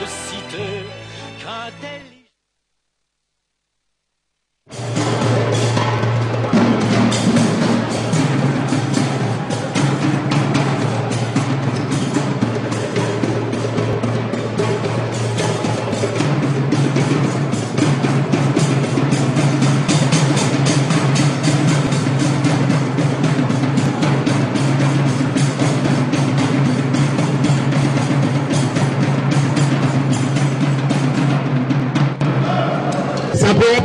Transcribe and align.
de 0.00 0.06
cité 0.06 0.84
qu'intelligent. 1.38 2.13
Simplement 2.13 2.13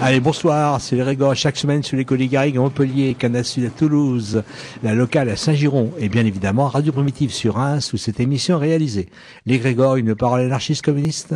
Allez, 0.00 0.20
bonsoir, 0.20 0.80
c'est 0.80 0.94
les 0.94 1.02
Régors 1.02 1.34
chaque 1.34 1.56
semaine 1.56 1.82
sur 1.82 1.96
les 1.96 2.04
Colis 2.04 2.28
Garrigues 2.28 2.56
à 2.56 2.60
Montpellier, 2.60 3.14
Canal 3.14 3.44
Sud 3.44 3.64
à 3.64 3.70
Toulouse, 3.70 4.44
la 4.84 4.94
locale 4.94 5.28
à 5.28 5.34
Saint-Giron 5.34 5.92
et 5.98 6.08
bien 6.08 6.24
évidemment 6.24 6.68
Radio 6.68 6.92
Primitive 6.92 7.32
sur 7.32 7.54
Reims 7.54 7.92
où 7.92 7.96
cette 7.96 8.20
émission 8.20 8.58
est 8.58 8.68
réalisée. 8.68 9.08
Les 9.44 9.58
Grégor, 9.58 9.96
une 9.96 10.14
parole 10.14 10.42
anarchiste 10.42 10.84
communiste 10.84 11.34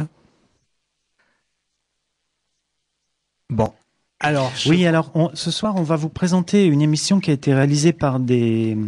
Bon. 3.50 3.72
Alors, 4.20 4.52
Oui, 4.66 4.86
alors 4.86 5.10
ce 5.34 5.50
soir, 5.50 5.74
on 5.76 5.82
va 5.82 5.96
vous 5.96 6.08
présenter 6.08 6.64
une 6.64 6.82
émission 6.82 7.18
qui 7.18 7.30
a 7.30 7.34
été 7.34 7.52
réalisée 7.52 7.92
par 7.92 8.20
des, 8.20 8.78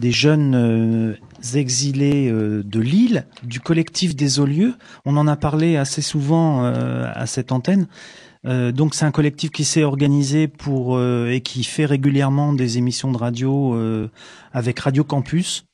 des 0.00 0.10
jeunes 0.10 0.56
euh, 0.56 1.14
exilés 1.54 2.28
euh, 2.28 2.64
de 2.64 2.80
Lille, 2.80 3.26
du 3.44 3.60
collectif 3.60 4.16
des 4.16 4.40
Olieux. 4.40 4.74
On 5.04 5.16
en 5.16 5.28
a 5.28 5.36
parlé 5.36 5.76
assez 5.76 6.02
souvent 6.02 6.64
euh, 6.64 7.08
à 7.14 7.26
cette 7.26 7.52
antenne. 7.52 7.86
Euh, 8.46 8.72
donc 8.72 8.94
c'est 8.94 9.04
un 9.04 9.10
collectif 9.10 9.50
qui 9.50 9.64
s'est 9.64 9.84
organisé 9.84 10.48
pour 10.48 10.96
euh, 10.96 11.30
et 11.30 11.40
qui 11.40 11.64
fait 11.64 11.86
régulièrement 11.86 12.52
des 12.52 12.78
émissions 12.78 13.10
de 13.10 13.16
radio 13.16 13.74
euh, 13.74 14.10
avec 14.52 14.78
Radio 14.80 15.04
Campus 15.04 15.66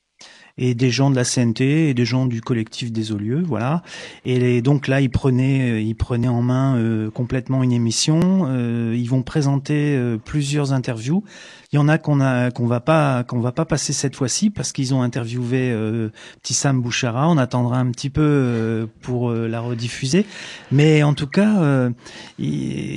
et 0.58 0.74
des 0.74 0.90
gens 0.90 1.10
de 1.10 1.16
la 1.16 1.24
CNT 1.24 1.88
et 1.88 1.94
des 1.94 2.04
gens 2.04 2.26
du 2.26 2.42
collectif 2.42 2.92
des 2.92 3.12
Olieux, 3.12 3.42
voilà. 3.42 3.82
Et 4.26 4.60
donc 4.60 4.88
là, 4.88 5.00
ils 5.00 5.08
prenaient, 5.08 5.82
ils 5.82 5.94
prenaient 5.94 6.28
en 6.28 6.42
main 6.42 7.10
complètement 7.14 7.62
une 7.62 7.72
émission. 7.72 8.46
euh, 8.46 8.94
ils 8.94 9.08
vont 9.08 9.22
présenter 9.22 9.98
plusieurs 10.24 10.74
interviews. 10.74 11.24
Il 11.72 11.76
y 11.76 11.78
en 11.78 11.86
a 11.86 11.98
qu'on 11.98 12.20
a 12.20 12.50
qu'on 12.50 12.66
va 12.66 12.80
pas 12.80 13.22
qu'on 13.22 13.38
va 13.38 13.52
pas 13.52 13.64
passer 13.64 13.92
cette 13.92 14.16
fois-ci 14.16 14.50
parce 14.50 14.72
qu'ils 14.72 14.92
ont 14.92 15.02
interviewé 15.02 15.70
euh, 15.70 16.08
petit 16.42 16.56
Bouchara. 16.74 17.28
On 17.28 17.38
attendra 17.38 17.78
un 17.78 17.92
petit 17.92 18.10
peu 18.10 18.22
euh, 18.24 18.86
pour 19.02 19.30
euh, 19.30 19.46
la 19.46 19.60
rediffuser. 19.60 20.26
Mais 20.72 21.04
en 21.04 21.14
tout 21.14 21.28
cas, 21.28 21.60
euh, 21.62 21.90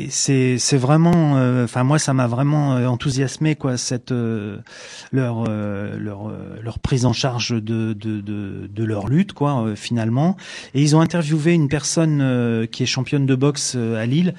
c'est 0.10 0.58
c'est 0.58 0.78
vraiment. 0.78 1.38
euh, 1.38 1.66
Enfin 1.66 1.84
moi, 1.84 2.00
ça 2.00 2.16
m'a 2.16 2.26
vraiment 2.26 2.76
euh, 2.76 2.88
enthousiasmé 2.88 3.56
quoi 3.56 3.78
cette 3.78 4.12
leur 5.12 5.44
leur 5.44 6.32
leur 6.64 6.80
prise 6.80 7.06
en 7.06 7.14
charge 7.14 7.52
de 7.52 7.94
de 7.94 8.22
de, 8.22 8.68
de 8.74 8.84
leur 8.84 9.08
lutte 9.08 9.34
quoi 9.34 9.74
finalement. 9.76 10.36
Et 10.74 10.82
ils 10.82 10.96
ont 10.96 11.02
interviewé 11.02 11.54
une 11.54 11.68
personne 11.70 12.68
qui 12.72 12.82
est 12.82 12.88
championne 12.88 13.28
de 13.28 13.36
boxe 13.36 13.76
à 13.76 14.08
Lille 14.08 14.34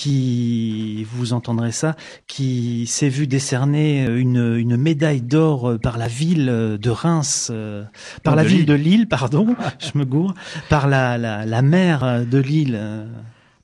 qui, 0.00 1.04
vous 1.12 1.32
entendrez 1.34 1.72
ça, 1.72 1.94
qui 2.26 2.86
s'est 2.86 3.10
vu 3.10 3.26
décerner 3.26 4.06
une, 4.06 4.56
une 4.56 4.76
médaille 4.78 5.20
d'or 5.20 5.70
euh, 5.72 5.78
par 5.78 5.98
la 5.98 6.08
ville 6.08 6.48
euh, 6.48 6.78
de 6.78 6.88
Reims, 6.90 7.48
euh, 7.52 7.84
par 8.22 8.32
Non, 8.32 8.38
la 8.38 8.42
de 8.44 8.48
ville 8.48 8.56
Lille. 8.58 8.66
de 8.66 8.74
Lille, 8.74 9.08
pardon, 9.08 9.54
je 9.78 9.98
me 9.98 10.04
gourre, 10.06 10.34
par 10.70 10.88
la, 10.88 11.18
la, 11.18 11.44
la 11.44 11.62
maire 11.62 12.24
de 12.26 12.38
Lille. 12.38 12.76
euh, 12.78 13.06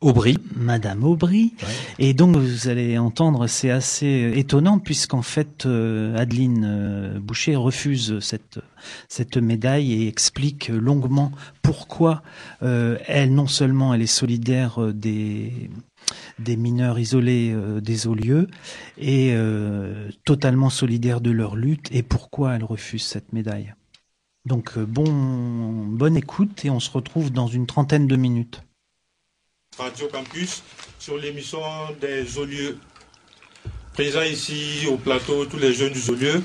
Aubry. 0.02 0.36
Madame 0.54 1.04
Aubry. 1.04 1.54
Et 1.98 2.12
donc, 2.12 2.36
vous 2.36 2.68
allez 2.68 2.98
entendre, 2.98 3.46
c'est 3.46 3.70
assez 3.70 4.30
étonnant 4.36 4.78
puisqu'en 4.78 5.22
fait, 5.22 5.64
euh, 5.64 6.14
Adeline 6.18 6.64
euh, 6.68 7.18
Boucher 7.18 7.56
refuse 7.56 8.18
cette, 8.20 8.58
cette 9.08 9.38
médaille 9.38 9.94
et 9.94 10.06
explique 10.06 10.68
longuement 10.68 11.32
pourquoi 11.62 12.22
euh, 12.62 12.98
elle, 13.06 13.32
non 13.34 13.46
seulement 13.46 13.94
elle 13.94 14.02
est 14.02 14.06
solidaire 14.06 14.82
euh, 14.82 14.92
des 14.92 15.70
des 16.38 16.56
mineurs 16.56 16.98
isolés 16.98 17.52
euh, 17.54 17.80
des 17.80 18.06
Olieux 18.06 18.48
et 18.98 19.32
euh, 19.32 20.10
totalement 20.24 20.70
solidaire 20.70 21.20
de 21.20 21.30
leur 21.30 21.56
lutte 21.56 21.88
et 21.92 22.02
pourquoi 22.02 22.54
elle 22.54 22.64
refuse 22.64 23.04
cette 23.04 23.32
médaille. 23.32 23.74
Donc 24.44 24.76
euh, 24.76 24.84
bon, 24.84 25.86
bonne 25.86 26.16
écoute 26.16 26.64
et 26.64 26.70
on 26.70 26.80
se 26.80 26.90
retrouve 26.90 27.32
dans 27.32 27.46
une 27.46 27.66
trentaine 27.66 28.06
de 28.06 28.16
minutes. 28.16 28.62
Radio 29.78 30.08
Campus 30.08 30.62
sur 30.98 31.18
l'émission 31.18 31.60
des 32.00 32.38
Olieux. 32.38 32.78
Présent 33.92 34.22
ici 34.22 34.86
au 34.90 34.96
plateau 34.96 35.46
tous 35.46 35.58
les 35.58 35.72
jeunes 35.72 35.92
du 35.92 36.10
Olieux. 36.10 36.42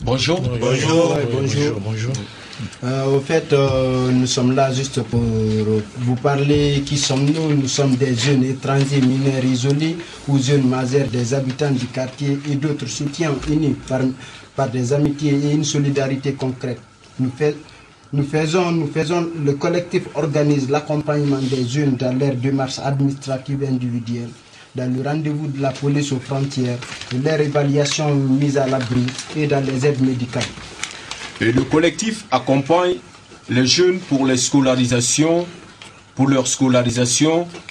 Bonjour. 0.00 0.40
Bonjour. 0.40 1.16
bonjour. 1.30 1.80
bonjour. 1.80 2.12
Euh, 2.84 3.06
au 3.16 3.20
fait, 3.20 3.52
euh, 3.52 4.10
nous 4.12 4.26
sommes 4.26 4.54
là 4.54 4.72
juste 4.72 5.02
pour 5.02 5.20
vous 5.20 6.14
parler 6.16 6.82
qui 6.86 6.96
sommes-nous. 6.96 7.54
Nous 7.54 7.68
sommes 7.68 7.96
des 7.96 8.14
jeunes 8.14 8.44
étrangers 8.44 9.00
mineurs 9.00 9.44
isolés 9.44 9.96
ou 10.28 10.38
jeunes 10.38 10.68
mazères 10.68 11.08
des 11.08 11.34
habitants 11.34 11.70
du 11.72 11.86
quartier 11.86 12.38
et 12.50 12.54
d'autres 12.54 12.86
soutiens 12.86 13.32
unis 13.50 13.74
par, 14.56 14.68
des 14.68 14.92
amitiés 14.92 15.32
et 15.44 15.52
une 15.52 15.64
solidarité 15.64 16.34
concrète. 16.34 16.78
Nous, 17.18 17.32
fais- 17.36 17.56
nous 18.12 18.22
faisons, 18.24 18.70
nous 18.70 18.86
faisons, 18.86 19.28
le 19.44 19.54
collectif 19.54 20.04
organise 20.14 20.70
l'accompagnement 20.70 21.38
des 21.40 21.66
jeunes 21.66 21.96
dans 21.96 22.16
leur 22.16 22.34
démarche 22.36 22.78
administrative 22.78 23.64
individuelle, 23.68 24.30
dans 24.76 24.92
le 24.94 25.02
rendez-vous 25.02 25.48
de 25.48 25.60
la 25.60 25.72
police 25.72 26.12
aux 26.12 26.20
frontières, 26.20 26.78
leur 27.24 27.40
évaluation 27.40 28.14
mise 28.14 28.58
à 28.58 28.66
l'abri 28.68 29.06
et 29.36 29.46
dans 29.48 29.64
les 29.64 29.84
aides 29.86 30.00
médicales. 30.02 30.44
Le 31.40 31.62
collectif 31.62 32.24
accompagne 32.30 32.96
les 33.48 33.66
jeunes 33.66 33.98
pour 33.98 34.24
leur 34.26 34.38
scolarisation, 34.38 35.46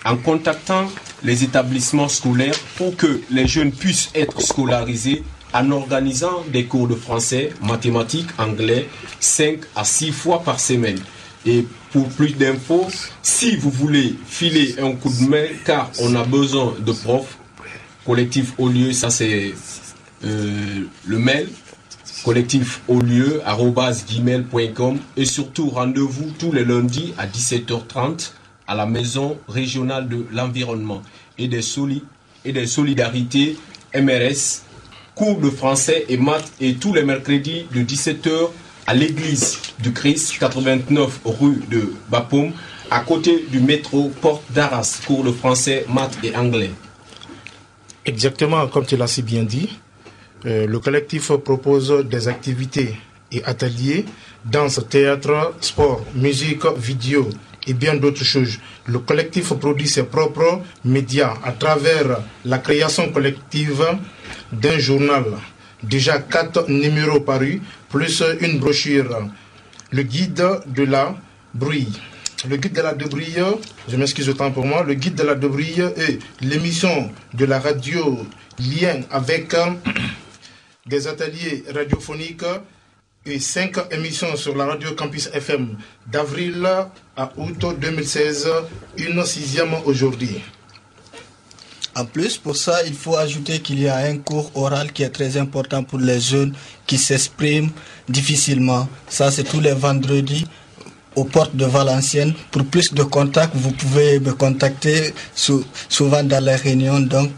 en 0.05 0.17
contactant 0.17 0.89
les 1.23 1.43
établissements 1.43 2.09
scolaires 2.09 2.59
pour 2.75 2.95
que 2.97 3.21
les 3.31 3.47
jeunes 3.47 3.71
puissent 3.71 4.09
être 4.13 4.41
scolarisés 4.41 5.23
en 5.53 5.71
organisant 5.71 6.43
des 6.51 6.65
cours 6.65 6.87
de 6.87 6.95
français, 6.95 7.51
mathématiques, 7.61 8.29
anglais, 8.37 8.89
5 9.19 9.59
à 9.75 9.85
6 9.85 10.11
fois 10.11 10.41
par 10.43 10.59
semaine. 10.59 10.99
Et 11.45 11.65
pour 11.91 12.09
plus 12.09 12.35
d'infos, 12.35 12.87
si 13.21 13.55
vous 13.55 13.69
voulez 13.69 14.15
filer 14.25 14.75
un 14.81 14.93
coup 14.93 15.09
de 15.09 15.29
main, 15.29 15.45
car 15.63 15.91
on 16.01 16.15
a 16.15 16.23
besoin 16.23 16.73
de 16.79 16.91
profs, 16.91 17.37
collectif 18.05 18.53
au 18.57 18.67
lieu, 18.67 18.91
ça 18.93 19.09
c'est 19.09 19.53
euh, 20.25 20.83
le 21.05 21.19
mail, 21.19 21.47
collectif 22.23 22.81
au 22.87 22.99
lieu, 22.99 23.41
gmail.com 23.45 24.97
et 25.17 25.25
surtout 25.25 25.69
rendez-vous 25.69 26.31
tous 26.39 26.51
les 26.51 26.63
lundis 26.65 27.13
à 27.17 27.27
17h30 27.27 28.31
à 28.67 28.75
la 28.75 28.85
maison 28.85 29.37
régionale 29.47 30.07
de 30.07 30.25
l'environnement 30.31 31.01
et 31.37 31.47
des, 31.47 31.61
solidarités 31.61 33.57
MRS 33.93 34.63
cours 35.15 35.39
de 35.39 35.49
français 35.49 36.05
et 36.09 36.17
maths 36.17 36.51
et 36.59 36.75
tous 36.75 36.93
les 36.93 37.03
mercredis 37.03 37.65
de 37.73 37.81
17h 37.81 38.49
à 38.87 38.93
l'église 38.93 39.59
du 39.79 39.93
Christ, 39.93 40.37
89 40.39 41.21
rue 41.25 41.61
de 41.69 41.93
Bapaume, 42.09 42.51
à 42.89 43.01
côté 43.01 43.45
du 43.49 43.59
métro 43.59 44.11
Porte 44.21 44.43
d'Arras, 44.51 45.01
cours 45.05 45.23
de 45.23 45.31
français, 45.31 45.85
maths 45.87 46.17
et 46.23 46.35
anglais. 46.35 46.71
Exactement, 48.05 48.67
comme 48.67 48.85
tu 48.85 48.97
l'as 48.97 49.07
si 49.07 49.21
bien 49.21 49.43
dit, 49.43 49.69
le 50.45 50.77
collectif 50.79 51.31
propose 51.37 52.05
des 52.05 52.27
activités 52.27 52.95
et 53.31 53.43
ateliers, 53.45 54.05
danse, 54.45 54.81
théâtre, 54.89 55.53
sport, 55.61 56.05
musique, 56.15 56.65
vidéo 56.77 57.29
et 57.67 57.73
bien 57.73 57.95
d'autres 57.95 58.23
choses. 58.23 58.59
Le 58.85 58.99
collectif 58.99 59.53
produit 59.53 59.87
ses 59.87 60.03
propres 60.03 60.61
médias 60.83 61.33
à 61.43 61.51
travers 61.53 62.19
la 62.45 62.57
création 62.57 63.11
collective 63.11 63.83
d'un 64.51 64.77
journal. 64.77 65.25
Déjà 65.81 66.19
quatre 66.19 66.69
numéros 66.69 67.21
parus, 67.21 67.59
plus 67.89 68.23
une 68.41 68.59
brochure. 68.59 69.29
Le 69.91 70.03
guide 70.03 70.43
de 70.67 70.83
la 70.83 71.15
bruit. 71.53 71.87
Le 72.49 72.57
guide 72.57 72.73
de 72.73 72.81
la 72.81 72.93
débrouille, 72.93 73.41
je 73.87 73.95
m'excuse 73.95 74.27
autant 74.27 74.51
pour 74.51 74.65
moi, 74.65 74.83
le 74.83 74.95
guide 74.95 75.15
de 75.15 75.23
la 75.23 75.35
débrouille 75.35 75.79
est 75.95 76.19
l'émission 76.41 77.09
de 77.33 77.45
la 77.45 77.59
radio 77.59 78.19
lien 78.59 79.01
avec 79.11 79.55
des 80.85 81.07
ateliers 81.07 81.63
radiophoniques 81.73 82.43
et 83.25 83.39
cinq 83.39 83.77
émissions 83.91 84.35
sur 84.35 84.55
la 84.55 84.65
radio 84.65 84.91
Campus 84.95 85.29
FM 85.33 85.77
d'avril 86.11 86.67
à 87.15 87.31
août 87.37 87.65
2016, 87.79 88.49
une 88.97 89.23
sixième 89.25 89.73
aujourd'hui. 89.85 90.41
En 91.95 92.05
plus, 92.05 92.37
pour 92.37 92.57
ça, 92.57 92.83
il 92.85 92.95
faut 92.95 93.15
ajouter 93.15 93.59
qu'il 93.59 93.79
y 93.79 93.87
a 93.87 93.97
un 93.97 94.17
cours 94.17 94.51
oral 94.55 94.91
qui 94.91 95.03
est 95.03 95.09
très 95.09 95.37
important 95.37 95.83
pour 95.83 95.99
les 95.99 96.19
jeunes 96.19 96.53
qui 96.87 96.97
s'expriment 96.97 97.69
difficilement. 98.09 98.89
Ça, 99.07 99.31
c'est 99.31 99.43
tous 99.43 99.59
les 99.59 99.73
vendredis 99.73 100.45
aux 101.15 101.23
portes 101.23 101.55
de 101.55 101.65
Valenciennes. 101.65 102.33
Pour 102.51 102.65
plus 102.65 102.93
de 102.93 103.03
contacts, 103.03 103.55
vous 103.55 103.71
pouvez 103.71 104.19
me 104.19 104.33
contacter 104.33 105.13
souvent 105.87 106.23
dans 106.23 106.43
les 106.43 106.55
réunions. 106.55 106.99
Donc, 106.99 107.31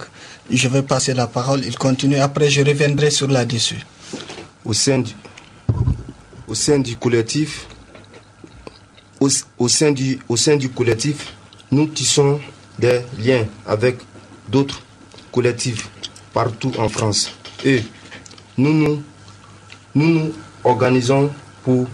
je 0.50 0.68
vais 0.68 0.82
passer 0.84 1.14
la 1.14 1.28
parole. 1.28 1.64
Il 1.66 1.78
continue. 1.78 2.18
Après, 2.18 2.50
je 2.50 2.62
reviendrai 2.62 3.10
sur 3.12 3.28
là-dessus. 3.28 3.80
Au 4.64 4.74
sein 4.74 5.00
du, 5.00 5.14
au 6.48 6.56
sein 6.56 6.80
du 6.80 6.96
collectif, 6.98 7.68
au, 9.20 9.68
sein 9.68 9.92
du, 9.92 10.20
au 10.30 10.36
sein 10.38 10.56
du 10.56 10.70
collectif, 10.70 11.34
nous 11.72 11.88
tissons 11.88 12.40
des 12.80 13.02
liens 13.20 13.46
avec 13.66 13.98
d'autres 14.50 14.82
collectifs 15.32 15.90
partout 16.34 16.72
en 16.78 16.90
France. 16.90 17.32
Et 17.64 17.84
nous 18.58 18.74
nous, 18.74 19.04
nous, 19.96 20.08
nous 20.10 20.34
organisons 20.64 21.32
pour 21.64 21.88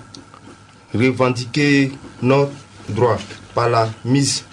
revendiquer 0.94 1.92
notre 2.22 2.52
droit 2.90 3.18
par 3.54 3.70
la 3.70 3.90
mise 4.04 4.44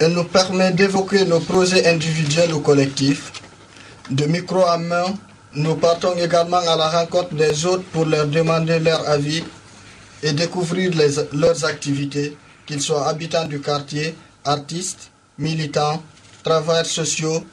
Elle 0.00 0.14
nous 0.14 0.24
permet 0.24 0.72
d'évoquer 0.72 1.24
nos 1.24 1.38
projets 1.38 1.86
individuels 1.86 2.52
ou 2.52 2.58
collectifs 2.58 3.30
de 4.10 4.24
micro 4.24 4.64
à 4.66 4.76
main, 4.76 5.04
nous 5.54 5.76
partons 5.76 6.16
également 6.16 6.56
à 6.56 6.74
la 6.74 6.88
rencontre 6.88 7.32
des 7.36 7.64
autres 7.64 7.84
pour 7.92 8.06
leur 8.06 8.26
demander 8.26 8.80
leur 8.80 9.08
avis 9.08 9.44
et 10.24 10.32
découvrir 10.32 10.90
leurs 11.32 11.64
activités, 11.64 12.36
qu'ils 12.66 12.82
soient 12.82 13.06
habitants 13.08 13.44
du 13.44 13.60
quartier, 13.60 14.16
artistes, 14.44 15.12
militants, 15.38 16.02
travailleurs 16.42 16.86
sociaux, 16.86 17.44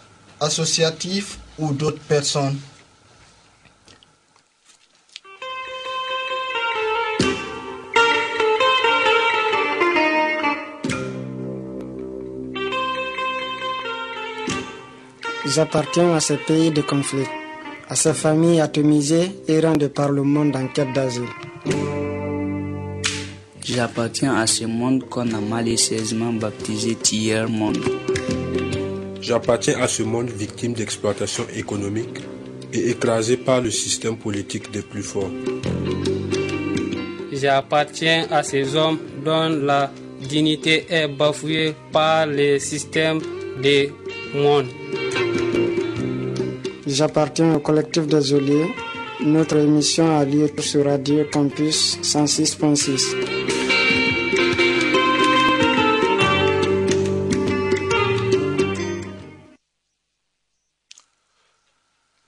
associatifs 0.42 1.38
ou 1.60 1.74
d'autres 1.74 2.02
personnes. 2.08 2.58
J'appartiens 15.52 16.14
à 16.14 16.20
ce 16.20 16.34
pays 16.34 16.70
de 16.70 16.82
conflit, 16.82 17.26
à 17.90 17.96
ces 17.96 18.14
familles 18.14 18.62
atomisées 18.62 19.32
errant 19.48 19.76
de 19.76 19.88
par 19.88 20.12
le 20.12 20.22
monde 20.22 20.56
en 20.56 20.68
quête 20.68 20.94
d'asile. 20.94 21.24
J'appartiens 23.64 24.36
à 24.36 24.46
ce 24.46 24.66
monde 24.66 25.10
qu'on 25.10 25.34
a 25.34 25.42
malicieusement 25.42 26.34
baptisé 26.34 26.94
tiers 26.94 27.50
monde. 27.50 27.80
J'appartiens 29.22 29.82
à 29.82 29.88
ce 29.88 30.04
monde 30.04 30.30
victime 30.30 30.74
d'exploitation 30.74 31.46
économique 31.56 32.20
et 32.72 32.92
écrasé 32.92 33.36
par 33.38 33.60
le 33.60 33.72
système 33.72 34.18
politique 34.18 34.70
des 34.70 34.84
plus 34.84 35.02
forts. 35.02 35.32
J'appartiens 37.32 38.28
à 38.30 38.44
ces 38.44 38.76
hommes 38.76 39.00
dont 39.26 39.50
la 39.50 39.92
dignité 40.22 40.86
est 40.90 41.08
bafouée 41.08 41.74
par 41.92 42.28
le 42.28 42.60
système 42.60 43.20
des 43.64 43.92
mondes. 44.36 44.68
J'appartiens 46.92 47.54
au 47.54 47.60
collectif 47.60 48.08
des 48.08 48.34
Oliers. 48.34 48.74
Notre 49.24 49.58
émission 49.58 50.18
a 50.18 50.26
lieu 50.26 50.50
sur 50.58 50.86
Radio 50.86 51.24
Campus 51.32 52.00
106.6. 52.02 53.14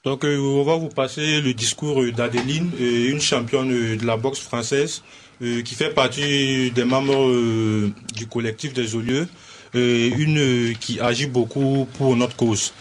Donc 0.04 0.24
euh, 0.26 0.38
on 0.38 0.64
va 0.64 0.76
vous 0.76 0.90
passer 0.90 1.42
le 1.42 1.56
discours 1.56 2.00
d'Adeline, 2.16 2.70
euh, 2.80 3.10
une 3.10 3.20
championne 3.20 3.98
de 3.98 4.06
la 4.06 4.16
boxe 4.16 4.42
française 4.42 5.02
euh, 5.42 5.64
qui 5.64 5.74
fait 5.74 5.90
partie 5.90 6.70
des 6.70 6.84
membres 6.84 7.90
du 8.14 8.28
collectif 8.28 8.74
des 8.74 8.96
Olieux, 8.96 9.28
une 9.74 10.76
qui 10.80 11.00
agit 11.00 11.26
beaucoup 11.26 11.88
pour 11.98 12.16
notre 12.16 12.36
cause. 12.36 12.74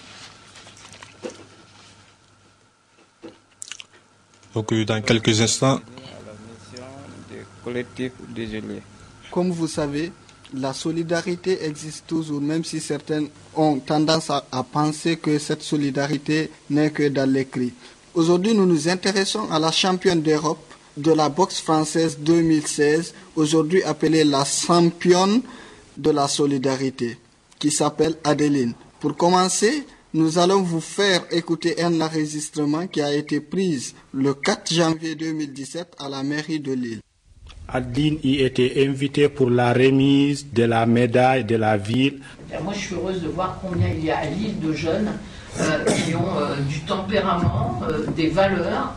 Donc 4.54 4.72
euh, 4.72 4.84
dans 4.84 5.00
quelques 5.02 5.40
instants. 5.40 5.80
Comme 9.30 9.50
vous 9.50 9.68
savez, 9.68 10.12
la 10.54 10.72
solidarité 10.72 11.64
existe 11.64 12.06
toujours, 12.06 12.40
même 12.40 12.64
si 12.64 12.80
certains 12.80 13.24
ont 13.54 13.78
tendance 13.78 14.30
à, 14.30 14.44
à 14.50 14.62
penser 14.64 15.16
que 15.16 15.38
cette 15.38 15.62
solidarité 15.62 16.50
n'est 16.70 16.90
que 16.90 17.08
dans 17.08 17.30
l'écrit. 17.30 17.72
Aujourd'hui, 18.14 18.54
nous 18.54 18.66
nous 18.66 18.88
intéressons 18.88 19.48
à 19.52 19.58
la 19.60 19.70
championne 19.70 20.20
d'Europe 20.22 20.58
de 20.96 21.12
la 21.12 21.28
boxe 21.28 21.60
française 21.60 22.18
2016, 22.18 23.14
aujourd'hui 23.36 23.82
appelée 23.84 24.24
la 24.24 24.44
championne 24.44 25.42
de 25.96 26.10
la 26.10 26.26
solidarité, 26.26 27.18
qui 27.58 27.70
s'appelle 27.70 28.16
Adeline. 28.24 28.74
Pour 28.98 29.16
commencer, 29.16 29.86
nous 30.12 30.38
allons 30.38 30.62
vous 30.62 30.80
faire 30.80 31.22
écouter 31.30 31.82
un 31.82 32.00
enregistrement 32.00 32.86
qui 32.88 33.00
a 33.00 33.12
été 33.14 33.40
pris 33.40 33.94
le 34.12 34.34
4 34.34 34.74
janvier 34.74 35.14
2017 35.14 35.94
à 35.98 36.08
la 36.08 36.22
mairie 36.22 36.58
de 36.58 36.72
Lille. 36.72 37.00
Adeline 37.68 38.18
y 38.24 38.40
était 38.40 38.84
invitée 38.84 39.28
pour 39.28 39.50
la 39.50 39.72
remise 39.72 40.52
de 40.52 40.64
la 40.64 40.86
médaille 40.86 41.44
de 41.44 41.54
la 41.54 41.76
ville. 41.76 42.20
Moi, 42.64 42.72
je 42.74 42.78
suis 42.78 42.94
heureuse 42.96 43.22
de 43.22 43.28
voir 43.28 43.60
combien 43.62 43.88
il 43.88 44.04
y 44.04 44.10
a 44.10 44.18
à 44.18 44.24
Lille 44.24 44.58
de 44.58 44.72
jeunes 44.72 45.12
euh, 45.60 45.84
qui 45.84 46.16
ont 46.16 46.38
euh, 46.40 46.56
du 46.68 46.80
tempérament, 46.80 47.80
euh, 47.88 48.06
des 48.16 48.28
valeurs, 48.28 48.94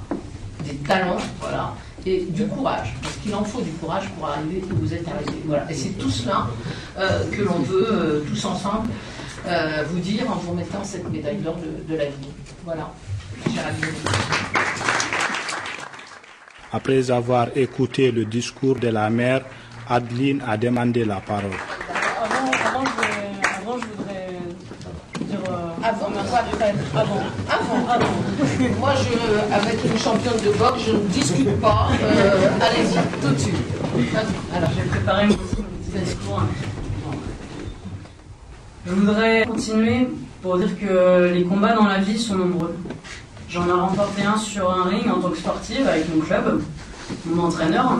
des 0.65 0.75
talents, 0.77 1.17
voilà, 1.39 1.75
et 2.07 2.25
du 2.27 2.47
courage. 2.47 2.95
Parce 3.03 3.15
qu'il 3.17 3.35
en 3.35 3.43
faut 3.43 3.61
du 3.61 3.71
courage 3.73 4.09
pour 4.17 4.27
arriver 4.27 4.63
où 4.71 4.75
vous 4.77 4.91
êtes 4.91 5.07
arrivé. 5.07 5.39
Voilà. 5.45 5.71
Et 5.71 5.75
c'est 5.75 5.95
tout 5.99 6.09
cela 6.09 6.47
que 7.31 7.41
l'on 7.41 7.59
veut 7.59 8.23
tous 8.27 8.45
ensemble 8.45 8.89
vous 9.89 9.99
dire 9.99 10.29
en 10.31 10.35
vous 10.35 10.51
remettant 10.51 10.83
cette 10.83 11.09
médaille 11.11 11.37
d'or 11.37 11.57
de, 11.57 11.91
de, 11.93 11.97
la 11.97 12.05
vie. 12.05 12.31
Voilà. 12.63 12.91
Après 16.71 17.11
avoir 17.11 17.47
écouté 17.55 18.11
le 18.11 18.25
discours 18.25 18.75
de 18.79 18.87
la 18.87 19.09
mère, 19.09 19.41
Adeline 19.89 20.41
a 20.47 20.57
demandé 20.57 21.05
la 21.05 21.17
parole. 21.17 21.51
Avant, 22.23 22.51
avant, 22.51 22.83
je, 22.85 23.61
avant 23.61 23.77
je 23.79 23.85
voudrais 23.95 24.29
dire. 25.19 25.39
Euh, 25.49 25.87
avant, 25.87 26.07
après 26.19 26.73
Avant. 26.95 27.23
Avant, 27.49 27.89
avant. 27.89 28.05
Moi, 28.79 28.93
je, 28.95 29.53
avec 29.53 29.83
une 29.85 29.99
championne 29.99 30.39
de 30.43 30.57
boxe, 30.57 30.83
je 30.87 30.91
ne 30.93 31.07
discute 31.09 31.61
pas. 31.61 31.89
Euh, 32.01 32.49
Allez-y, 32.61 33.21
tout 33.21 33.33
de 33.33 33.37
suite. 33.37 33.55
Alors, 34.55 34.69
j'ai 34.75 34.83
préparé 34.89 35.27
mon 35.27 35.35
petit 35.35 35.63
discours. 35.99 36.41
Je 38.85 38.91
voudrais 38.91 39.45
continuer 39.45 40.09
pour 40.41 40.57
dire 40.57 40.77
que 40.77 41.31
les 41.33 41.43
combats 41.45 41.73
dans 41.73 41.85
la 41.85 41.99
vie 41.99 42.19
sont 42.19 42.35
nombreux. 42.35 42.75
J'en 43.47 43.65
ai 43.65 43.71
remporté 43.71 44.23
un 44.23 44.37
sur 44.37 44.69
un 44.69 44.83
ring 44.83 45.09
en 45.09 45.21
tant 45.21 45.29
que 45.29 45.37
sportive 45.37 45.87
avec 45.87 46.13
mon 46.13 46.19
club, 46.19 46.61
mon 47.25 47.43
entraîneur. 47.43 47.93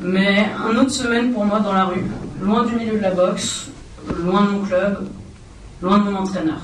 Mais 0.00 0.46
un 0.68 0.76
autre 0.76 0.90
semaine 0.90 1.32
pour 1.32 1.44
moi 1.44 1.60
dans 1.60 1.72
la 1.72 1.84
rue, 1.84 2.04
loin 2.42 2.64
du 2.64 2.74
milieu 2.74 2.96
de 2.96 3.02
la 3.02 3.12
boxe, 3.12 3.70
loin 4.24 4.46
de 4.46 4.50
mon 4.50 4.64
club, 4.64 5.08
loin 5.80 5.98
de 5.98 6.10
mon 6.10 6.16
entraîneur. 6.16 6.60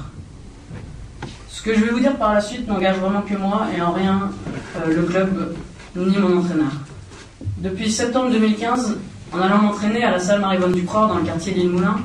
Ce 1.49 1.63
que 1.63 1.73
je 1.73 1.85
vais 1.85 1.93
vous 1.93 2.01
dire 2.01 2.17
par 2.17 2.35
la 2.35 2.41
suite 2.41 2.67
n'engage 2.67 2.97
vraiment 2.97 3.23
que 3.23 3.37
moi 3.37 3.69
et 3.77 3.81
en 3.81 3.93
rien 3.93 4.29
euh, 4.79 4.93
le 4.93 5.03
club 5.05 5.55
ni 5.95 6.19
mon 6.19 6.39
entraîneur. 6.39 6.73
Depuis 7.59 7.93
septembre 7.93 8.33
2015, 8.33 8.99
en 9.33 9.41
allant 9.41 9.59
m'entraîner 9.59 10.03
à 10.03 10.11
la 10.11 10.19
salle 10.19 10.41
Marie-Vonne 10.41 10.73
Ducrot 10.73 11.07
dans 11.07 11.19
le 11.19 11.25
quartier 11.25 11.55
l'Île 11.55 11.71
Moulin, 11.71 11.97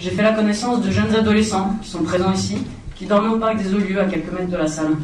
j'ai 0.00 0.10
fait 0.10 0.22
la 0.22 0.32
connaissance 0.32 0.80
de 0.80 0.90
jeunes 0.90 1.14
adolescents 1.14 1.76
qui 1.82 1.90
sont 1.90 2.02
présents 2.02 2.32
ici, 2.32 2.56
qui 2.94 3.04
dorment 3.04 3.34
au 3.34 3.36
parc 3.36 3.58
des 3.58 3.74
Olieux 3.74 4.00
à 4.00 4.04
quelques 4.04 4.32
mètres 4.32 4.50
de 4.50 4.56
la 4.56 4.66
salle. 4.66 4.96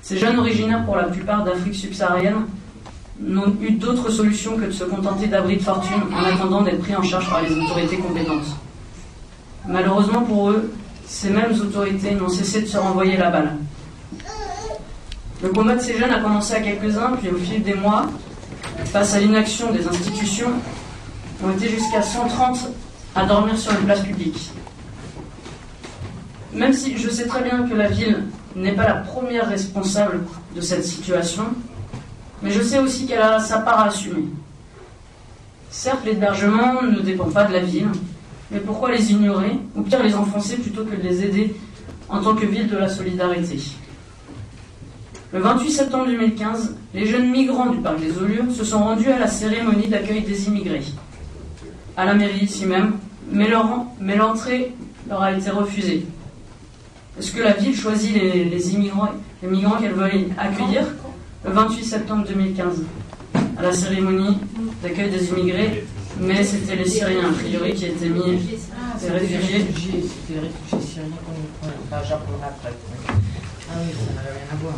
Ces 0.00 0.16
jeunes 0.16 0.38
originaires 0.38 0.84
pour 0.86 0.96
la 0.96 1.04
plupart 1.04 1.44
d'Afrique 1.44 1.74
subsaharienne 1.74 2.46
n'ont 3.20 3.54
eu 3.60 3.72
d'autre 3.72 4.10
solution 4.10 4.56
que 4.56 4.64
de 4.64 4.70
se 4.70 4.84
contenter 4.84 5.26
d'abris 5.26 5.58
de 5.58 5.62
fortune 5.62 6.00
en 6.14 6.24
attendant 6.24 6.62
d'être 6.62 6.80
pris 6.80 6.96
en 6.96 7.02
charge 7.02 7.28
par 7.28 7.42
les 7.42 7.52
autorités 7.52 7.98
compétentes. 7.98 8.46
Malheureusement 9.66 10.22
pour 10.22 10.50
eux, 10.50 10.72
ces 11.04 11.28
mêmes 11.28 11.52
autorités 11.60 12.14
n'ont 12.14 12.30
cessé 12.30 12.62
de 12.62 12.66
se 12.66 12.78
renvoyer 12.78 13.18
la 13.18 13.30
balle. 13.30 13.56
Le 15.42 15.50
combat 15.50 15.76
de 15.76 15.82
ces 15.82 15.98
jeunes 15.98 16.10
a 16.10 16.20
commencé 16.20 16.54
à 16.54 16.60
quelques-uns, 16.60 17.12
puis 17.20 17.28
au 17.28 17.36
fil 17.36 17.62
des 17.62 17.74
mois, 17.74 18.06
face 18.86 19.14
à 19.14 19.20
l'inaction 19.20 19.70
des 19.70 19.86
institutions, 19.86 20.52
ont 21.44 21.50
été 21.50 21.68
jusqu'à 21.68 22.02
130 22.02 22.70
à 23.18 23.24
dormir 23.24 23.58
sur 23.58 23.72
une 23.72 23.84
place 23.84 24.00
publique. 24.00 24.50
Même 26.54 26.72
si 26.72 26.96
je 26.96 27.10
sais 27.10 27.26
très 27.26 27.42
bien 27.42 27.66
que 27.66 27.74
la 27.74 27.88
ville 27.88 28.22
n'est 28.54 28.72
pas 28.72 28.86
la 28.86 28.94
première 28.94 29.48
responsable 29.48 30.20
de 30.54 30.60
cette 30.60 30.84
situation, 30.84 31.46
mais 32.42 32.52
je 32.52 32.62
sais 32.62 32.78
aussi 32.78 33.06
qu'elle 33.06 33.20
a 33.20 33.40
sa 33.40 33.58
part 33.58 33.80
à 33.80 33.86
assumer. 33.86 34.26
Certes, 35.68 36.04
l'hébergement 36.04 36.80
ne 36.82 37.00
dépend 37.00 37.28
pas 37.28 37.44
de 37.44 37.52
la 37.52 37.58
ville, 37.58 37.88
mais 38.52 38.60
pourquoi 38.60 38.92
les 38.92 39.10
ignorer, 39.10 39.58
ou 39.74 39.82
pire 39.82 40.02
les 40.02 40.14
enfoncer 40.14 40.56
plutôt 40.56 40.84
que 40.84 40.94
de 40.94 41.02
les 41.02 41.24
aider 41.24 41.56
en 42.08 42.22
tant 42.22 42.36
que 42.36 42.46
ville 42.46 42.68
de 42.68 42.76
la 42.76 42.88
solidarité? 42.88 43.58
Le 45.32 45.40
28 45.40 45.70
septembre 45.70 46.06
2015, 46.06 46.76
les 46.94 47.04
jeunes 47.04 47.30
migrants 47.30 47.70
du 47.70 47.78
parc 47.78 47.98
des 47.98 48.16
Olieux 48.16 48.48
se 48.56 48.64
sont 48.64 48.78
rendus 48.78 49.10
à 49.10 49.18
la 49.18 49.26
cérémonie 49.26 49.88
d'accueil 49.88 50.22
des 50.22 50.46
immigrés, 50.46 50.84
à 51.96 52.04
la 52.06 52.14
mairie 52.14 52.44
ici 52.44 52.64
même, 52.64 52.92
mais 53.30 54.16
l'entrée 54.16 54.74
leur 55.08 55.22
a 55.22 55.32
été 55.32 55.50
refusée. 55.50 56.06
Est-ce 57.18 57.32
que 57.32 57.42
la 57.42 57.52
ville 57.54 57.74
choisit 57.74 58.14
les, 58.14 58.74
immigrants, 58.74 59.08
les 59.42 59.48
migrants 59.48 59.76
qu'elle 59.76 59.92
veut 59.92 60.10
accueillir 60.38 60.82
le 61.44 61.52
28 61.52 61.84
septembre 61.84 62.24
2015 62.28 62.82
à 63.56 63.62
la 63.62 63.72
cérémonie 63.72 64.38
d'accueil 64.82 65.10
des 65.10 65.28
immigrés, 65.30 65.84
mais 66.20 66.44
c'était 66.44 66.76
les 66.76 66.88
Syriens 66.88 67.30
a 67.30 67.32
priori 67.32 67.74
qui 67.74 67.86
étaient 67.86 68.08
mis, 68.08 68.20
des 69.00 69.10
réfugiés. 69.10 69.66
C'était 69.66 70.34
les 70.34 70.40
réfugiés 70.40 70.78
syriens 70.80 71.08
qu'on. 71.24 71.96
Ah 73.70 73.74
oui, 73.80 73.92
ça 73.92 74.14
n'avait 74.14 74.30
rien 74.30 74.48
à 74.52 74.56
voir. 74.62 74.74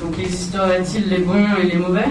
Donc 0.00 0.18
existerait-il 0.18 1.08
les 1.08 1.18
bons 1.18 1.56
et 1.62 1.66
les 1.66 1.78
mauvais? 1.78 2.06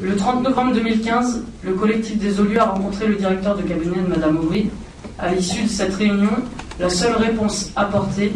Le 0.00 0.16
30 0.16 0.42
novembre 0.42 0.74
2015, 0.74 1.44
le 1.62 1.72
collectif 1.74 2.18
des 2.18 2.40
Olieux 2.40 2.60
a 2.60 2.64
rencontré 2.64 3.06
le 3.06 3.14
directeur 3.14 3.56
de 3.56 3.62
cabinet 3.62 4.02
de 4.02 4.08
Madame 4.08 4.38
Aubry 4.38 4.70
à 5.18 5.32
l'issue 5.32 5.62
de 5.62 5.68
cette 5.68 5.94
réunion, 5.94 6.30
la 6.80 6.88
seule 6.90 7.16
réponse 7.16 7.70
apportée 7.76 8.32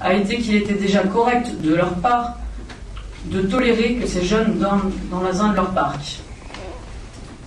a 0.00 0.14
été 0.14 0.38
qu'il 0.38 0.54
était 0.56 0.74
déjà 0.74 1.00
correct 1.00 1.60
de 1.62 1.74
leur 1.74 1.94
part 1.94 2.38
de 3.26 3.42
tolérer 3.42 3.96
que 3.96 4.06
ces 4.06 4.24
jeunes 4.24 4.58
dorment 4.58 4.90
dans 5.10 5.22
la 5.22 5.32
zone 5.32 5.50
de 5.50 5.56
leur 5.56 5.70
parc. 5.70 6.20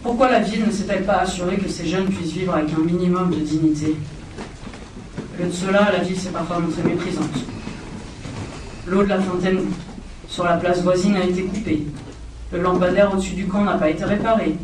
Pourquoi 0.04 0.30
la 0.30 0.40
ville 0.40 0.66
ne 0.66 0.72
s'est-elle 0.72 1.04
pas 1.04 1.18
assurée 1.18 1.58
que 1.58 1.70
ces 1.70 1.88
jeunes 1.88 2.06
puissent 2.06 2.34
vivre 2.34 2.54
avec 2.54 2.70
un 2.74 2.84
minimum 2.84 3.32
de 3.32 3.40
dignité? 3.40 3.96
Lieu 5.40 5.46
de 5.46 5.52
cela, 5.52 5.92
la 5.92 6.04
ville 6.04 6.18
s'est 6.18 6.30
parfois 6.30 6.60
montrée 6.60 6.84
méprisante. 6.84 7.26
L'eau 8.88 9.04
de 9.04 9.10
la 9.10 9.20
fontaine 9.20 9.60
sur 10.28 10.46
la 10.46 10.58
place 10.58 10.82
voisine 10.82 11.16
a 11.16 11.24
été 11.24 11.44
coupée. 11.44 11.88
Le 12.52 12.62
lampadaire 12.62 13.14
au-dessus 13.14 13.34
du 13.34 13.46
camp 13.46 13.66
n'a 13.66 13.74
pas 13.74 13.90
été 13.90 14.06
réparé. 14.06 14.56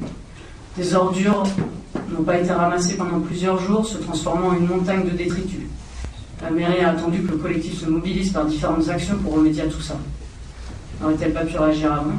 Des 0.78 0.96
ordures 0.96 1.44
n'ont 2.10 2.24
pas 2.24 2.38
été 2.38 2.52
ramassés 2.52 2.96
pendant 2.96 3.20
plusieurs 3.20 3.60
jours, 3.60 3.86
se 3.86 3.98
transformant 3.98 4.50
en 4.50 4.56
une 4.56 4.68
montagne 4.68 5.04
de 5.04 5.10
détritus. 5.10 5.68
La 6.42 6.50
mairie 6.50 6.80
a 6.80 6.92
attendu 6.92 7.22
que 7.22 7.32
le 7.32 7.38
collectif 7.38 7.82
se 7.82 7.86
mobilise 7.86 8.32
par 8.32 8.46
différentes 8.46 8.88
actions 8.88 9.18
pour 9.18 9.36
remédier 9.36 9.64
à 9.64 9.68
tout 9.68 9.82
ça. 9.82 9.96
N'aurait-elle 11.02 11.34
pas 11.34 11.44
pu 11.44 11.58
réagir 11.58 11.92
avant? 11.92 12.14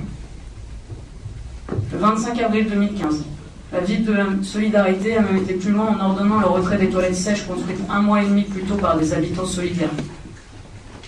Le 1.92 1.98
25 1.98 2.38
avril 2.42 2.68
2015, 2.68 3.24
la 3.72 3.80
ville 3.80 4.04
de 4.04 4.12
la 4.12 4.26
Solidarité 4.42 5.16
a 5.16 5.22
même 5.22 5.38
été 5.38 5.54
plus 5.54 5.72
loin 5.72 5.96
en 5.98 6.04
ordonnant 6.10 6.40
le 6.40 6.46
retrait 6.46 6.76
des 6.76 6.90
toilettes 6.90 7.16
sèches 7.16 7.46
construites 7.46 7.80
un 7.88 8.02
mois 8.02 8.22
et 8.22 8.26
demi 8.26 8.42
plus 8.42 8.62
tôt 8.62 8.76
par 8.76 8.98
des 8.98 9.14
habitants 9.14 9.46
solidaires. 9.46 9.90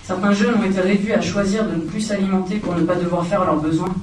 Certains 0.03 0.33
jeunes 0.33 0.55
ont 0.55 0.65
été 0.65 0.81
réduits 0.81 1.13
à 1.13 1.21
choisir 1.21 1.67
de 1.69 1.75
ne 1.75 1.81
plus 1.81 2.01
s'alimenter 2.01 2.57
pour 2.57 2.75
ne 2.75 2.83
pas 2.83 2.95
devoir 2.95 3.27
faire 3.27 3.45
leurs 3.45 3.61
besoins 3.61 3.95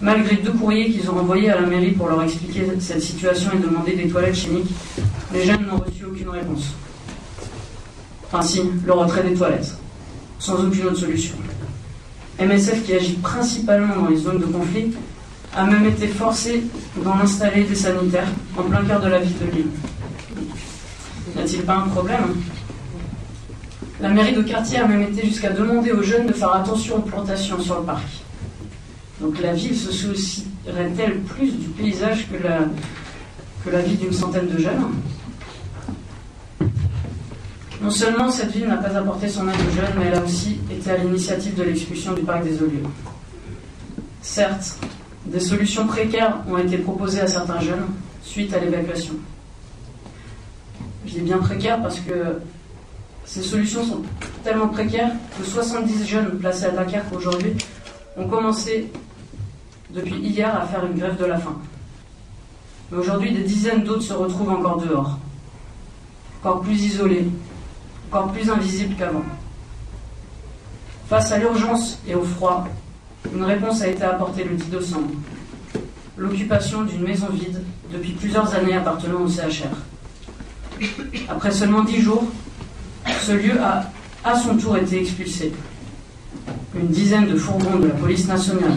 Malgré 0.00 0.36
deux 0.36 0.52
courriers 0.52 0.90
qu'ils 0.90 1.10
ont 1.10 1.18
envoyés 1.18 1.50
à 1.50 1.60
la 1.60 1.66
mairie 1.66 1.90
pour 1.90 2.08
leur 2.08 2.22
expliquer 2.22 2.66
cette 2.78 3.02
situation 3.02 3.50
et 3.52 3.58
demander 3.58 3.96
des 3.96 4.08
toilettes 4.08 4.36
chimiques, 4.36 4.70
les 5.32 5.44
jeunes 5.44 5.66
n'ont 5.66 5.78
reçu 5.78 6.04
aucune 6.04 6.28
réponse. 6.28 6.74
Enfin 8.26 8.42
si, 8.42 8.62
le 8.86 8.92
retrait 8.92 9.24
des 9.24 9.34
toilettes, 9.34 9.74
sans 10.38 10.64
aucune 10.64 10.86
autre 10.86 10.98
solution. 10.98 11.34
MSF, 12.38 12.84
qui 12.84 12.94
agit 12.94 13.14
principalement 13.14 13.96
dans 13.96 14.08
les 14.08 14.16
zones 14.16 14.38
de 14.38 14.44
conflit, 14.44 14.92
a 15.56 15.64
même 15.64 15.86
été 15.86 16.06
forcé 16.06 16.62
d'en 17.02 17.18
installer 17.18 17.64
des 17.64 17.74
sanitaires 17.74 18.28
en 18.56 18.62
plein 18.62 18.84
cœur 18.84 19.00
de 19.00 19.08
la 19.08 19.18
ville 19.18 19.38
de 19.38 19.56
Lille. 19.56 19.70
N'y 21.34 21.42
a-t-il 21.42 21.62
pas 21.62 21.76
un 21.76 21.88
problème 21.88 22.36
La 24.00 24.10
mairie 24.10 24.34
de 24.34 24.42
quartier 24.42 24.78
a 24.78 24.86
même 24.86 25.02
été 25.02 25.26
jusqu'à 25.26 25.50
demander 25.50 25.90
aux 25.90 26.02
jeunes 26.02 26.26
de 26.26 26.32
faire 26.32 26.54
attention 26.54 26.98
aux 26.98 27.02
plantations 27.02 27.60
sur 27.60 27.80
le 27.80 27.84
parc. 27.84 28.06
Donc 29.20 29.40
la 29.40 29.52
ville 29.52 29.76
se 29.76 29.90
soucierait-elle 29.90 31.18
plus 31.20 31.50
du 31.50 31.68
paysage 31.68 32.28
que 32.30 33.70
la, 33.70 33.82
vie 33.82 33.96
d'une 33.96 34.12
centaine 34.12 34.48
de 34.48 34.58
jeunes? 34.58 34.84
Non 37.82 37.90
seulement 37.90 38.30
cette 38.30 38.52
ville 38.52 38.66
n'a 38.66 38.76
pas 38.76 38.96
apporté 38.96 39.28
son 39.28 39.48
aide 39.48 39.56
aux 39.56 39.76
jeunes, 39.76 39.94
mais 39.98 40.06
elle 40.06 40.14
a 40.14 40.22
aussi 40.22 40.58
été 40.70 40.90
à 40.90 40.96
l'initiative 40.96 41.54
de 41.54 41.64
l'expulsion 41.64 42.12
du 42.12 42.22
parc 42.22 42.44
des 42.44 42.62
Olieux. 42.62 42.82
Certes, 44.22 44.78
des 45.26 45.40
solutions 45.40 45.86
précaires 45.86 46.38
ont 46.48 46.58
été 46.58 46.78
proposées 46.78 47.20
à 47.20 47.26
certains 47.26 47.60
jeunes 47.60 47.86
suite 48.22 48.52
à 48.54 48.58
l'évacuation. 48.58 49.14
Je 51.06 51.14
dis 51.14 51.20
bien 51.20 51.38
précaires 51.38 51.80
parce 51.82 52.00
que 52.00 52.40
ces 53.24 53.42
solutions 53.42 53.84
sont 53.84 54.02
tellement 54.44 54.68
précaires 54.68 55.12
que 55.38 55.44
70 55.44 56.06
jeunes 56.06 56.38
placés 56.38 56.66
à 56.66 56.70
Dunkerque 56.70 57.12
aujourd'hui 57.12 57.52
ont 58.16 58.28
commencé 58.28 58.90
depuis 59.90 60.16
hier 60.16 60.54
à 60.54 60.66
faire 60.66 60.84
une 60.86 60.98
grève 60.98 61.18
de 61.18 61.24
la 61.24 61.38
faim. 61.38 61.56
Mais 62.90 62.98
aujourd'hui, 62.98 63.32
des 63.32 63.42
dizaines 63.42 63.84
d'autres 63.84 64.02
se 64.02 64.12
retrouvent 64.12 64.50
encore 64.50 64.80
dehors, 64.80 65.18
encore 66.42 66.60
plus 66.62 66.82
isolés, 66.84 67.28
encore 68.10 68.32
plus 68.32 68.50
invisibles 68.50 68.94
qu'avant. 68.96 69.24
Face 71.08 71.32
à 71.32 71.38
l'urgence 71.38 71.98
et 72.06 72.14
au 72.14 72.22
froid, 72.22 72.66
Une 73.34 73.44
réponse 73.44 73.82
a 73.82 73.88
été 73.88 74.02
apportée 74.04 74.44
le 74.44 74.54
10 74.56 74.70
décembre. 74.70 75.10
L'occupation 76.16 76.82
d'une 76.82 77.02
maison 77.02 77.28
vide 77.30 77.62
depuis 77.92 78.12
plusieurs 78.12 78.54
années 78.54 78.74
appartenant 78.74 79.20
au 79.20 79.28
CHR. 79.28 79.74
Après 81.28 81.50
seulement 81.50 81.82
dix 81.82 82.00
jours, 82.00 82.24
ce 83.20 83.32
lieu 83.32 83.60
a 83.60 83.84
à 84.24 84.38
son 84.38 84.56
tour 84.56 84.76
été 84.76 85.00
expulsé. 85.00 85.52
Une 86.74 86.88
dizaine 86.88 87.26
de 87.26 87.36
fourgons 87.36 87.78
de 87.78 87.88
la 87.88 87.94
police 87.94 88.26
nationale, 88.26 88.72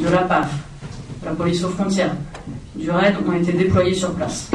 de 0.00 0.08
la 0.08 0.22
PAF, 0.22 0.50
la 1.24 1.32
police 1.32 1.62
aux 1.64 1.68
frontières, 1.68 2.14
du 2.74 2.90
RAID 2.90 3.14
ont 3.26 3.32
été 3.32 3.52
déployés 3.52 3.94
sur 3.94 4.12
place. 4.14 4.50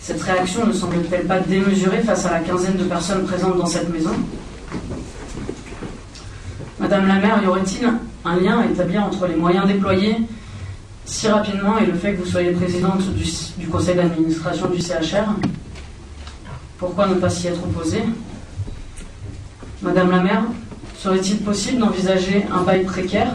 Cette 0.00 0.20
réaction 0.22 0.66
ne 0.66 0.72
semble-t-elle 0.72 1.26
pas 1.26 1.40
démesurée 1.40 2.00
face 2.00 2.26
à 2.26 2.32
la 2.32 2.40
quinzaine 2.40 2.76
de 2.76 2.84
personnes 2.84 3.24
présentes 3.24 3.56
dans 3.56 3.66
cette 3.66 3.88
maison? 3.88 4.12
Madame 6.78 7.06
la 7.06 7.14
maire, 7.14 7.40
y 7.42 7.46
aurait-il 7.46 7.88
un 8.24 8.36
lien 8.36 8.60
à 8.60 8.66
établir 8.66 9.04
entre 9.04 9.26
les 9.26 9.36
moyens 9.36 9.66
déployés 9.66 10.16
si 11.04 11.28
rapidement 11.28 11.78
et 11.78 11.86
le 11.86 11.94
fait 11.94 12.14
que 12.14 12.22
vous 12.22 12.30
soyez 12.30 12.52
présidente 12.52 13.02
du, 13.14 13.24
du 13.58 13.66
conseil 13.68 13.96
d'administration 13.96 14.68
du 14.68 14.80
CHR 14.80 15.34
Pourquoi 16.78 17.06
ne 17.08 17.14
pas 17.14 17.28
s'y 17.28 17.48
être 17.48 17.62
opposée? 17.64 18.04
Madame 19.82 20.10
la 20.10 20.20
maire, 20.20 20.44
serait-il 20.96 21.38
possible 21.38 21.78
d'envisager 21.78 22.44
un 22.52 22.62
bail 22.62 22.84
précaire 22.84 23.34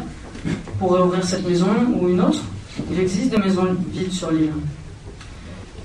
pour 0.79 0.93
réouvrir 0.93 1.23
cette 1.23 1.47
maison 1.47 1.67
ou 1.99 2.09
une 2.09 2.21
autre 2.21 2.41
Il 2.91 2.99
existe 2.99 3.29
des 3.31 3.37
maisons 3.37 3.75
vides 3.91 4.11
sur 4.11 4.31
l'île. 4.31 4.53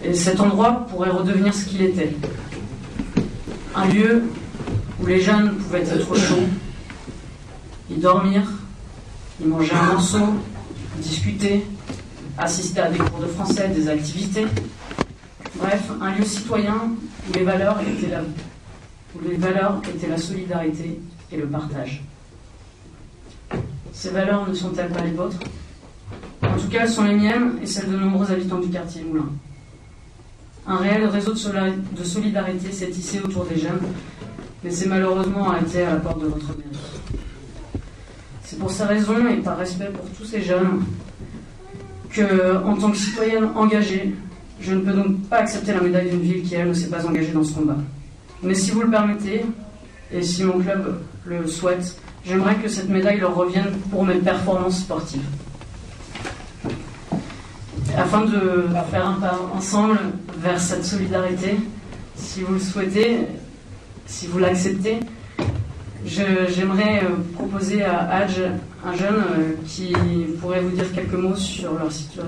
Et 0.05 0.15
cet 0.15 0.41
endroit 0.41 0.87
pourrait 0.91 1.11
redevenir 1.11 1.55
ce 1.55 1.65
qu'il 1.67 1.83
était. 1.83 2.15
Un 3.75 3.87
lieu 3.87 4.25
où 5.01 5.07
les 5.07 5.21
jeunes 5.21 5.57
pouvaient 5.57 5.81
être 5.81 6.11
au 6.11 6.17
chaud, 6.17 6.45
y 7.91 7.95
dormir, 7.95 8.43
y 9.41 9.47
manger 9.47 9.73
un 9.75 9.95
morceau, 9.95 10.35
discuter, 10.99 11.65
assister 12.37 12.81
à 12.81 12.91
des 12.91 12.99
cours 12.99 13.21
de 13.21 13.27
français, 13.27 13.69
des 13.69 13.89
activités. 13.89 14.47
Bref, 15.57 15.91
un 16.01 16.15
lieu 16.15 16.25
citoyen 16.25 16.77
où 17.29 17.33
les 17.33 17.45
valeurs 17.45 17.79
étaient 17.81 18.15
où 19.15 19.29
les 19.29 19.37
valeurs 19.37 19.81
étaient 19.95 20.09
la 20.09 20.17
solidarité 20.17 20.99
et 21.31 21.37
le 21.37 21.47
partage. 21.47 22.03
Ces 23.93 24.11
valeurs 24.11 24.49
ne 24.49 24.55
sont-elles 24.55 24.91
pas 24.91 25.03
les 25.03 25.13
vôtres? 25.13 25.39
En 26.43 26.57
tout 26.57 26.69
cas, 26.69 26.81
elles 26.83 26.89
sont 26.89 27.05
les 27.05 27.15
miennes 27.15 27.59
et 27.63 27.67
celles 27.67 27.91
de 27.91 27.97
nombreux 27.97 28.31
habitants 28.31 28.59
du 28.59 28.69
quartier 28.69 29.03
Moulin. 29.03 29.29
Un 30.67 30.77
réel 30.77 31.07
réseau 31.07 31.33
de 31.33 32.05
solidarité 32.05 32.73
s'est 32.73 32.91
tissé 32.91 33.21
autour 33.21 33.45
des 33.47 33.59
jeunes, 33.59 33.81
mais 34.63 34.71
c'est 34.71 34.87
malheureusement 34.87 35.51
arrêté 35.51 35.83
à 35.83 35.91
la 35.91 35.97
porte 35.97 36.21
de 36.21 36.27
votre 36.27 36.49
mairie. 36.49 36.79
C'est 38.45 38.59
pour 38.59 38.71
ces 38.71 38.85
raisons 38.85 39.27
et 39.29 39.37
par 39.39 39.57
respect 39.59 39.91
pour 39.93 40.09
tous 40.11 40.25
ces 40.25 40.43
jeunes 40.43 40.85
que, 42.11 42.57
en 42.65 42.77
tant 42.77 42.91
que 42.91 42.97
citoyenne 42.97 43.49
engagée, 43.57 44.15
je 44.61 44.75
ne 44.75 44.81
peux 44.81 44.93
donc 44.93 45.23
pas 45.23 45.39
accepter 45.39 45.73
la 45.73 45.81
médaille 45.81 46.11
d'une 46.11 46.21
ville 46.21 46.43
qui, 46.43 46.55
elle, 46.55 46.69
ne 46.69 46.75
s'est 46.75 46.91
pas 46.91 47.05
engagée 47.05 47.33
dans 47.33 47.43
ce 47.43 47.55
combat. 47.55 47.79
Mais 48.43 48.55
si 48.55 48.71
vous 48.71 48.83
le 48.83 48.91
permettez, 48.91 49.45
et 50.13 50.23
si 50.23 50.45
mon 50.45 50.61
club 50.61 51.01
le 51.25 51.47
souhaite, 51.47 51.97
j'aimerais 52.27 52.57
que 52.57 52.69
cette 52.69 52.89
médaille 52.89 53.21
leur 53.21 53.35
revienne 53.35 53.73
pour 53.91 54.05
mes 54.05 54.15
performances 54.17 54.81
sportives. 54.81 55.25
Afin 57.97 58.23
de 58.23 58.67
faire 58.91 59.07
un 59.07 59.15
pas 59.15 59.39
ensemble 59.55 59.99
vers 60.39 60.59
cette 60.59 60.85
solidarité, 60.85 61.57
si 62.17 62.41
vous 62.41 62.55
le 62.55 62.61
souhaitez, 62.61 63.27
si 64.07 64.27
vous 64.27 64.39
l'acceptez, 64.39 65.01
j'aimerais 66.05 67.03
proposer 67.35 67.85
à 67.85 68.09
Hadj, 68.09 68.41
un 68.85 68.97
jeune, 68.97 69.25
qui 69.67 69.93
pourrait 70.41 70.61
vous 70.61 70.71
dire 70.71 70.93
quelques 70.93 71.13
mots 71.13 71.37
sur, 71.37 71.73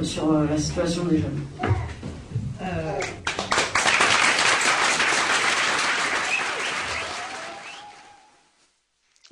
sur 0.03 0.33
la 0.33 0.59
situation 0.59 1.05
des 1.05 1.19
jeunes. 1.19 1.41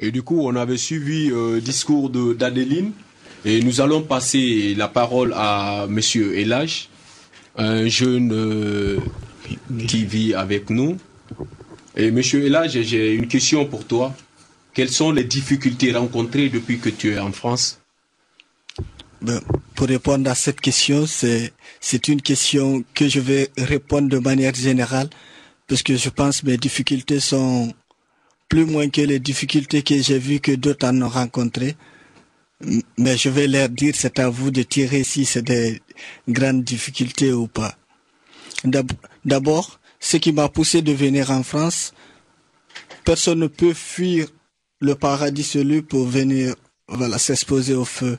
Et 0.03 0.11
du 0.11 0.23
coup, 0.23 0.41
on 0.43 0.57
avait 0.57 0.77
suivi 0.77 1.29
le 1.29 1.37
euh, 1.37 1.61
discours 1.61 2.11
d'Adeline. 2.11 2.91
Et 3.45 3.63
nous 3.63 3.81
allons 3.81 4.03
passer 4.03 4.75
la 4.77 4.89
parole 4.89 5.33
à 5.35 5.87
Monsieur 5.89 6.37
Elage, 6.37 6.89
un 7.57 7.87
jeune 7.89 8.33
euh, 8.33 8.99
qui 9.87 10.05
vit 10.05 10.35
avec 10.35 10.71
nous. 10.71 10.97
Et 11.97 12.11
Monsieur 12.11 12.45
Elage, 12.45 12.81
j'ai 12.83 13.15
une 13.15 13.29
question 13.29 13.65
pour 13.65 13.85
toi. 13.87 14.15
Quelles 14.75 14.91
sont 14.91 15.13
les 15.13 15.25
difficultés 15.25 15.93
rencontrées 15.93 16.49
depuis 16.49 16.79
que 16.79 16.89
tu 16.89 17.13
es 17.13 17.19
en 17.19 17.31
France? 17.31 17.79
Ben, 19.21 19.41
Pour 19.77 19.87
répondre 19.87 20.29
à 20.29 20.35
cette 20.35 20.61
question, 20.61 21.07
c'est 21.07 22.09
une 22.09 22.23
question 22.23 22.83
que 22.95 23.09
je 23.09 23.21
vais 23.21 23.51
répondre 23.57 24.09
de 24.09 24.19
manière 24.19 24.55
générale, 24.55 25.11
parce 25.69 25.83
que 25.83 25.97
je 25.97 26.09
pense 26.09 26.41
que 26.41 26.47
mes 26.47 26.57
difficultés 26.57 27.21
sont 27.21 27.73
plus 28.53 28.67
moins 28.67 28.91
que 28.91 29.01
les 29.01 29.19
difficultés 29.19 29.83
que 29.83 30.03
j'ai 30.03 30.19
vues 30.19 30.39
que 30.39 30.53
d'autres 30.53 30.87
en 30.87 31.01
ont 31.01 31.09
rencontrées. 31.09 31.75
Mais 32.99 33.17
je 33.17 33.31
vais 33.31 33.47
leur 33.47 33.71
dire, 33.71 33.95
c'est 33.97 34.19
à 34.19 34.29
vous 34.29 34.51
de 34.51 34.63
tirer 34.63 35.05
si 35.05 35.25
c'est 35.25 35.41
des 35.41 35.81
grandes 36.29 36.63
difficultés 36.63 37.33
ou 37.33 37.47
pas. 37.47 37.75
D'abord, 39.25 39.81
ce 40.01 40.19
qui 40.19 40.33
m'a 40.33 40.51
poussé 40.51 40.83
de 40.83 40.93
venir 40.93 41.31
en 41.31 41.43
France, 41.43 41.95
personne 43.07 43.39
ne 43.39 43.47
peut 43.47 43.73
fuir 43.73 44.29
le 44.81 44.97
paradis 44.97 45.45
celui 45.45 45.81
pour 45.81 46.07
venir 46.07 46.55
voilà, 46.89 47.17
s'exposer 47.17 47.73
au 47.73 47.87
feu. 47.87 48.19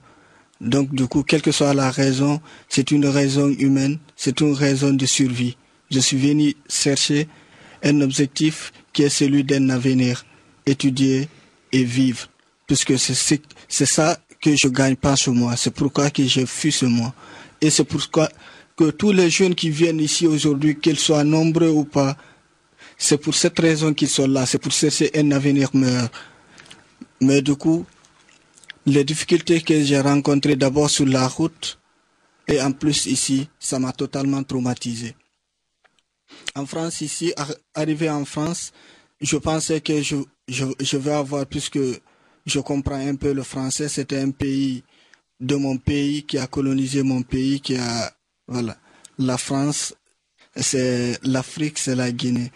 Donc 0.62 0.96
du 0.96 1.08
coup, 1.08 1.22
quelle 1.22 1.43
que 1.43 1.52
soit 1.52 1.76
la 1.76 1.91
raison, 1.91 2.41
c'est 2.69 2.89
une 2.89 3.06
raison 3.06 3.50
humaine, 3.50 4.00
c'est 4.15 4.41
une 4.41 4.54
raison 4.54 4.93
de 4.93 5.06
survie. 5.06 5.58
Je 5.91 6.00
suis 6.00 6.17
venu 6.17 6.56
chercher 6.67 7.28
un 7.84 8.02
objectif 8.02 8.72
qui 8.93 9.03
est 9.03 9.10
celui 9.10 9.43
d'un 9.43 9.69
avenir, 9.69 10.25
étudier 10.65 11.27
et 11.71 11.84
vivre. 11.84 12.29
Puisque 12.67 12.97
c'est 12.97 13.86
ça 13.86 14.17
que 14.39 14.56
je 14.56 14.67
gagne 14.67 14.95
pas 14.95 15.15
ce 15.15 15.29
mois. 15.29 15.56
C'est 15.58 15.71
pourquoi 15.73 16.10
que 16.10 16.25
je 16.25 16.45
fuis 16.45 16.71
ce 16.71 16.86
mois. 16.86 17.13
Et 17.60 17.69
c'est 17.69 17.84
pourquoi 17.84 18.29
que 18.77 18.91
tous 18.91 19.12
les 19.12 19.29
jeunes 19.29 19.56
qui 19.56 19.69
viennent 19.69 19.99
ici 19.99 20.27
aujourd'hui, 20.27 20.79
qu'ils 20.79 20.99
soient 20.99 21.23
nombreux 21.23 21.69
ou 21.69 21.84
pas, 21.84 22.15
c'est 22.97 23.17
pour 23.17 23.36
cette 23.36 23.60
raison 23.60 23.93
qu'ils 23.93 24.10
sont 24.10 24.27
là. 24.27 24.45
C'est 24.45 24.60
pour 24.60 24.71
chercher 24.71 25.12
un 25.15 25.32
avenir 25.32 25.69
meilleur. 25.73 26.10
Mais 27.21 27.41
du 27.41 27.56
coup, 27.56 27.86
les 28.86 29.03
difficultés 29.03 29.62
que 29.62 29.82
j'ai 29.84 29.99
rencontrées 29.99 30.56
d'abord 30.56 30.89
sur 30.89 31.06
la 31.06 31.27
route 31.27 31.79
et 32.47 32.62
en 32.62 32.71
plus 32.71 33.06
ici, 33.06 33.47
ça 33.60 33.79
m'a 33.79 33.93
totalement 33.93 34.43
traumatisé. 34.43 35.15
En 36.55 36.65
France, 36.65 37.01
ici, 37.01 37.33
arrivé 37.73 38.09
en 38.09 38.25
France, 38.25 38.71
je 39.21 39.37
pensais 39.37 39.81
que 39.81 40.01
je, 40.01 40.17
je, 40.47 40.65
je 40.79 40.97
vais 40.97 41.13
avoir, 41.13 41.45
puisque 41.45 41.79
je 42.45 42.59
comprends 42.59 42.95
un 42.95 43.15
peu 43.15 43.33
le 43.33 43.43
français, 43.43 43.89
c'était 43.89 44.19
un 44.19 44.31
pays 44.31 44.83
de 45.39 45.55
mon 45.55 45.77
pays 45.77 46.23
qui 46.23 46.37
a 46.37 46.47
colonisé 46.47 47.03
mon 47.03 47.21
pays, 47.21 47.59
qui 47.59 47.75
a, 47.75 48.13
voilà, 48.47 48.77
la 49.17 49.37
France, 49.37 49.95
c'est 50.55 51.17
l'Afrique, 51.23 51.79
c'est 51.79 51.95
la 51.95 52.11
Guinée. 52.11 52.51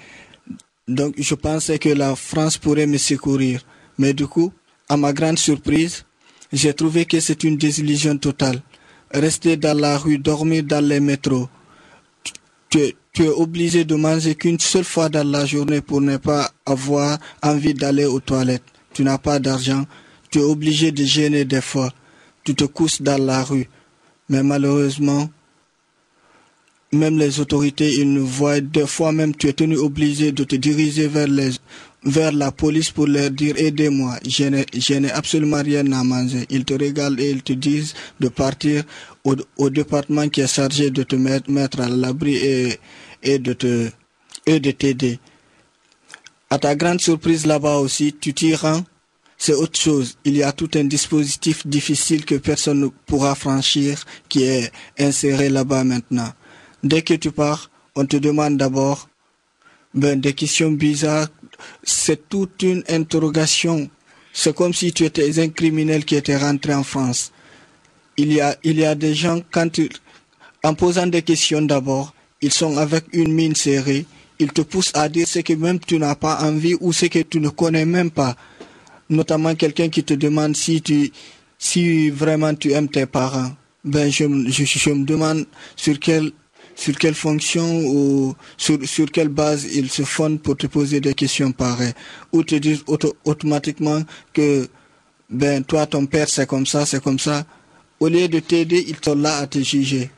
Donc, 0.88 1.16
je 1.18 1.36
pensais 1.36 1.80
que 1.80 1.90
la 1.90 2.16
France 2.16 2.58
pourrait 2.58 2.88
me 2.88 2.98
secourir. 2.98 3.66
Mais 3.98 4.14
du 4.14 4.28
coup, 4.28 4.54
à 4.88 4.96
ma 4.96 5.12
grande 5.12 5.40
surprise, 5.40 6.06
j'ai 6.54 6.74
trouvé 6.74 7.06
que 7.06 7.20
c'est 7.20 7.44
une 7.44 7.58
désillusion 7.58 8.18
totale. 8.18 8.62
Rester 9.12 9.58
dans 9.58 9.78
la 9.78 9.98
rue, 9.98 10.18
dormir 10.18 10.64
dans 10.64 10.86
les 10.86 11.00
métros. 11.00 11.50
Tu, 12.70 12.80
es 12.80 13.28
obligé 13.28 13.86
de 13.86 13.96
manger 13.96 14.36
qu'une 14.36 14.60
seule 14.60 14.84
fois 14.84 15.10
dans 15.10 15.28
la 15.28 15.46
journée 15.46 15.82
pour 15.82 16.02
ne 16.02 16.18
pas 16.18 16.52
avoir 16.66 17.18
envie 17.42 17.74
d'aller 17.74 18.06
aux 18.06 18.20
toilettes. 18.20 18.64
Tu 18.94 19.04
n'as 19.04 19.18
pas 19.18 19.40
d'argent. 19.40 19.86
Tu 20.30 20.40
es 20.40 20.44
obligé 20.44 20.92
de 20.92 21.04
gêner 21.04 21.46
des 21.46 21.62
fois. 21.62 21.92
Tu 22.44 22.54
te 22.54 22.66
couches 22.66 23.02
dans 23.02 23.18
la 23.18 23.44
rue. 23.44 23.70
Mais 24.30 24.44
malheureusement, 24.44 25.30
même 26.92 27.18
les 27.18 27.40
autorités, 27.40 27.92
ils 27.94 28.12
nous 28.12 28.26
voient. 28.26 28.62
Des 28.62 28.86
fois 28.86 29.12
même, 29.12 29.36
tu 29.36 29.48
es 29.48 29.54
tenu 29.54 29.78
obligé 29.78 30.32
de 30.32 30.44
te 30.44 30.56
diriger 30.56 31.08
vers 31.08 31.28
les, 31.28 31.52
vers 32.08 32.32
la 32.32 32.52
police 32.52 32.90
pour 32.90 33.06
leur 33.06 33.30
dire 33.30 33.56
aidez-moi, 33.58 34.16
je 34.26 34.94
n'ai 34.94 35.12
absolument 35.12 35.62
rien 35.62 35.92
à 35.92 36.04
manger. 36.04 36.46
Ils 36.50 36.64
te 36.64 36.74
régalent 36.74 37.20
et 37.20 37.30
ils 37.30 37.44
te 37.44 37.54
disent 37.54 37.94
de 38.20 38.30
partir 38.30 38.84
au, 39.24 39.70
département 39.70 40.30
qui 40.30 40.42
est 40.42 40.48
chargé 40.48 40.90
de 40.90 41.04
te 41.04 41.18
mettre, 41.18 41.52
mettre 41.52 41.82
à 41.82 41.90
l'abri 41.90 42.36
et, 42.38 42.80
et 43.24 43.40
de 43.40 43.54
te 43.54 43.90
et 44.46 44.62
de 44.62 44.72
t'aider. 44.72 45.20
À 46.50 46.58
ta 46.58 46.76
grande 46.76 47.02
surprise 47.02 47.46
là-bas 47.46 47.78
aussi, 47.80 48.16
tu 48.18 48.34
t'y 48.34 48.56
rends, 48.56 48.86
c'est 49.38 49.54
autre 49.54 49.78
chose. 49.78 50.18
Il 50.24 50.38
y 50.38 50.44
a 50.44 50.54
tout 50.54 50.70
un 50.76 50.86
dispositif 50.86 51.68
difficile 51.68 52.24
que 52.24 52.36
personne 52.36 52.80
ne 52.80 52.88
pourra 53.06 53.36
franchir 53.36 54.06
qui 54.30 54.44
est 54.44 54.72
inséré 54.98 55.50
là-bas 55.50 55.84
maintenant. 55.84 56.32
Dès 56.84 57.02
que 57.02 57.16
tu 57.16 57.32
pars, 57.32 57.70
on 57.96 58.06
te 58.06 58.16
demande 58.16 58.56
d'abord 58.56 59.10
ben, 59.94 60.20
des 60.22 60.34
questions 60.34 60.72
bizarres. 60.72 61.28
C'est 61.84 62.30
toute 62.30 62.64
une 62.64 62.84
interrogation 62.90 63.90
c'est 64.40 64.56
comme 64.56 64.72
si 64.72 64.94
tu 64.94 65.04
étais 65.04 65.40
un 65.40 65.50
criminel 65.50 66.06
qui 66.06 66.14
était 66.16 66.38
rentré 66.38 66.72
en 66.72 66.84
France. 66.84 67.32
Il 68.18 68.32
y 68.32 68.40
a, 68.40 68.56
il 68.64 68.78
y 68.78 68.86
a 68.86 68.94
des 68.94 69.16
gens, 69.16 69.40
quand 69.50 69.80
en 70.64 70.76
posant 70.76 71.08
des 71.08 71.24
questions 71.24 71.64
d'abord, 71.64 72.14
ils 72.40 72.54
sont 72.54 72.78
avec 72.78 73.06
une 73.14 73.34
mine 73.34 73.56
serrée, 73.56 74.06
ils 74.38 74.52
te 74.54 74.62
poussent 74.62 74.92
à 74.94 75.10
dire 75.10 75.28
ce 75.28 75.40
que 75.40 75.54
même 75.54 75.80
tu 75.80 75.98
n'as 75.98 76.14
pas 76.14 76.38
envie 76.44 76.76
ou 76.80 76.94
ce 76.94 77.08
que 77.08 77.18
tu 77.24 77.40
ne 77.40 77.50
connais 77.50 77.86
même 77.86 78.12
pas. 78.12 78.36
Notamment 79.10 79.56
quelqu'un 79.56 79.90
qui 79.90 80.04
te 80.04 80.14
demande 80.14 80.56
si 80.56 80.84
tu, 80.84 81.12
si 81.58 82.12
vraiment 82.12 82.54
tu 82.54 82.74
aimes 82.74 82.90
tes 82.90 83.08
parents. 83.08 83.54
Ben, 83.84 84.12
je, 84.12 84.26
je, 84.50 84.66
je 84.66 84.90
me 84.92 85.04
demande 85.04 85.48
sur 85.76 86.00
quelle, 86.00 86.32
sur 86.78 86.96
quelle 86.96 87.16
fonction 87.16 87.82
ou 87.86 88.36
sur, 88.56 88.78
sur 88.88 89.12
quelle 89.12 89.30
base 89.30 89.66
ils 89.76 89.90
se 89.90 90.04
fondent 90.04 90.40
pour 90.40 90.56
te 90.56 90.68
poser 90.68 91.02
des 91.02 91.16
questions 91.16 91.52
pareilles. 91.52 91.94
Ou 92.32 92.44
te 92.44 92.56
disent 92.56 92.84
auto, 92.86 93.16
automatiquement 93.26 94.02
que, 94.32 94.70
ben, 95.30 95.64
toi, 95.64 95.88
ton 95.88 96.06
père, 96.06 96.28
c'est 96.30 96.48
comme 96.48 96.68
ça, 96.68 96.86
c'est 96.86 97.02
comme 97.02 97.18
ça. 97.18 97.46
Au 98.00 98.08
lieu 98.08 98.28
de 98.28 98.40
t'aider, 98.40 98.86
ils 98.88 98.98
sont 99.04 99.16
là 99.16 99.38
à 99.38 99.48
te 99.48 99.58
juger. 99.60 100.12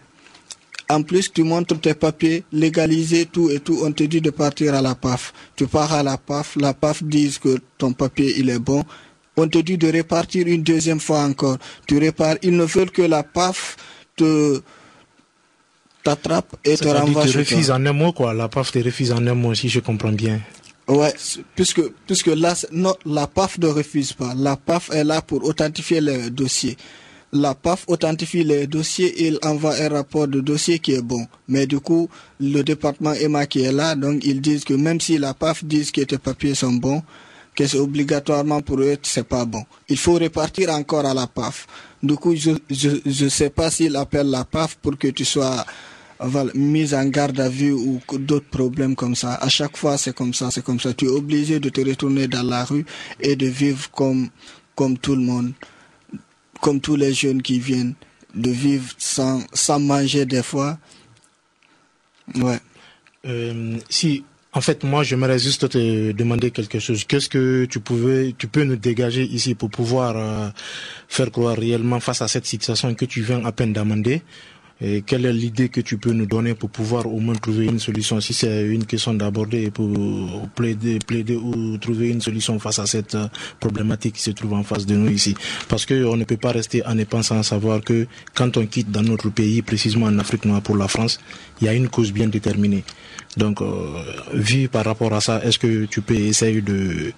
En 0.89 1.02
plus, 1.02 1.32
tu 1.32 1.43
montres 1.43 1.80
tes 1.80 1.93
papiers, 1.93 2.43
légaliser 2.52 3.26
tout 3.26 3.50
et 3.50 3.62
tout. 3.62 3.80
On 3.84 3.93
te 3.93 4.04
dit 4.04 4.19
de 4.19 4.30
partir 4.30 4.74
à 4.74 4.82
la 4.82 4.95
PAF. 4.95 5.34
Tu 5.56 5.65
pars 5.65 5.93
à 5.93 6.04
la 6.04 6.17
PAF. 6.17 6.58
La 6.58 6.74
PAF 6.74 7.04
dit 7.04 7.38
que 7.41 7.58
ton 7.78 7.93
papier, 7.93 8.34
il 8.38 8.50
est 8.50 8.60
bon. 8.60 8.84
On 9.38 9.48
te 9.48 9.60
dit 9.60 9.78
de 9.78 9.95
repartir 9.95 10.48
une 10.48 10.63
deuxième 10.63 11.00
fois 11.00 11.19
encore. 11.19 11.58
Tu 11.88 12.04
repars. 12.04 12.36
Ils 12.41 12.58
ne 12.58 12.65
veulent 12.65 12.91
que 12.91 13.04
la 13.04 13.24
PAF 13.24 13.78
te 14.17 14.62
t'attrape 16.03 16.55
et 16.63 16.77
te 16.77 16.88
renvoie 16.88 17.25
te 17.25 17.38
refuse 17.38 17.71
en 17.71 17.85
un 17.85 17.93
mot, 17.93 18.13
quoi. 18.13 18.33
La 18.33 18.47
PAF 18.47 18.71
te 18.71 18.79
refuse 18.79 19.12
en 19.12 19.25
un 19.25 19.35
mot, 19.35 19.53
si 19.53 19.69
je 19.69 19.79
comprends 19.79 20.12
bien. 20.12 20.39
Ouais, 20.88 21.13
puisque, 21.55 21.81
puisque 22.07 22.27
là, 22.27 22.55
non, 22.71 22.95
la 23.05 23.27
PAF 23.27 23.59
ne 23.59 23.67
refuse 23.67 24.13
pas. 24.13 24.33
La 24.35 24.55
PAF 24.55 24.89
est 24.91 25.03
là 25.03 25.21
pour 25.21 25.43
authentifier 25.43 26.01
le 26.01 26.29
dossier 26.29 26.77
la 27.31 27.53
PAF 27.53 27.85
authentifie 27.88 28.43
les 28.43 28.67
dossiers 28.67 29.27
il 29.27 29.38
envoie 29.43 29.75
un 29.75 29.89
rapport 29.89 30.27
de 30.27 30.39
dossier 30.39 30.79
qui 30.79 30.93
est 30.93 31.01
bon. 31.01 31.27
Mais 31.47 31.67
du 31.67 31.79
coup, 31.79 32.09
le 32.39 32.63
département 32.63 33.13
EMA 33.13 33.45
qui 33.45 33.62
est 33.62 33.71
là, 33.71 33.95
donc 33.95 34.25
ils 34.25 34.41
disent 34.41 34.63
que 34.63 34.73
même 34.73 34.99
si 34.99 35.17
la 35.17 35.33
PAF 35.33 35.63
dit 35.63 35.91
que 35.91 36.01
tes 36.01 36.17
papiers 36.17 36.55
sont 36.55 36.73
bons, 36.73 37.03
que 37.55 37.67
c'est 37.67 37.77
obligatoirement 37.77 38.62
pour 38.62 38.79
eux, 38.79 38.97
c'est 39.03 39.27
pas 39.27 39.45
bon. 39.45 39.63
Il 39.89 39.97
faut 39.97 40.13
repartir 40.13 40.69
encore 40.71 41.05
à 41.05 41.13
la 41.13 41.27
PAF. 41.27 41.67
Du 42.01 42.15
coup, 42.15 42.35
je 42.35 42.51
je, 42.69 42.89
je 43.05 43.27
sais 43.27 43.49
pas 43.49 43.69
s'il 43.69 43.95
appelle 43.95 44.29
la 44.29 44.45
PAF 44.45 44.75
pour 44.75 44.97
que 44.97 45.09
tu 45.09 45.25
sois 45.25 45.65
mise 46.53 46.93
en 46.93 47.05
garde 47.05 47.39
à 47.39 47.49
vue 47.49 47.71
ou 47.71 48.01
d'autres 48.17 48.49
problèmes 48.49 48.95
comme 48.95 49.15
ça. 49.15 49.36
À 49.36 49.49
chaque 49.49 49.77
fois, 49.77 49.97
c'est 49.97 50.13
comme 50.13 50.34
ça, 50.34 50.51
c'est 50.51 50.63
comme 50.63 50.79
ça. 50.79 50.93
Tu 50.93 51.05
es 51.05 51.10
obligé 51.10 51.60
de 51.60 51.69
te 51.69 51.82
retourner 51.82 52.27
dans 52.27 52.43
la 52.43 52.65
rue 52.65 52.86
et 53.19 53.36
de 53.36 53.47
vivre 53.47 53.89
comme, 53.91 54.29
comme 54.75 54.97
tout 54.97 55.15
le 55.15 55.21
monde 55.21 55.53
comme 56.62 56.82
tous 56.82 56.95
les 56.95 57.13
jeunes 57.13 57.41
qui 57.41 57.60
viennent, 57.60 57.95
de 58.36 58.51
vivre 58.51 58.89
sans, 58.97 59.41
sans 59.53 59.79
manger 59.79 60.25
des 60.25 60.43
fois. 60.43 60.77
Ouais. 62.36 62.60
Euh, 63.25 63.77
si, 63.89 64.23
en 64.53 64.62
fait, 64.62 64.84
moi, 64.84 65.03
j'aimerais 65.03 65.39
juste 65.39 65.69
te 65.69 66.12
demander 66.12 66.51
quelque 66.51 66.79
chose. 66.79 67.03
Qu'est-ce 67.05 67.29
que 67.29 67.65
tu 67.65 67.79
pouvais, 67.79 68.36
tu 68.38 68.47
peux 68.47 68.63
nous 68.63 68.75
dégager 68.75 69.23
ici 69.23 69.55
pour 69.55 69.69
pouvoir 69.69 70.15
euh, 70.15 70.49
faire 71.08 71.32
croire 71.32 71.58
réellement 71.58 71.99
face 71.99 72.21
à 72.21 72.27
cette 72.27 72.45
situation 72.45 72.93
que 72.93 73.05
tu 73.05 73.21
viens 73.21 73.43
à 73.45 73.51
peine 73.51 73.73
d'amender? 73.73 74.21
Et 74.81 75.01
quelle 75.01 75.25
est 75.25 75.33
l'idée 75.33 75.67
que 75.67 75.81
tu 75.81 75.97
peux 75.97 76.13
nous 76.13 76.25
donner 76.25 76.53
pour 76.53 76.69
pouvoir 76.69 77.05
au 77.05 77.19
moins 77.19 77.35
trouver 77.35 77.65
une 77.65 77.79
solution 77.79 78.21
Si 78.21 78.33
c'est 78.33 78.65
une 78.65 78.85
question 78.85 79.13
d'aborder 79.13 79.71
pour 79.71 79.89
plaider, 80.55 80.99
plaider 80.99 81.35
ou 81.35 81.77
trouver 81.77 82.09
une 82.09 82.21
solution 82.21 82.57
face 82.59 82.79
à 82.79 82.85
cette 82.85 83.15
euh, 83.15 83.27
problématique 83.59 84.15
qui 84.15 84.21
se 84.21 84.31
trouve 84.31 84.53
en 84.53 84.63
face 84.63 84.85
de 84.85 84.95
nous 84.95 85.09
ici? 85.09 85.35
Parce 85.67 85.85
qu'on 85.85 86.15
ne 86.15 86.23
peut 86.23 86.37
pas 86.37 86.53
rester 86.53 86.85
en 86.85 86.95
pensant 87.03 87.43
savoir 87.43 87.81
que 87.81 88.07
quand 88.33 88.55
on 88.55 88.65
quitte 88.65 88.89
dans 88.89 89.03
notre 89.03 89.29
pays, 89.29 89.61
précisément 89.61 90.05
en 90.05 90.17
Afrique 90.17 90.45
noire 90.45 90.61
pour 90.61 90.77
la 90.77 90.87
France, 90.87 91.19
il 91.59 91.65
y 91.65 91.67
a 91.67 91.73
une 91.73 91.89
cause 91.89 92.13
bien 92.13 92.27
déterminée. 92.27 92.85
Donc, 93.35 93.61
euh, 93.61 94.01
vu 94.33 94.69
par 94.69 94.85
rapport 94.85 95.13
à 95.13 95.19
ça, 95.19 95.43
est-ce 95.43 95.59
que 95.59 95.85
tu 95.85 96.01
peux 96.01 96.15
essayer 96.15 96.61
de, 96.61 97.11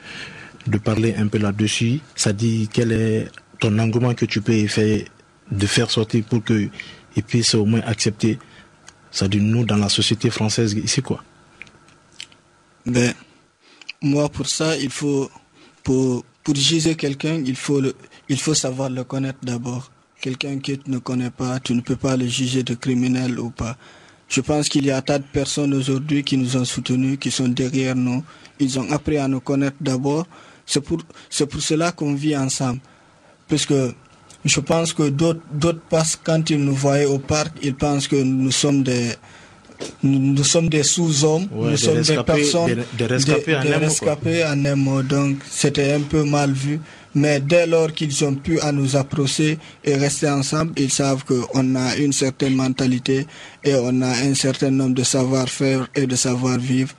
de 0.66 0.78
parler 0.80 1.14
un 1.16 1.28
peu 1.28 1.38
là-dessus? 1.38 2.00
Ça 2.16 2.34
dit 2.34 2.70
quel 2.74 2.92
est 2.92 3.28
ton 3.60 3.78
engouement 3.78 4.16
que 4.16 4.26
tu 4.26 4.42
peux 4.42 4.66
faire 4.66 5.04
de 5.52 5.66
faire 5.68 5.92
sortir 5.92 6.24
pour 6.24 6.44
que 6.44 6.70
et 7.16 7.22
puis 7.22 7.44
c'est 7.44 7.58
au 7.58 7.66
moins 7.66 7.82
accepter, 7.82 8.40
ça 9.12 9.28
dit 9.28 9.42
nous 9.42 9.66
dans 9.66 9.78
la 9.78 9.90
société 9.90 10.30
française 10.30 10.74
ici 10.74 11.02
quoi. 11.02 11.24
Ben, 12.86 13.14
moi 14.02 14.30
pour 14.30 14.48
ça, 14.48 14.78
il 14.78 14.90
faut, 14.90 15.30
pour, 15.84 16.26
pour 16.44 16.56
juger 16.56 16.96
quelqu'un, 16.96 17.42
il 17.46 17.56
faut, 17.56 17.80
le, 17.80 17.96
il 18.30 18.40
faut 18.40 18.54
savoir 18.54 18.90
le 18.90 19.04
connaître 19.04 19.40
d'abord. 19.44 19.92
Quelqu'un 20.20 20.60
que 20.60 20.74
tu 20.74 20.90
ne 20.92 21.00
connais 21.00 21.32
pas, 21.32 21.60
tu 21.60 21.74
ne 21.74 21.82
peux 21.82 21.96
pas 21.96 22.16
le 22.16 22.28
juger 22.28 22.64
de 22.64 22.76
criminel 22.76 23.40
ou 23.40 23.50
pas. 23.50 23.76
Je 24.30 24.40
pense 24.40 24.70
qu'il 24.70 24.86
y 24.86 24.92
a 24.92 25.02
tas 25.02 25.20
de 25.20 25.26
personnes 25.26 25.74
aujourd'hui 25.74 26.24
qui 26.24 26.38
nous 26.38 26.56
ont 26.56 26.64
soutenus, 26.64 27.18
qui 27.20 27.32
sont 27.32 27.50
derrière 27.50 27.96
nous. 27.96 28.24
Ils 28.60 28.80
ont 28.80 28.90
appris 28.92 29.18
à 29.18 29.28
nous 29.28 29.42
connaître 29.42 29.78
d'abord. 29.82 30.26
C'est 30.66 30.80
pour, 30.80 31.02
c'est 31.30 31.48
pour 31.48 31.62
cela 31.62 31.92
qu'on 31.92 32.14
vit 32.14 32.38
ensemble. 32.38 32.80
Parce 33.50 33.66
que 33.66 33.94
je 34.46 34.60
pense 34.60 34.94
que 34.94 35.10
d'autres 35.10 35.82
passent 35.90 36.20
quand 36.22 36.50
ils 36.50 36.64
nous 36.64 36.76
voient 36.76 37.06
au 37.06 37.20
parc, 37.20 37.54
ils 37.62 37.76
pensent 37.76 38.08
que 38.08 38.16
nous 38.16 38.52
sommes 38.52 38.84
des 38.84 39.12
nous, 40.04 40.44
sommes 40.44 40.70
des 40.70 40.84
sous-hommes, 40.84 41.48
nous 41.52 41.78
sommes 41.78 42.02
des 42.02 42.24
personnes, 42.24 42.84
des, 42.98 43.06
rescapés, 43.06 44.44
en, 44.46 44.66
un 44.66 44.76
mot. 44.76 45.02
Donc 45.02 45.38
c'était 45.50 45.94
un 45.94 46.02
peu 46.02 46.24
mal 46.24 46.52
vu. 46.52 46.80
Mais 47.14 47.40
dès 47.42 47.68
lors 47.68 47.92
qu'ils 47.92 48.24
ont 48.24 48.36
pu 48.36 48.60
à 48.62 48.72
nous 48.72 48.96
approcher 48.96 49.58
et 49.84 49.96
rester 49.96 50.30
ensemble, 50.30 50.74
ils 50.78 50.92
savent 50.92 51.26
qu'on 51.26 51.76
a 51.76 51.96
une 51.98 52.14
certaine 52.14 52.56
mentalité 52.56 53.28
et 53.64 53.76
on 53.76 54.02
a 54.02 54.10
un 54.10 54.34
certain 54.34 54.72
nombre 54.72 54.96
de 54.96 55.04
savoir-faire 55.04 55.90
et 55.94 56.08
de 56.08 56.16
savoir-vivre. 56.16 56.94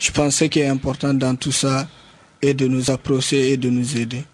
Je 0.00 0.10
pense 0.10 0.38
que 0.38 0.38
ce 0.38 0.44
qui 0.46 0.60
est 0.60 0.66
important 0.66 1.14
dans 1.14 1.36
tout 1.36 1.52
ça 1.52 1.86
est 2.42 2.54
de 2.54 2.66
nous 2.66 2.90
approcher 2.90 3.52
et 3.52 3.56
de 3.56 3.70
nous 3.70 3.96
aider. 3.96 4.24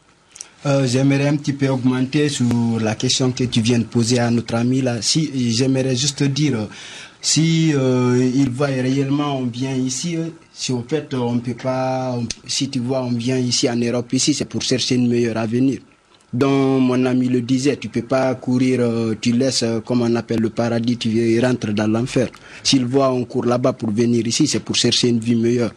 Euh, 0.65 0.87
j'aimerais 0.87 1.27
un 1.27 1.35
petit 1.37 1.55
peu 1.55 1.69
augmenter 1.69 2.29
sur 2.29 2.79
la 2.81 2.95
question 2.95 3.33
que 3.33 3.43
tu 3.43 3.61
viens 3.61 3.81
de 3.81 3.85
poser 3.85 4.21
à 4.21 4.31
notre 4.31 4.55
ami 4.55 4.81
là. 4.81 5.03
Si 5.03 5.51
j'aimerais 5.51 5.97
juste 5.97 6.23
dire, 6.23 6.69
si 7.21 7.73
euh, 7.75 8.31
il 8.33 8.49
voit 8.49 8.67
réellement 8.69 9.39
on 9.39 9.47
vient 9.47 9.75
ici, 9.75 10.17
si 10.53 10.71
au 10.71 10.85
fait 10.87 11.13
on 11.15 11.41
peut 11.41 11.55
pas, 11.55 12.17
si 12.47 12.71
tu 12.71 12.79
vois 12.79 13.03
on 13.03 13.11
vient 13.11 13.39
ici 13.39 13.69
en 13.69 13.75
Europe 13.75 14.13
ici, 14.13 14.35
c'est 14.35 14.45
pour 14.45 14.63
chercher 14.63 14.95
une 14.95 15.09
meilleure 15.09 15.37
avenir. 15.37 15.81
Donc 16.33 16.81
mon 16.81 17.07
ami 17.07 17.27
le 17.29 17.41
disait, 17.41 17.77
tu 17.77 17.89
peux 17.89 18.03
pas 18.03 18.33
courir, 18.37 18.83
euh, 18.83 19.17
tu 19.21 19.33
laisses 19.33 19.65
comme 19.85 20.03
on 20.03 20.15
appelle 20.15 20.41
le 20.41 20.51
paradis, 20.51 20.97
tu 20.97 21.41
rentres 21.41 21.73
dans 21.73 21.89
l'enfer. 21.89 22.29
S'il 22.63 22.85
voit 22.85 23.11
on 23.11 23.25
court 23.25 23.47
là-bas 23.47 23.73
pour 23.73 23.91
venir 23.91 24.25
ici, 24.29 24.47
c'est 24.47 24.61
pour 24.61 24.77
chercher 24.77 25.09
une 25.09 25.19
vie 25.19 25.35
meilleure 25.35 25.73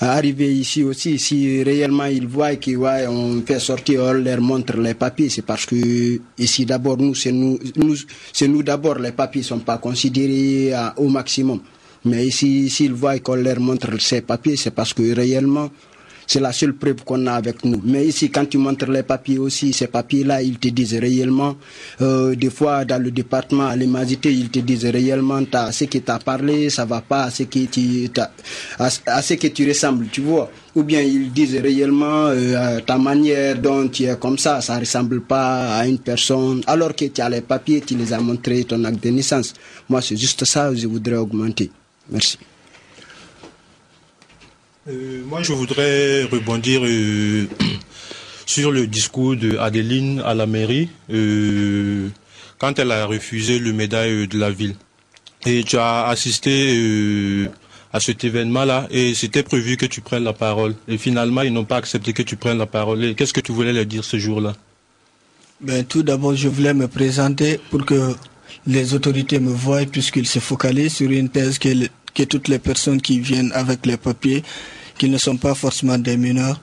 arriver 0.00 0.52
ici 0.52 0.82
aussi, 0.82 1.18
si 1.18 1.62
réellement 1.62 2.06
ils 2.06 2.26
voient 2.26 2.56
qu'on 2.56 2.86
on 3.08 3.42
fait 3.42 3.58
sortir, 3.60 4.02
on 4.02 4.12
leur 4.12 4.40
montre 4.40 4.76
les 4.78 4.94
papiers, 4.94 5.28
c'est 5.28 5.42
parce 5.42 5.66
que 5.66 6.20
ici 6.38 6.64
d'abord 6.66 6.98
nous, 6.98 7.14
c'est 7.14 7.32
nous, 7.32 8.62
d'abord 8.62 8.98
les 8.98 9.12
papiers 9.12 9.42
sont 9.42 9.60
pas 9.60 9.78
considérés 9.78 10.72
au 10.96 11.08
maximum. 11.08 11.60
Mais 12.04 12.26
ici, 12.26 12.70
s'ils 12.70 12.92
voient 12.92 13.18
qu'on 13.18 13.34
leur 13.34 13.58
montre 13.58 14.00
ces 14.00 14.20
papiers, 14.20 14.56
c'est 14.56 14.70
parce 14.70 14.92
que 14.94 15.12
réellement 15.14 15.70
c'est 16.26 16.40
la 16.40 16.52
seule 16.52 16.74
preuve 16.74 17.04
qu'on 17.04 17.26
a 17.26 17.32
avec 17.32 17.64
nous. 17.64 17.80
Mais 17.84 18.06
ici, 18.06 18.30
quand 18.30 18.46
tu 18.46 18.58
montres 18.58 18.90
les 18.90 19.02
papiers 19.02 19.38
aussi, 19.38 19.72
ces 19.72 19.86
papiers-là, 19.86 20.42
ils 20.42 20.58
te 20.58 20.68
disent 20.68 20.94
réellement, 20.94 21.56
euh, 22.00 22.34
des 22.34 22.50
fois 22.50 22.84
dans 22.84 23.02
le 23.02 23.10
département 23.10 23.66
à 23.66 23.76
l'imagité, 23.76 24.32
ils 24.32 24.50
te 24.50 24.58
disent 24.58 24.86
réellement, 24.86 25.40
as, 25.52 25.72
ce 25.72 25.84
qui 25.84 26.02
t'a 26.02 26.18
parlé, 26.18 26.70
ça 26.70 26.84
va 26.84 27.00
pas 27.00 27.24
à 27.24 27.30
ce 27.30 27.44
que 27.44 27.64
tu, 27.66 28.08
à, 28.78 29.22
ce 29.22 29.34
que 29.34 29.46
tu 29.48 29.68
ressembles, 29.68 30.06
tu 30.10 30.20
vois. 30.20 30.50
Ou 30.74 30.82
bien 30.82 31.00
ils 31.00 31.32
disent 31.32 31.56
réellement, 31.56 32.26
euh, 32.26 32.80
ta 32.80 32.98
manière 32.98 33.56
dont 33.58 33.88
tu 33.88 34.04
es 34.04 34.16
comme 34.16 34.36
ça, 34.38 34.60
ça 34.60 34.78
ressemble 34.78 35.22
pas 35.22 35.76
à 35.76 35.86
une 35.86 35.98
personne, 35.98 36.62
alors 36.66 36.94
que 36.94 37.06
tu 37.06 37.20
as 37.20 37.28
les 37.28 37.40
papiers, 37.40 37.80
tu 37.80 37.96
les 37.96 38.12
as 38.12 38.20
montrés, 38.20 38.64
ton 38.64 38.82
acte 38.84 39.02
de 39.02 39.10
naissance. 39.10 39.54
Moi, 39.88 40.02
c'est 40.02 40.16
juste 40.16 40.44
ça 40.44 40.74
je 40.74 40.86
voudrais 40.86 41.16
augmenter. 41.16 41.70
Merci. 42.10 42.38
Euh, 44.88 45.24
moi, 45.26 45.42
je 45.42 45.52
voudrais 45.52 46.24
rebondir 46.24 46.80
euh, 46.84 47.48
sur 48.46 48.70
le 48.70 48.86
discours 48.86 49.34
d'Adeline 49.34 50.22
à 50.24 50.34
la 50.34 50.46
mairie 50.46 50.88
euh, 51.12 52.08
quand 52.58 52.78
elle 52.78 52.92
a 52.92 53.04
refusé 53.06 53.58
le 53.58 53.72
médaille 53.72 54.28
de 54.28 54.38
la 54.38 54.50
ville. 54.50 54.76
Et 55.44 55.64
tu 55.64 55.76
as 55.76 56.06
assisté 56.06 57.48
à 57.92 58.00
cet 58.00 58.24
événement-là 58.24 58.86
et 58.90 59.14
c'était 59.14 59.42
prévu 59.42 59.76
que 59.76 59.86
tu 59.86 60.00
prennes 60.00 60.24
la 60.24 60.32
parole. 60.32 60.74
Et 60.88 60.98
finalement, 60.98 61.42
ils 61.42 61.52
n'ont 61.52 61.64
pas 61.64 61.76
accepté 61.76 62.12
que 62.12 62.22
tu 62.22 62.36
prennes 62.36 62.58
la 62.58 62.66
parole. 62.66 63.14
Qu'est-ce 63.14 63.32
que 63.32 63.40
tu 63.40 63.52
voulais 63.52 63.72
leur 63.72 63.86
dire 63.86 64.04
ce 64.04 64.18
jour-là? 64.18 64.54
Ben, 65.60 65.84
Tout 65.84 66.02
d'abord, 66.02 66.34
je 66.34 66.48
voulais 66.48 66.74
me 66.74 66.88
présenter 66.88 67.60
pour 67.70 67.84
que 67.84 68.14
les 68.66 68.94
autorités 68.94 69.38
me 69.38 69.52
voient 69.52 69.84
puisqu'ils 69.84 70.26
se 70.26 70.38
focalisent 70.40 70.96
sur 70.96 71.10
une 71.10 71.28
thèse 71.28 71.58
que 71.58 72.22
toutes 72.24 72.48
les 72.48 72.58
personnes 72.58 73.00
qui 73.00 73.20
viennent 73.20 73.52
avec 73.52 73.86
les 73.86 73.96
papiers 73.96 74.42
qui 74.98 75.08
ne 75.08 75.18
sont 75.18 75.36
pas 75.36 75.54
forcément 75.54 75.98
des 75.98 76.16
mineurs. 76.16 76.60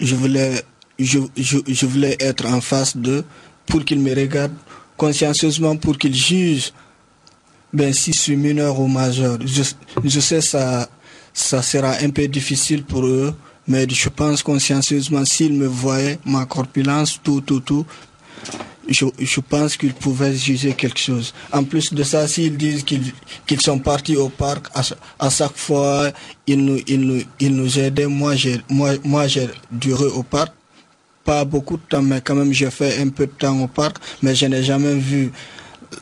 Je 0.00 0.14
voulais 0.14 0.62
je, 0.98 1.18
je, 1.36 1.86
voulais 1.86 2.16
être 2.20 2.46
en 2.46 2.60
face 2.60 2.96
d'eux 2.96 3.24
pour 3.66 3.84
qu'ils 3.84 3.98
me 3.98 4.14
regardent 4.14 4.54
consciencieusement, 4.96 5.76
pour 5.76 5.98
qu'ils 5.98 6.14
jugent 6.14 6.72
ben, 7.72 7.92
si 7.92 8.12
je 8.12 8.18
suis 8.18 8.36
mineur 8.36 8.78
ou 8.78 8.86
majeur. 8.86 9.38
Je, 9.44 9.62
je 10.04 10.20
sais 10.20 10.40
ça 10.40 10.88
ça 11.32 11.62
sera 11.62 11.96
un 12.00 12.10
peu 12.10 12.28
difficile 12.28 12.84
pour 12.84 13.04
eux, 13.04 13.34
mais 13.66 13.88
je 13.88 14.08
pense 14.08 14.42
consciencieusement, 14.42 15.24
s'ils 15.24 15.52
me 15.52 15.66
voyaient, 15.66 16.20
ma 16.24 16.46
corpulence, 16.46 17.20
tout, 17.20 17.40
tout, 17.40 17.58
tout, 17.58 17.84
je, 18.88 19.06
je 19.18 19.40
pense 19.40 19.76
qu'ils 19.76 19.94
pouvaient 19.94 20.34
juger 20.34 20.72
quelque 20.72 20.98
chose. 20.98 21.32
En 21.52 21.64
plus 21.64 21.92
de 21.92 22.02
ça, 22.02 22.26
s'ils 22.28 22.56
disent 22.56 22.82
qu'ils 22.82 23.12
qu'ils 23.46 23.60
sont 23.60 23.78
partis 23.78 24.16
au 24.16 24.28
parc, 24.28 24.66
à, 25.18 25.30
chaque 25.30 25.56
fois, 25.56 26.10
ils 26.46 26.62
nous, 26.64 26.80
ils 26.86 27.00
nous, 27.00 27.22
ils 27.40 27.54
nous 27.54 27.78
aidaient. 27.78 28.06
Moi, 28.06 28.34
j'ai 28.36 28.60
moi, 28.68 28.92
moi, 29.04 29.26
j'ai 29.26 29.48
duré 29.70 30.06
au 30.06 30.22
parc. 30.22 30.52
Pas 31.24 31.44
beaucoup 31.46 31.78
de 31.78 31.82
temps, 31.88 32.02
mais 32.02 32.20
quand 32.20 32.34
même, 32.34 32.52
j'ai 32.52 32.70
fait 32.70 33.00
un 33.00 33.08
peu 33.08 33.26
de 33.26 33.32
temps 33.32 33.58
au 33.62 33.66
parc, 33.66 33.96
mais 34.22 34.34
je 34.34 34.44
n'ai 34.44 34.62
jamais 34.62 34.94
vu 34.94 35.32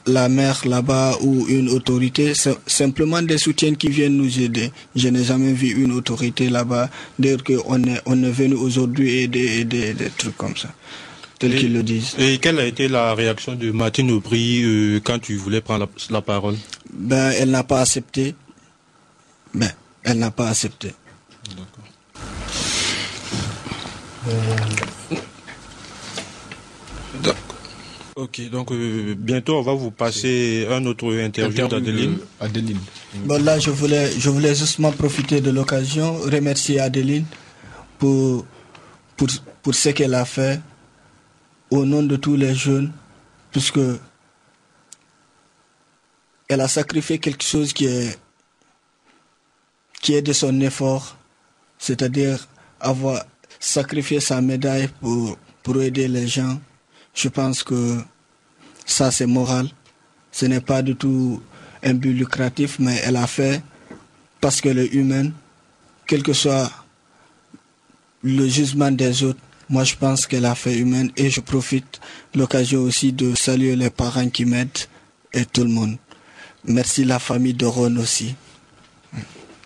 la 0.07 0.29
mère 0.29 0.61
là-bas 0.65 1.19
ou 1.23 1.47
une 1.49 1.69
autorité, 1.69 2.33
simplement 2.67 3.23
des 3.23 3.39
soutiens 3.39 3.75
qui 3.75 3.89
viennent 3.89 4.17
nous 4.17 4.41
aider. 4.41 4.73
Je 4.97 5.09
n'ai 5.09 5.25
jamais 5.25 5.53
vu 5.53 5.69
une 5.83 5.93
autorité 5.93 6.49
là-bas 6.49 6.91
dire 7.19 7.43
qu'on 7.45 7.85
est, 7.85 8.01
on 8.07 8.23
est 8.23 8.31
venu 8.31 8.55
aujourd'hui 8.55 9.19
aider, 9.23 9.61
aider, 9.61 9.95
des 9.95 10.11
trucs 10.11 10.37
comme 10.37 10.57
ça, 10.57 10.69
tels 11.43 11.59
qu'ils 11.59 11.73
le 11.73 11.83
disent. 11.83 12.15
Et 12.19 12.39
quelle 12.39 12.59
a 12.61 12.65
été 12.65 12.87
la 12.87 13.15
réaction 13.15 13.55
de 13.57 13.73
Martine 13.73 14.13
Aubry 14.13 14.63
euh, 14.63 15.01
quand 15.03 15.19
tu 15.19 15.35
voulais 15.35 15.61
prendre 15.61 15.89
la, 16.09 16.15
la 16.15 16.23
parole? 16.23 16.57
Ben, 16.93 17.33
elle 17.37 17.51
n'a 17.51 17.65
pas 17.65 17.81
accepté. 17.81 18.37
Ben, 19.53 19.71
elle 20.05 20.19
n'a 20.19 20.31
pas 20.31 20.49
accepté. 20.49 20.93
Ok, 28.15 28.49
donc 28.51 28.71
euh, 28.71 29.15
bientôt 29.19 29.57
on 29.59 29.63
va 29.63 29.73
vous 29.73 29.91
passer 29.91 30.67
un 30.71 30.85
autre 30.87 31.13
interview 31.13 31.67
d'Adeline. 31.67 32.19
Adeline. 32.41 32.79
Bon, 33.25 33.43
là, 33.43 33.59
je 33.59 33.71
voulais, 33.71 34.13
je 34.17 34.31
voulais 34.31 34.55
justement 34.55 34.93
profiter 34.93 35.41
de 35.41 35.51
l'occasion, 35.51 36.19
remercier 36.19 36.79
Adeline 36.79 37.25
pour, 37.99 38.47
pour, 39.17 39.29
pour 39.63 39.75
ce 39.75 39.89
qu'elle 39.89 40.15
a 40.15 40.25
fait 40.25 40.61
au 41.73 41.87
nom 41.87 42.03
de 42.03 42.17
tous 42.17 42.37
les 42.37 42.55
jeunes, 42.55 42.93
puisque 43.51 43.81
elle 46.49 46.61
a 46.61 46.69
sacrifié 46.69 47.19
quelque 47.19 47.43
chose 47.43 47.73
qui 47.73 47.87
est, 47.87 48.19
de 50.23 50.33
son 50.35 50.61
effort, 50.61 51.17
c'est-à-dire 51.79 52.47
avoir 52.79 53.25
sacrifié 53.59 54.21
sa 54.21 54.43
médaille 54.43 54.89
pour, 55.01 55.39
pour 55.63 55.81
aider 55.81 56.09
les 56.09 56.27
gens. 56.27 56.61
Je 57.15 57.29
pense 57.29 57.63
que 57.63 58.03
ça, 58.85 59.11
c'est 59.11 59.27
moral. 59.27 59.71
Ce 60.31 60.45
n'est 60.45 60.61
pas 60.61 60.83
du 60.83 60.95
tout 60.95 61.43
un 61.83 61.95
but 61.95 62.13
lucratif, 62.13 62.79
mais 62.81 63.01
elle 63.03 63.17
a 63.17 63.27
fait 63.27 63.63
parce 64.43 64.61
qu'elle 64.61 64.79
est 64.79 64.93
humaine, 64.93 65.33
quel 66.07 66.23
que 66.23 66.35
soit 66.35 66.71
le 68.23 68.47
jugement 68.47 68.91
des 68.91 69.25
autres. 69.25 69.41
Moi, 69.73 69.85
je 69.85 69.95
pense 69.95 70.27
qu'elle 70.27 70.45
a 70.45 70.55
fait 70.55 70.77
humaine 70.77 71.11
et 71.17 71.31
je 71.31 71.41
profite 71.41 71.99
l'occasion 72.35 72.81
aussi 72.83 73.11
de 73.11 73.35
saluer 73.35 73.75
les 73.75 73.89
parents 73.89 74.29
qui 74.29 74.45
m'aident 74.45 74.69
et 75.33 75.47
tout 75.47 75.63
le 75.63 75.71
monde. 75.71 75.97
Merci 76.67 77.07
la 77.07 77.19
famille 77.19 77.55
de 77.55 77.65
Ron 77.65 77.97
aussi. 77.97 78.35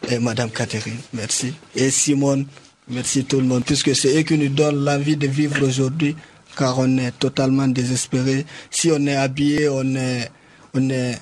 Et 0.09 0.21
Madame 0.21 0.51
Catherine, 0.53 1.01
merci. 1.12 1.55
Et 1.75 1.90
Simone, 1.90 2.47
merci 2.87 3.25
tout 3.25 3.40
le 3.40 3.47
monde, 3.47 3.64
puisque 3.64 3.97
c'est 3.97 4.16
eux 4.16 4.23
qui 4.23 4.38
nous 4.38 4.49
donnent 4.49 4.85
l'envie 4.85 5.16
de 5.16 5.27
vivre 5.27 5.66
aujourd'hui 5.66 6.14
car 6.57 6.79
on 6.79 6.99
est 6.99 7.11
totalement 7.19 7.66
désespéré. 7.66 8.47
Si 8.71 8.92
on 8.92 9.05
est 9.09 9.16
habillé, 9.16 9.69
on 9.69 9.92
est, 9.97 10.31
on 10.73 10.88
est, 10.88 11.19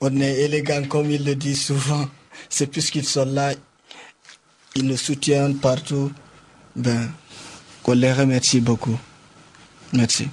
on 0.00 0.20
est 0.20 0.42
élégant 0.42 0.84
comme 0.88 1.10
ils 1.10 1.24
le 1.24 1.34
disent 1.34 1.64
souvent. 1.64 2.08
C'est 2.48 2.68
puisqu'ils 2.68 3.04
sont 3.04 3.24
là, 3.24 3.52
ils 4.76 4.86
nous 4.86 4.96
soutiennent 4.96 5.56
partout. 5.56 6.12
Ben, 6.76 7.10
qu'on 7.86 7.94
les 7.94 8.12
remercie 8.12 8.60
beaucoup. 8.60 8.98
Merci. 9.92 10.28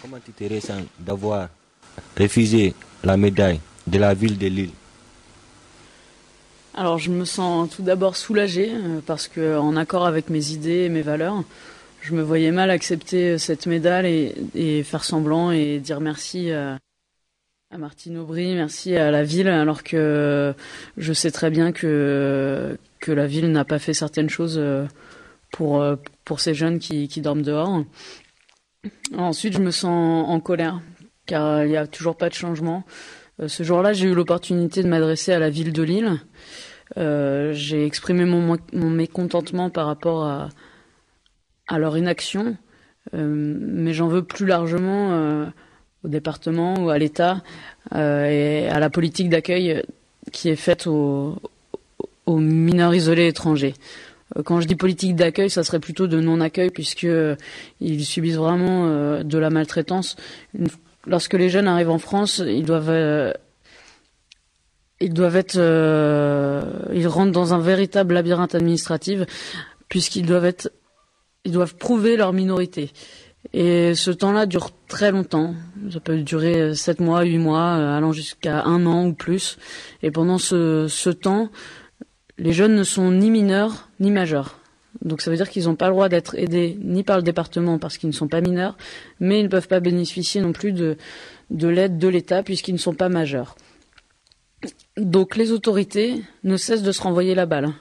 Comment 0.00 0.18
tu 0.24 0.30
te 0.30 0.44
ressens 0.44 0.82
d'avoir 1.00 1.48
refusé 2.16 2.72
la 3.02 3.16
médaille 3.16 3.58
de 3.88 3.98
la 3.98 4.14
ville 4.14 4.38
de 4.38 4.46
Lille? 4.46 4.70
Alors 6.74 6.98
je 6.98 7.10
me 7.10 7.24
sens 7.24 7.68
tout 7.68 7.82
d'abord 7.82 8.14
soulagée 8.14 8.70
euh, 8.72 9.00
parce 9.04 9.26
que 9.26 9.58
en 9.58 9.74
accord 9.74 10.06
avec 10.06 10.30
mes 10.30 10.52
idées 10.52 10.84
et 10.84 10.88
mes 10.88 11.02
valeurs, 11.02 11.42
je 12.00 12.14
me 12.14 12.22
voyais 12.22 12.52
mal 12.52 12.70
accepter 12.70 13.36
cette 13.36 13.66
médaille 13.66 14.32
et, 14.54 14.78
et 14.78 14.82
faire 14.84 15.02
semblant 15.02 15.50
et 15.50 15.80
dire 15.80 16.00
merci 16.00 16.52
à, 16.52 16.78
à 17.72 17.78
Martine 17.78 18.18
Aubry, 18.18 18.54
merci 18.54 18.94
à 18.94 19.10
la 19.10 19.24
ville, 19.24 19.48
alors 19.48 19.82
que 19.82 20.54
je 20.96 21.12
sais 21.12 21.32
très 21.32 21.50
bien 21.50 21.72
que, 21.72 22.78
que 23.00 23.10
la 23.10 23.26
ville 23.26 23.50
n'a 23.50 23.64
pas 23.64 23.80
fait 23.80 23.94
certaines 23.94 24.30
choses 24.30 24.58
euh, 24.58 24.86
pour, 25.50 25.80
euh, 25.80 25.96
pour 26.24 26.40
ces 26.40 26.54
jeunes 26.54 26.78
qui, 26.78 27.08
qui 27.08 27.20
dorment 27.20 27.42
dehors. 27.42 27.84
Ensuite, 29.16 29.52
je 29.54 29.58
me 29.60 29.70
sens 29.70 30.26
en 30.28 30.40
colère, 30.40 30.80
car 31.26 31.64
il 31.64 31.70
n'y 31.70 31.76
a 31.76 31.86
toujours 31.86 32.16
pas 32.16 32.28
de 32.28 32.34
changement. 32.34 32.84
Euh, 33.40 33.48
Ce 33.48 33.62
jour-là, 33.62 33.92
j'ai 33.92 34.08
eu 34.08 34.14
l'opportunité 34.14 34.82
de 34.82 34.88
m'adresser 34.88 35.32
à 35.32 35.38
la 35.38 35.50
ville 35.50 35.72
de 35.72 35.82
Lille. 35.82 36.20
Euh, 36.96 37.52
j'ai 37.52 37.84
exprimé 37.86 38.24
mon, 38.24 38.56
mon 38.72 38.90
mécontentement 38.90 39.70
par 39.70 39.86
rapport 39.86 40.24
à, 40.24 40.48
à 41.68 41.78
leur 41.78 41.96
inaction, 41.96 42.56
euh, 43.14 43.56
mais 43.58 43.92
j'en 43.92 44.08
veux 44.08 44.24
plus 44.24 44.46
largement 44.46 45.12
euh, 45.12 45.46
au 46.04 46.08
département 46.08 46.74
ou 46.82 46.90
à 46.90 46.98
l'État 46.98 47.42
euh, 47.94 48.26
et 48.26 48.68
à 48.68 48.80
la 48.80 48.90
politique 48.90 49.28
d'accueil 49.28 49.82
qui 50.32 50.48
est 50.48 50.56
faite 50.56 50.86
aux, 50.86 51.36
aux 52.26 52.38
mineurs 52.38 52.94
isolés 52.94 53.28
étrangers. 53.28 53.74
Euh, 54.36 54.42
Quand 54.42 54.60
je 54.60 54.66
dis 54.66 54.76
politique 54.76 55.16
d'accueil, 55.16 55.50
ça 55.50 55.64
serait 55.64 55.80
plutôt 55.80 56.06
de 56.06 56.20
non-accueil 56.20 56.70
puisque 56.70 57.04
euh, 57.04 57.36
ils 57.80 58.04
subissent 58.04 58.36
vraiment 58.36 58.86
euh, 58.86 59.22
de 59.22 59.38
la 59.38 59.50
maltraitance. 59.50 60.16
Lorsque 61.06 61.34
les 61.34 61.48
jeunes 61.48 61.66
arrivent 61.66 61.90
en 61.90 61.98
France, 61.98 62.42
ils 62.46 62.64
doivent 62.64 63.34
ils 65.00 65.14
doivent 65.14 65.36
être 65.36 65.56
ils 66.92 67.08
rentrent 67.08 67.32
dans 67.32 67.54
un 67.54 67.58
véritable 67.58 68.12
labyrinthe 68.12 68.54
administratif 68.54 69.20
puisqu'ils 69.88 70.26
doivent 70.26 70.44
être 70.44 70.70
ils 71.46 71.52
doivent 71.52 71.74
prouver 71.74 72.18
leur 72.18 72.34
minorité. 72.34 72.90
Et 73.54 73.94
ce 73.94 74.10
temps-là 74.10 74.44
dure 74.44 74.68
très 74.88 75.10
longtemps. 75.10 75.54
Ça 75.90 76.00
peut 76.00 76.18
durer 76.18 76.74
7 76.74 77.00
mois, 77.00 77.22
8 77.22 77.38
mois, 77.38 77.96
allant 77.96 78.12
jusqu'à 78.12 78.64
un 78.64 78.84
an 78.84 79.06
ou 79.06 79.14
plus. 79.14 79.56
Et 80.02 80.10
pendant 80.10 80.36
ce 80.36 81.08
temps, 81.08 81.48
les 82.40 82.52
jeunes 82.52 82.74
ne 82.74 82.84
sont 82.84 83.10
ni 83.12 83.30
mineurs 83.30 83.88
ni 84.00 84.10
majeurs. 84.10 84.58
Donc 85.02 85.20
ça 85.20 85.30
veut 85.30 85.36
dire 85.36 85.48
qu'ils 85.48 85.64
n'ont 85.64 85.76
pas 85.76 85.86
le 85.86 85.92
droit 85.92 86.08
d'être 86.08 86.34
aidés 86.36 86.76
ni 86.82 87.04
par 87.04 87.16
le 87.16 87.22
département 87.22 87.78
parce 87.78 87.96
qu'ils 87.96 88.08
ne 88.08 88.14
sont 88.14 88.28
pas 88.28 88.40
mineurs, 88.40 88.76
mais 89.20 89.40
ils 89.40 89.44
ne 89.44 89.48
peuvent 89.48 89.68
pas 89.68 89.80
bénéficier 89.80 90.40
non 90.40 90.52
plus 90.52 90.72
de, 90.72 90.96
de 91.50 91.68
l'aide 91.68 91.98
de 91.98 92.08
l'État 92.08 92.42
puisqu'ils 92.42 92.72
ne 92.72 92.78
sont 92.78 92.94
pas 92.94 93.08
majeurs. 93.08 93.56
Donc 94.96 95.36
les 95.36 95.52
autorités 95.52 96.22
ne 96.42 96.56
cessent 96.56 96.82
de 96.82 96.92
se 96.92 97.02
renvoyer 97.02 97.34
la 97.34 97.46
balle. 97.46 97.72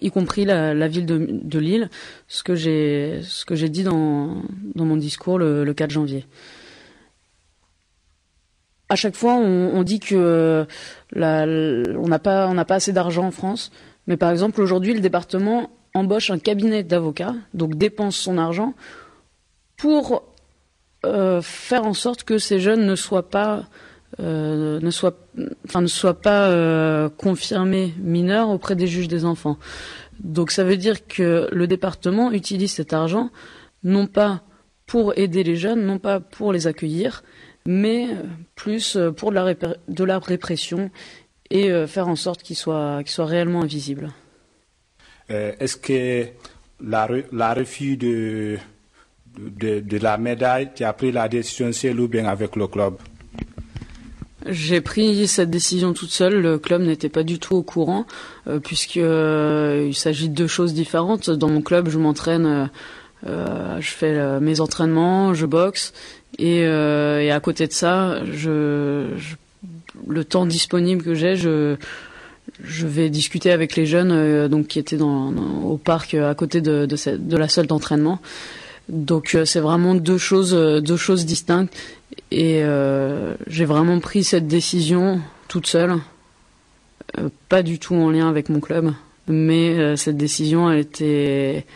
Y 0.00 0.10
compris 0.10 0.46
la, 0.46 0.88
ville 0.88 1.04
de, 1.04 1.58
Lille, 1.58 1.90
ce 2.28 2.42
que 2.42 2.54
j'ai 2.54 3.68
dit 3.68 3.82
dans, 3.82 4.42
dans 4.74 4.84
mon 4.86 4.96
discours 4.96 5.38
le, 5.38 5.64
le 5.64 5.74
4 5.74 5.90
janvier. 5.90 6.24
À 8.88 8.94
chaque 8.94 9.16
fois, 9.16 9.34
on, 9.34 9.82
dit 9.82 9.98
que 9.98 10.66
la, 11.12 11.44
on 11.44 12.08
n'a 12.08 12.18
pas 12.18 12.74
assez 12.74 12.92
d'argent 12.92 13.26
en 13.26 13.30
France, 13.32 13.72
mais 14.06 14.16
par 14.16 14.30
exemple 14.30 14.60
aujourd'hui, 14.62 14.94
le 14.94 15.00
département 15.00 15.70
embauche 15.94 16.30
un 16.30 16.38
cabinet 16.38 16.84
d'avocats, 16.84 17.34
donc 17.54 17.76
dépense 17.76 18.16
son 18.16 18.38
argent 18.38 18.74
pour 19.76 20.22
euh, 21.04 21.40
faire 21.42 21.84
en 21.84 21.94
sorte 21.94 22.24
que 22.24 22.38
ces 22.38 22.60
jeunes 22.60 22.82
euh, 22.82 24.80
ne 24.80 25.86
soient 25.86 26.20
pas 26.22 26.50
euh, 26.50 27.08
confirmés 27.08 27.94
mineurs 27.98 28.50
auprès 28.50 28.76
des 28.76 28.86
juges 28.86 29.08
des 29.08 29.24
enfants. 29.24 29.58
Donc 30.20 30.50
ça 30.50 30.64
veut 30.64 30.76
dire 30.76 31.06
que 31.06 31.48
le 31.52 31.66
département 31.66 32.32
utilise 32.32 32.72
cet 32.72 32.92
argent 32.92 33.30
non 33.84 34.06
pas 34.06 34.42
pour 34.86 35.18
aider 35.18 35.42
les 35.42 35.56
jeunes, 35.56 35.84
non 35.84 35.98
pas 35.98 36.20
pour 36.20 36.52
les 36.52 36.66
accueillir, 36.66 37.22
mais 37.66 38.08
euh, 38.08 38.22
plus 38.54 38.96
euh, 38.96 39.10
pour 39.10 39.30
de 39.30 39.34
la, 39.36 39.44
répé- 39.44 39.76
de 39.88 40.04
la 40.04 40.18
répression 40.18 40.90
et 41.50 41.70
euh, 41.70 41.86
faire 41.86 42.08
en 42.08 42.16
sorte 42.16 42.42
qu'ils 42.42 42.56
soient 42.56 43.02
réellement 43.18 43.62
invisibles. 43.62 44.10
Euh, 45.30 45.52
Est-ce 45.58 45.76
que 45.76 46.26
la, 46.80 47.06
re- 47.06 47.24
la 47.32 47.54
refus 47.54 47.96
de, 47.96 48.58
de, 49.38 49.80
de 49.80 49.98
la 49.98 50.18
médaille, 50.18 50.70
tu 50.74 50.84
as 50.84 50.92
pris 50.92 51.12
la 51.12 51.28
décision 51.28 51.72
seul 51.72 52.00
ou 52.00 52.08
bien 52.08 52.26
avec 52.26 52.56
le 52.56 52.66
club? 52.66 52.94
J'ai 54.48 54.80
pris 54.80 55.26
cette 55.26 55.50
décision 55.50 55.92
toute 55.92 56.10
seule. 56.10 56.40
Le 56.40 56.58
club 56.58 56.82
n'était 56.82 57.08
pas 57.08 57.24
du 57.24 57.40
tout 57.40 57.56
au 57.56 57.64
courant, 57.64 58.06
euh, 58.46 58.60
puisque 58.60 58.96
euh, 58.98 59.86
il 59.88 59.94
s'agit 59.94 60.28
de 60.28 60.34
deux 60.34 60.46
choses 60.46 60.72
différentes. 60.72 61.28
Dans 61.30 61.48
mon 61.48 61.62
club, 61.62 61.88
je 61.88 61.98
m'entraîne, 61.98 62.70
je 63.24 63.88
fais 63.88 64.14
euh, 64.14 64.40
mes 64.40 64.60
entraînements, 64.60 65.34
je 65.34 65.46
boxe, 65.46 65.92
et, 66.38 66.64
euh, 66.64 67.34
à 67.34 67.40
côté 67.40 67.66
de 67.66 67.72
ça, 67.72 68.20
le 70.06 70.24
temps 70.24 70.46
disponible 70.46 71.02
que 71.02 71.14
j'ai, 71.14 71.36
je 71.36 72.86
vais 72.86 73.10
discuter 73.10 73.50
avec 73.50 73.76
les 73.76 73.86
jeunes 73.86 74.12
euh, 74.12 74.48
donc 74.48 74.68
qui 74.68 74.78
étaient 74.78 75.00
au 75.00 75.80
parc 75.82 76.14
euh, 76.14 76.30
à 76.30 76.34
côté 76.34 76.60
de, 76.60 76.86
la 77.36 77.48
salle 77.48 77.66
d'entraînement. 77.66 78.20
Donc 78.88 79.34
euh, 79.34 79.44
c'est 79.44 79.60
vraiment 79.60 79.94
deux 79.94 80.18
choses 80.18 80.54
euh, 80.54 80.80
deux 80.80 80.96
choses 80.96 81.26
distinctes. 81.26 81.74
Et 82.30 82.62
euh, 82.62 83.34
j'ai 83.46 83.64
vraiment 83.64 83.98
pris 84.00 84.24
cette 84.24 84.46
décision 84.46 85.20
toute 85.48 85.66
seule, 85.66 85.96
euh, 87.18 87.28
pas 87.48 87.62
du 87.62 87.78
tout 87.78 87.94
en 87.94 88.10
lien 88.10 88.28
avec 88.28 88.48
mon 88.48 88.60
club, 88.60 88.92
mais 89.28 89.76
euh, 89.76 89.96
cette 89.96 90.16
décision 90.16 90.70
elle 90.70 90.80
était 90.80 91.66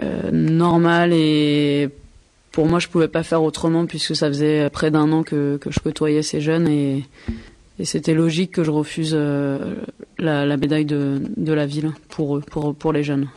euh, 0.00 0.30
normale 0.32 1.12
et 1.12 1.88
pour 2.52 2.66
moi 2.66 2.78
je 2.78 2.88
pouvais 2.88 3.08
pas 3.08 3.22
faire 3.22 3.42
autrement 3.42 3.86
puisque 3.86 4.14
ça 4.16 4.28
faisait 4.28 4.70
près 4.70 4.90
d'un 4.90 5.10
an 5.12 5.22
que, 5.22 5.56
que 5.58 5.70
je 5.70 5.80
côtoyais 5.80 6.22
ces 6.22 6.40
jeunes 6.40 6.68
et, 6.68 7.04
et 7.78 7.84
c'était 7.84 8.14
logique 8.14 8.52
que 8.52 8.64
je 8.64 8.70
refuse 8.70 9.12
euh, 9.14 9.74
la, 10.18 10.46
la 10.46 10.56
médaille 10.56 10.84
de, 10.84 11.20
de 11.36 11.52
la 11.52 11.66
ville 11.66 11.92
pour 12.08 12.36
eux, 12.36 12.40
pour, 12.40 12.74
pour 12.74 12.92
les 12.92 13.02
jeunes. 13.02 13.28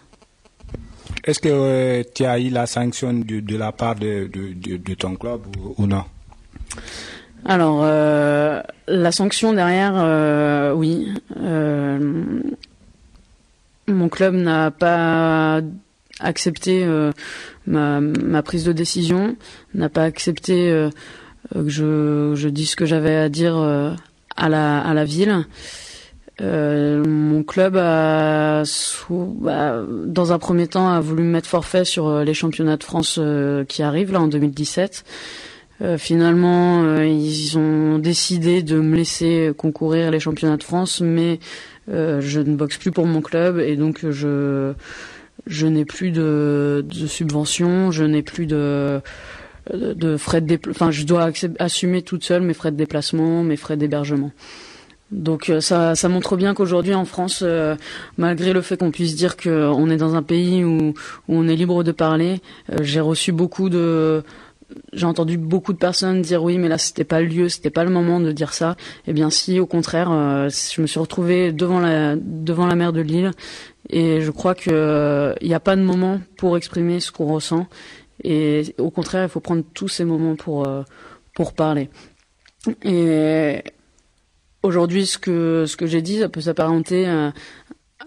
Est-ce 1.23 1.39
que 1.39 1.49
euh, 1.49 2.03
tu 2.13 2.23
as 2.25 2.39
eu 2.39 2.49
la 2.49 2.67
sanction 2.67 3.11
de, 3.13 3.39
de 3.39 3.57
la 3.57 3.71
part 3.71 3.95
de, 3.95 4.27
de, 4.31 4.53
de- 4.53 4.77
de 4.77 4.93
ton 4.93 5.15
club 5.15 5.41
ou, 5.57 5.73
ou 5.83 5.87
non? 5.87 6.03
Alors, 7.45 7.81
euh, 7.83 8.61
la 8.87 9.11
sanction 9.11 9.53
derrière, 9.53 9.93
euh, 9.95 10.73
oui. 10.73 11.07
Mon 13.87 14.09
club 14.09 14.33
n'a 14.35 14.71
pas 14.71 15.61
accepté 16.19 16.83
euh, 16.83 17.11
ma, 17.67 17.99
ma 18.01 18.41
prise 18.43 18.63
de 18.63 18.71
décision, 18.71 19.35
n'a 19.73 19.89
pas 19.89 20.03
accepté 20.03 20.69
euh, 20.71 20.89
que 21.53 21.69
je, 21.69 22.33
je 22.35 22.49
dise 22.49 22.71
ce 22.71 22.75
que 22.75 22.85
j'avais 22.85 23.15
à 23.15 23.29
dire 23.29 23.57
euh, 23.57 23.91
à, 24.35 24.49
la, 24.49 24.79
à 24.79 24.93
la 24.93 25.05
ville. 25.05 25.45
Mon 26.41 27.43
club 27.43 27.75
bah, 27.75 28.63
dans 30.05 30.33
un 30.33 30.39
premier 30.39 30.67
temps, 30.67 30.89
a 30.89 30.99
voulu 30.99 31.23
me 31.23 31.31
mettre 31.31 31.47
forfait 31.47 31.85
sur 31.85 32.23
les 32.25 32.33
championnats 32.33 32.75
de 32.75 32.83
France 32.83 33.21
qui 33.69 33.83
arrivent 33.83 34.11
là 34.11 34.19
en 34.19 34.27
2017. 34.27 35.05
Euh, 35.81 35.97
finalement, 35.97 36.99
ils 37.03 37.57
ont 37.57 37.99
décidé 37.99 38.63
de 38.63 38.81
me 38.81 38.97
laisser 38.97 39.53
concourir 39.57 40.11
les 40.11 40.19
championnats 40.19 40.57
de 40.57 40.63
France, 40.63 40.99
mais 40.99 41.39
je 41.87 42.39
ne 42.41 42.55
boxe 42.55 42.79
plus 42.79 42.91
pour 42.91 43.05
mon 43.05 43.21
club 43.21 43.59
et 43.59 43.77
donc 43.77 44.05
je 44.09 44.73
je 45.47 45.67
n'ai 45.67 45.85
plus 45.85 46.11
de, 46.11 46.85
de 46.87 47.07
subventions, 47.07 47.91
je 47.91 48.03
n'ai 48.03 48.21
plus 48.21 48.45
de 48.45 49.01
de 49.73 49.93
de 49.93 50.17
frais 50.17 50.41
de 50.41 50.59
enfin 50.69 50.91
je 50.91 51.03
dois 51.05 51.31
assumer 51.59 52.01
toute 52.01 52.23
seule 52.23 52.41
mes 52.41 52.53
frais 52.53 52.71
de 52.71 52.77
déplacement, 52.77 53.43
mes 53.43 53.57
frais 53.57 53.77
d'hébergement. 53.77 54.31
Donc 55.11 55.49
euh, 55.49 55.61
ça, 55.61 55.95
ça 55.95 56.09
montre 56.09 56.35
bien 56.35 56.53
qu'aujourd'hui 56.53 56.95
en 56.95 57.05
France, 57.05 57.41
euh, 57.43 57.75
malgré 58.17 58.53
le 58.53 58.61
fait 58.61 58.77
qu'on 58.77 58.91
puisse 58.91 59.15
dire 59.15 59.37
qu'on 59.37 59.89
est 59.89 59.97
dans 59.97 60.15
un 60.15 60.23
pays 60.23 60.63
où, 60.63 60.89
où 60.89 60.93
on 61.27 61.47
est 61.47 61.55
libre 61.55 61.83
de 61.83 61.91
parler, 61.91 62.41
euh, 62.71 62.77
j'ai 62.81 62.99
reçu 63.01 63.31
beaucoup 63.31 63.69
de, 63.69 64.23
j'ai 64.93 65.05
entendu 65.05 65.37
beaucoup 65.37 65.73
de 65.73 65.77
personnes 65.77 66.21
dire 66.21 66.43
oui, 66.43 66.57
mais 66.57 66.67
là 66.67 66.77
c'était 66.77 67.03
pas 67.03 67.21
le 67.21 67.27
lieu, 67.27 67.49
c'était 67.49 67.69
pas 67.69 67.83
le 67.83 67.91
moment 67.91 68.19
de 68.19 68.31
dire 68.31 68.53
ça. 68.53 68.75
Eh 69.07 69.13
bien 69.13 69.29
si, 69.29 69.59
au 69.59 69.65
contraire, 69.65 70.11
euh, 70.11 70.49
je 70.49 70.81
me 70.81 70.87
suis 70.87 70.99
retrouvée 70.99 71.51
devant 71.51 71.79
la 71.79 72.15
devant 72.15 72.67
la 72.67 72.75
mer 72.75 72.93
de 72.93 73.01
Lille 73.01 73.31
et 73.89 74.21
je 74.21 74.31
crois 74.31 74.55
que 74.55 74.71
euh, 74.71 75.33
il 75.41 75.47
n'y 75.47 75.53
a 75.53 75.59
pas 75.59 75.75
de 75.75 75.81
moment 75.81 76.19
pour 76.37 76.57
exprimer 76.57 76.99
ce 76.99 77.11
qu'on 77.11 77.25
ressent 77.25 77.67
et 78.23 78.73
au 78.77 78.89
contraire, 78.89 79.23
il 79.23 79.29
faut 79.29 79.39
prendre 79.39 79.63
tous 79.73 79.87
ces 79.87 80.05
moments 80.05 80.35
pour 80.35 80.67
euh, 80.67 80.83
pour 81.33 81.53
parler. 81.53 81.89
Et 82.83 83.63
aujourd'hui, 84.63 85.05
ce 85.05 85.17
que 85.17 85.65
ce 85.67 85.77
que 85.77 85.85
j'ai 85.85 86.01
dit, 86.01 86.19
ça 86.19 86.29
peut 86.29 86.41
s'apparenter 86.41 87.05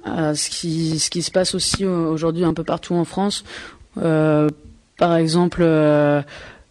à, 0.05 0.35
ce 0.35 0.51
qui 0.51 0.99
ce 0.99 1.11
qui 1.11 1.23
se 1.23 1.31
passe 1.31 1.55
aussi 1.55 1.85
euh, 1.85 2.09
aujourd'hui 2.09 2.45
un 2.45 2.55
peu 2.55 2.65
partout 2.65 2.95
en 2.95 3.05
France. 3.05 3.45
Euh, 3.99 4.49
par 4.99 5.17
exemple, 5.17 5.61
euh, 5.63 6.21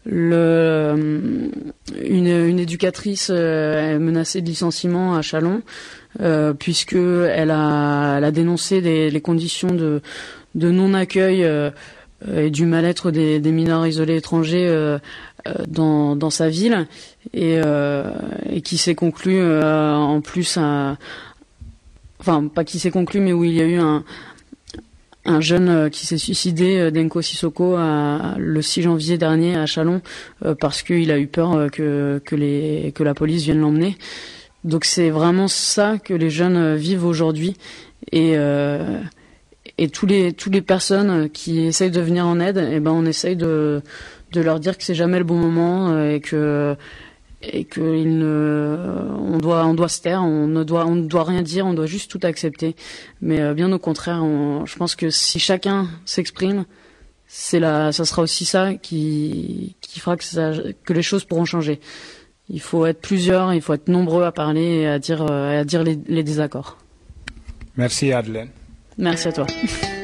le, 0.06 1.50
une, 2.02 2.60
éducatrice 2.60 3.30
euh, 3.34 3.96
est 3.96 4.00
menacée 4.00 4.42
de 4.42 4.48
licenciement 4.48 5.16
à 5.16 5.22
Chalon 5.22 5.62
euh, 6.22 6.54
puisque 6.54 6.94
elle 6.94 7.52
a, 7.52 8.16
elle 8.18 8.24
a 8.24 8.32
dénoncé 8.32 8.82
les, 8.82 9.22
conditions 9.22 9.70
de, 9.70 10.02
non-accueil 10.56 11.44
euh, 11.44 11.72
et 12.36 12.50
du 12.50 12.66
mal-être 12.66 13.12
des, 13.12 13.40
mineurs 13.40 13.86
isolés 13.86 14.18
étrangers 14.18 14.68
euh, 14.68 14.98
euh, 15.48 15.54
dans, 15.68 16.30
sa 16.30 16.50
ville 16.50 16.88
et, 17.34 17.60
euh, 17.63 18.12
et 18.50 18.62
qui 18.62 18.78
s'est 18.78 18.96
conclu 18.96 19.38
euh, 19.38 19.94
en 19.94 20.22
plus 20.22 20.58
à, 20.58 20.98
enfin 22.20 22.48
pas 22.48 22.63
qui 22.63 22.80
s'est 22.80 22.92
conclu 22.92 23.20
mais 23.20 23.34
où 23.34 23.44
il 23.44 23.54
y 23.54 23.62
a 23.62 23.66
eu 23.66 23.78
un 23.78 24.04
un 25.28 25.42
jeune 25.42 25.70
euh, 25.70 25.90
qui 25.90 26.06
s'est 26.06 26.18
suicidé, 26.18 26.78
euh, 26.78 26.92
Denko 26.92 27.22
Sissoko, 27.22 27.76
à- 27.76 28.36
le 28.38 28.62
6 28.62 28.82
janvier 28.84 29.18
dernier 29.18 29.56
à 29.56 29.66
Chalon, 29.66 30.02
euh, 30.46 30.56
parce 30.56 30.82
qu'il 30.84 31.12
a 31.12 31.20
eu 31.20 31.28
peur 31.28 31.70
que, 31.72 32.22
que, 32.26 32.36
les, 32.36 32.92
que 32.96 33.04
la 33.04 33.13
police 33.13 33.44
vienne 33.44 33.60
l'emmener. 33.60 33.98
Donc 34.63 34.86
c'est 34.86 35.10
vraiment 35.10 35.48
ça 35.48 35.98
que 36.04 36.13
les 36.13 36.30
jeunes 36.30 36.76
vivent 36.76 37.06
aujourd'hui. 37.06 37.56
Et, 38.12 38.34
euh, 38.36 39.00
et 39.78 39.90
tous 39.90 40.06
les, 40.06 40.34
tous 40.34 40.50
les 40.50 40.62
personnes 40.62 41.30
qui 41.30 41.60
essayent 41.66 41.92
de 41.92 42.02
venir 42.02 42.26
en 42.26 42.40
aide, 42.40 42.68
eh 42.72 42.80
ben 42.80 42.92
on 42.92 43.06
essaye 43.06 43.36
de, 43.36 43.82
de 44.34 44.42
leur 44.42 44.60
dire 44.60 44.78
que 44.78 44.84
c'est 44.84 44.96
jamais 44.96 45.20
le 45.20 45.24
bon 45.24 45.36
moment 45.36 46.04
et 46.10 46.20
que 46.20 46.76
et 47.41 47.65
que 47.65 47.95
il 47.95 48.17
ne, 48.17 48.78
on 49.19 49.38
doit, 49.38 49.65
on 49.65 49.73
doit 49.76 49.89
se 49.89 50.02
taire, 50.02 50.21
on 50.23 50.47
ne 50.47 50.63
doit, 50.63 50.86
on 50.86 50.95
ne 50.95 51.08
doit 51.08 51.23
rien 51.23 51.41
dire, 51.43 51.65
on 51.67 51.73
doit 51.73 51.86
juste 51.86 52.10
tout 52.10 52.19
accepter. 52.23 52.76
Mais 53.21 53.39
euh, 53.41 53.54
bien 53.54 53.71
au 53.71 53.80
contraire, 53.80 54.23
on- 54.23 54.65
je 54.65 54.76
pense 54.76 54.95
que 54.95 55.10
si 55.10 55.39
chacun 55.39 55.88
s'exprime, 56.06 56.65
c'est 57.28 57.60
ça 57.60 57.91
sera 57.91 58.21
aussi 58.21 58.45
ça 58.45 58.73
qui, 58.76 59.76
qui 59.82 60.00
fera 60.00 60.15
que, 60.17 60.23
ça, 60.23 60.52
que 60.86 60.93
les 60.93 61.02
choses 61.04 61.26
pourront 61.26 61.45
changer. 61.45 61.80
Il 62.50 62.62
faut 62.62 62.86
être 62.86 63.02
plusieurs, 63.02 63.54
il 63.54 63.62
faut 63.62 63.73
être 63.73 63.89
nombreux 63.89 64.23
à 64.23 64.32
parler 64.32 64.63
et 64.82 64.88
à 64.88 64.97
dire, 65.00 65.26
euh, 65.30 65.60
à 65.62 65.63
dire 65.65 65.84
les, 65.84 66.00
les 66.08 66.23
désaccords. 66.23 66.78
Merci 67.76 68.13
Adelaine. 68.13 68.50
Merci 68.97 69.28
à 69.28 69.32
toi. 69.34 69.47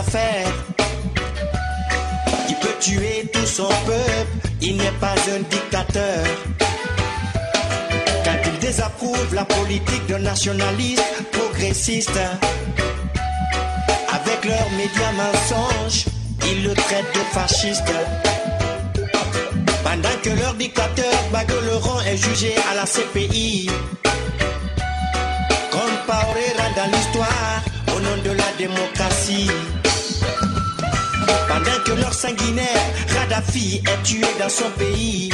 affaires, 0.00 0.52
qui 2.46 2.54
peut 2.54 2.78
tuer 2.80 3.28
tout 3.32 3.46
son 3.46 3.68
peuple, 3.86 4.48
il 4.62 4.76
n'est 4.76 4.98
pas 5.04 5.14
un 5.36 5.40
dictateur. 5.50 6.24
Quand 8.24 8.38
ils 8.46 8.58
désapprouvent 8.60 9.34
la 9.34 9.44
politique 9.44 10.06
d'un 10.06 10.20
nationaliste 10.20 11.04
progressiste, 11.32 12.20
avec 14.18 14.44
leurs 14.44 14.70
médias 14.80 15.12
mensonges, 15.22 16.04
ils 16.50 16.62
le 16.64 16.74
traitent 16.74 17.14
de 17.14 17.24
fasciste. 17.36 17.92
Pendant 19.84 20.16
que 20.22 20.30
leur 20.40 20.54
dictateur 20.54 21.14
Bagueleron 21.32 22.00
est 22.10 22.16
jugé 22.16 22.54
à 22.70 22.74
la 22.74 22.86
CPI, 22.94 23.68
Compaorera 25.70 26.66
dans 26.76 26.90
l'histoire 26.94 27.60
au 27.94 28.00
nom 28.00 28.16
de 28.24 28.30
la 28.30 28.50
démocratie. 28.58 29.50
Pendant 31.48 31.82
que 31.84 31.92
leur 31.92 32.12
sanguinaire 32.14 32.86
Kadhafi 33.12 33.82
est 33.86 34.02
tué 34.02 34.26
dans 34.38 34.48
son 34.48 34.70
pays. 34.70 35.30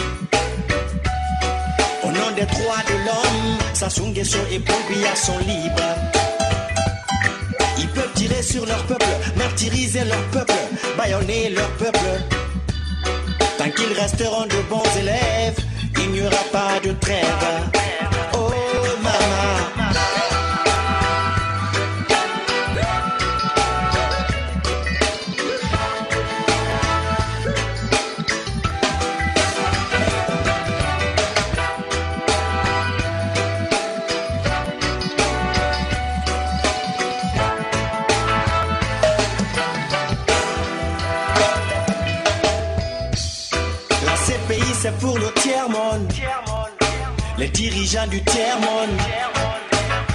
Au 2.03 2.09
nom 2.09 2.31
des 2.37 2.47
droits 2.47 2.85
de 2.89 2.97
l'homme, 3.05 3.59
Sassou 3.75 4.07
et 4.15 4.59
Biya 4.59 5.15
sont 5.15 5.39
libres. 5.39 5.95
Ils 7.79 7.89
peuvent 7.89 8.13
tirer 8.15 8.43
sur 8.43 8.65
leur 8.67 8.83
peuple, 8.85 9.07
martyriser 9.37 10.05
leur 10.05 10.23
peuple, 10.33 10.55
baïonner 10.97 11.51
leur 11.51 11.69
peuple. 11.73 11.99
Tant 13.59 13.71
qu'ils 13.71 13.93
resteront 13.99 14.47
de 14.47 14.63
bons 14.71 14.99
élèves, 15.01 15.59
il 15.99 16.11
n'y 16.13 16.21
aura 16.23 16.45
pas 16.53 16.81
de 16.83 16.93
trêve. 16.93 18.06
Les 47.39 47.49
dirigeants 47.49 48.07
du 48.09 48.23
tiers-monde. 48.25 48.99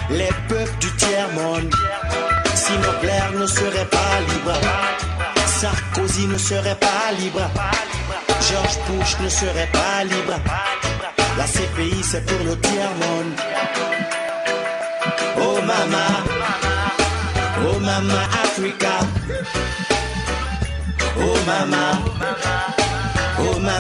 Les 0.10 0.30
peuples 0.50 0.78
du 0.80 0.92
tiers-monde. 0.96 1.74
Sinon 2.56 2.94
Blair 3.02 3.32
ne 3.40 3.46
serait 3.46 3.86
pas 3.86 4.16
libre. 4.28 4.60
Sarkozy 5.46 6.28
ne 6.28 6.38
serait 6.38 6.76
pas 6.76 7.12
libre. 7.20 7.50
George 8.50 8.78
Bush 8.88 9.18
ne 9.24 9.30
serait 9.30 9.70
pas 9.72 10.04
libre. 10.04 10.40
La 11.38 11.46
CPI 11.46 12.04
c'est 12.04 12.26
pour 12.26 12.44
le 12.46 12.60
tiers-monde. 12.60 13.34
Oh 15.38 15.60
mama. 15.62 16.08
Oh 17.66 17.80
mama 17.80 18.22
Africa. 18.44 19.00
Oh 21.18 21.38
mama. 21.46 22.70
Oh. 23.44 23.72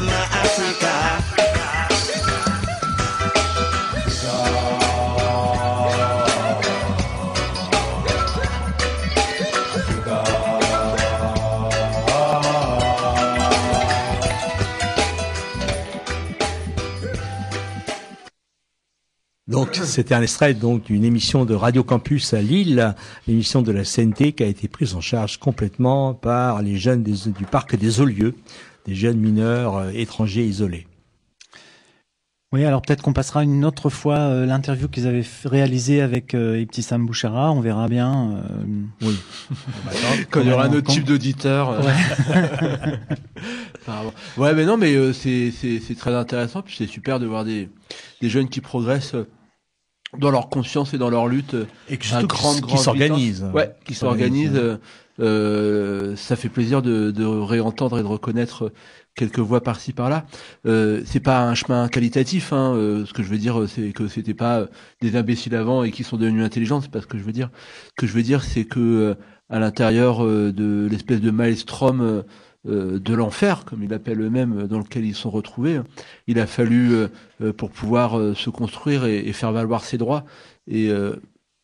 Donc, 19.51 19.75
c'était 19.75 20.15
un 20.15 20.21
extrait 20.21 20.53
donc 20.53 20.85
d'une 20.85 21.03
émission 21.03 21.43
de 21.43 21.53
Radio 21.53 21.83
Campus 21.83 22.33
à 22.33 22.41
Lille, 22.41 22.95
l'émission 23.27 23.61
de 23.61 23.73
la 23.73 23.83
CNT 23.83 24.31
qui 24.31 24.43
a 24.43 24.47
été 24.47 24.69
prise 24.69 24.95
en 24.95 25.01
charge 25.01 25.37
complètement 25.37 26.13
par 26.13 26.61
les 26.61 26.77
jeunes 26.77 27.03
du 27.03 27.45
parc 27.45 27.75
des 27.75 27.99
Olieux, 27.99 28.33
des 28.85 28.95
jeunes 28.95 29.17
mineurs 29.17 29.75
euh, 29.77 29.91
étrangers 29.93 30.45
isolés. 30.45 30.87
Oui, 32.53 32.65
alors 32.65 32.81
peut-être 32.81 33.01
qu'on 33.01 33.13
passera 33.13 33.43
une 33.43 33.63
autre 33.63 33.89
fois 33.89 34.17
euh, 34.17 34.45
l'interview 34.45 34.89
qu'ils 34.89 35.07
avaient 35.07 35.23
réalisée 35.45 36.01
avec 36.01 36.33
euh, 36.33 36.59
Ibtissam 36.59 37.05
Bouchara, 37.05 37.49
on 37.53 37.61
verra 37.61 37.87
bien. 37.87 38.43
euh, 38.43 39.07
oui. 39.07 39.15
Quand 40.31 40.41
il 40.41 40.49
y 40.49 40.51
aura 40.51 40.65
un 40.65 40.73
autre 40.73 40.91
type 40.91 41.05
d'auditeur. 41.05 41.69
euh, 41.69 41.81
Ouais. 44.37 44.53
mais 44.53 44.65
non, 44.65 44.77
mais 44.77 44.93
euh, 44.95 45.13
c'est 45.13 45.51
c'est 45.51 45.79
c'est 45.79 45.95
très 45.95 46.13
intéressant. 46.13 46.61
Puis 46.61 46.75
c'est 46.77 46.87
super 46.87 47.19
de 47.19 47.25
voir 47.25 47.45
des 47.45 47.69
des 48.21 48.29
jeunes 48.29 48.49
qui 48.49 48.61
progressent 48.61 49.15
dans 50.17 50.29
leur 50.31 50.49
conscience 50.49 50.93
et 50.93 50.97
dans 50.97 51.09
leur 51.09 51.27
lutte. 51.27 51.55
Et 51.89 51.95
que 51.97 52.05
à 52.05 52.19
surtout 52.19 52.27
grande, 52.27 52.55
qui 52.57 52.61
grande 52.63 52.79
s'organisent. 52.79 53.45
Ouais, 53.53 53.71
qui 53.85 53.93
Qui 53.93 53.95
s'organisent, 53.95 54.61
ça 55.21 56.35
fait 56.35 56.49
plaisir 56.49 56.81
de, 56.81 57.11
de 57.11 57.25
réentendre 57.25 57.99
et 57.99 58.01
de 58.01 58.07
reconnaître 58.07 58.71
quelques 59.15 59.39
voix 59.39 59.61
par-ci 59.61 59.93
par-là. 59.93 60.25
Euh, 60.65 61.01
c'est 61.05 61.19
pas 61.19 61.43
un 61.43 61.55
chemin 61.55 61.87
qualitatif. 61.87 62.53
Hein, 62.53 62.73
euh, 62.75 63.05
ce 63.05 63.13
que 63.13 63.23
je 63.23 63.29
veux 63.29 63.37
dire, 63.37 63.67
c'est 63.67 63.91
que 63.91 64.07
c'était 64.07 64.33
pas 64.33 64.61
euh, 64.61 64.67
des 65.01 65.15
imbéciles 65.15 65.55
avant 65.55 65.83
et 65.83 65.91
qui 65.91 66.03
sont 66.03 66.17
devenus 66.17 66.43
intelligents. 66.43 66.81
C'est 66.81 66.91
pas 66.91 67.01
ce 67.01 67.07
que 67.07 67.17
je 67.17 67.23
veux 67.23 67.33
dire. 67.33 67.49
Ce 67.87 68.01
que 68.01 68.07
je 68.07 68.13
veux 68.13 68.23
dire, 68.23 68.43
c'est 68.43 68.65
que 68.65 68.79
euh, 68.79 69.15
à 69.49 69.59
l'intérieur 69.59 70.25
euh, 70.25 70.51
de 70.51 70.87
l'espèce 70.89 71.21
de 71.21 71.31
maelstrom 71.31 72.01
euh, 72.01 72.21
euh, 72.67 72.99
de 72.99 73.13
l'enfer, 73.15 73.65
comme 73.65 73.81
ils 73.81 73.89
l'appellent 73.89 74.21
eux-mêmes, 74.21 74.59
euh, 74.59 74.67
dans 74.67 74.77
lequel 74.77 75.03
ils 75.03 75.15
sont 75.15 75.31
retrouvés, 75.31 75.81
il 76.27 76.39
a 76.39 76.45
fallu 76.45 76.93
euh, 76.93 77.07
euh, 77.41 77.53
pour 77.53 77.71
pouvoir 77.71 78.19
euh, 78.19 78.35
se 78.35 78.51
construire 78.51 79.05
et, 79.05 79.33
faire 79.33 79.51
valoir 79.51 79.83
ses 79.83 79.97
droits 79.97 80.25
et 80.67 80.89
euh, 80.89 81.15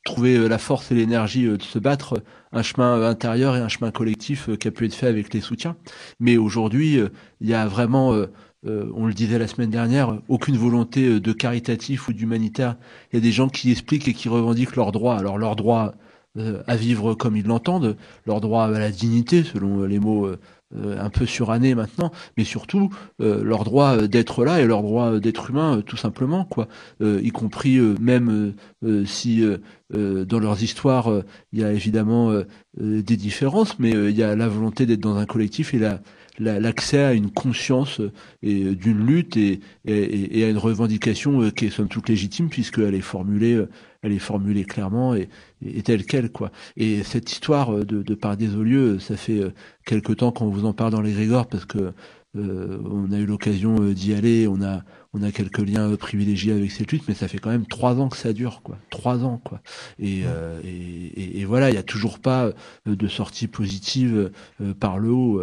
trouver 0.08 0.38
euh, 0.38 0.48
la 0.48 0.58
force 0.58 0.92
et 0.92 0.96
l'énergie 0.96 1.46
euh, 1.46 1.58
de 1.58 1.64
se 1.64 1.78
battre, 1.78 2.14
euh, 2.14 2.22
un 2.52 2.64
chemin 2.64 3.04
intérieur 3.04 3.56
et 3.56 3.60
un 3.60 3.68
chemin 3.68 3.92
collectif 3.92 4.50
qui 4.58 4.68
a 4.68 4.72
pu 4.72 4.86
être 4.86 4.96
fait 4.96 5.08
avec 5.08 5.34
les 5.34 5.42
soutiens. 5.42 5.76
Mais 6.20 6.38
aujourd'hui, 6.38 6.98
il 7.42 7.48
y 7.48 7.54
a 7.54 7.68
vraiment, 7.68 8.18
on 8.64 9.06
le 9.06 9.14
disait 9.14 9.38
la 9.38 9.48
semaine 9.48 9.70
dernière, 9.70 10.18
aucune 10.30 10.56
volonté 10.56 11.20
de 11.20 11.34
caritatif 11.34 12.08
ou 12.08 12.14
d'humanitaire. 12.14 12.78
Il 13.12 13.18
y 13.18 13.20
a 13.20 13.22
des 13.22 13.34
gens 13.34 13.50
qui 13.50 13.70
expliquent 13.70 14.08
et 14.08 14.14
qui 14.14 14.30
revendiquent 14.30 14.78
leurs 14.78 14.94
droits. 14.94 15.18
Alors 15.18 15.38
leurs 15.38 15.58
droits 15.58 15.94
à 16.38 16.76
vivre 16.78 17.16
comme 17.16 17.36
ils 17.36 17.46
l'entendent, 17.46 17.98
leur 18.26 18.40
droit 18.40 18.64
à 18.64 18.80
la 18.80 18.92
dignité, 18.92 19.44
selon 19.44 19.84
les 19.84 20.00
mots 20.00 20.32
un 20.76 21.10
peu 21.10 21.26
surannés 21.26 21.76
maintenant, 21.76 22.12
mais 22.38 22.44
surtout 22.44 22.90
euh, 23.22 23.44
leur 23.44 23.64
droit 23.64 23.96
euh, 23.98 24.08
d'être 24.08 24.44
là 24.44 24.60
et 24.62 24.66
leur 24.66 24.82
droit 24.84 25.14
euh, 25.14 25.20
d'être 25.20 25.50
humain, 25.50 25.78
euh, 25.78 25.82
tout 25.82 25.98
simplement, 25.98 26.46
quoi. 26.46 26.68
Euh, 27.02 27.20
y 27.24 27.30
compris 27.30 27.78
euh, 27.78 27.96
même 28.00 28.30
euh, 28.30 28.54
euh, 29.02 29.06
si 29.06 29.44
euh, 29.44 29.58
euh, 29.96 30.26
dans 30.26 30.40
leurs 30.40 30.62
histoires 30.64 31.10
euh, 31.12 31.24
il 31.54 31.60
y 31.60 31.64
a 31.64 31.72
évidemment 31.72 32.32
euh, 32.32 32.44
euh, 32.82 33.02
des 33.02 33.18
différences, 33.18 33.80
mais 33.80 33.96
euh, 33.96 34.10
il 34.10 34.18
y 34.18 34.24
a 34.24 34.36
la 34.36 34.48
volonté 34.48 34.86
d'être 34.86 35.00
dans 35.00 35.16
un 35.18 35.26
collectif 35.26 35.74
et 35.74 35.80
la 35.80 36.02
la- 36.40 36.60
l'accès 36.60 37.00
à 37.04 37.14
une 37.14 37.32
conscience 37.32 38.00
euh, 38.00 38.12
et 38.44 38.64
euh, 38.66 38.76
d'une 38.76 39.06
lutte 39.06 39.38
et, 39.38 39.60
et, 39.86 40.44
à 40.44 40.50
une 40.50 40.58
revendication 40.58 41.42
euh, 41.42 41.50
qui 41.52 41.66
est 41.66 41.70
somme 41.70 41.88
toute 41.88 42.10
légitime 42.10 42.50
puisqu'elle 42.50 42.94
est 42.96 43.02
formulée 43.02 43.56
euh, 43.56 43.70
elle 44.08 44.14
est 44.14 44.20
formulée 44.20 44.66
clairement 44.66 45.16
et, 45.16 45.30
et 45.66 45.84
telle 45.84 46.06
quelle 46.06 46.32
quoi 46.32 46.52
et 46.76 47.04
cette 47.04 47.32
histoire 47.32 47.72
de, 47.86 48.02
de 48.02 48.16
par 48.16 48.38
des 48.38 48.48
lieux 48.48 49.00
ça 49.00 49.16
fait 49.18 49.40
euh, 49.40 49.54
quelque 49.86 50.14
temps 50.14 50.32
qu'on 50.32 50.50
vous 50.50 50.66
en 50.66 50.74
parle 50.74 50.92
dans 50.92 51.02
les 51.02 51.14
Grégor 51.14 51.48
parce 51.48 51.66
que 51.66 51.94
euh, 52.36 52.78
on 52.86 53.12
a 53.12 53.18
eu 53.18 53.26
l'occasion 53.26 53.82
euh, 53.82 53.94
d'y 53.94 54.14
aller 54.14 54.48
on 54.48 54.62
a 54.62 54.82
on 55.14 55.24
a 55.24 55.32
quelques 55.32 55.60
liens 55.60 55.96
privilégiés 55.96 56.54
avec 56.54 56.70
cette 56.70 56.92
lutte, 56.92 57.06
mais 57.08 57.16
ça 57.16 57.28
fait 57.28 57.40
quand 57.40 57.50
même 57.50 57.66
trois 57.66 57.96
ans 57.96 58.08
que 58.10 58.18
ça 58.18 58.34
dure, 58.34 58.62
quoi. 58.62 58.78
Trois 58.92 59.24
ans, 59.24 59.42
quoi. 59.44 59.62
Et, 59.98 60.24
euh, 60.26 60.60
et, 60.64 60.68
et, 60.70 61.40
et, 61.40 61.46
voilà, 61.46 61.70
il 61.70 61.72
n'y 61.72 61.80
a 61.80 61.84
toujours 61.84 62.20
pas 62.20 62.52
de 62.86 63.08
sortie 63.08 63.48
positive 63.48 64.32
par 64.80 65.00
le 65.00 65.10
haut, 65.10 65.42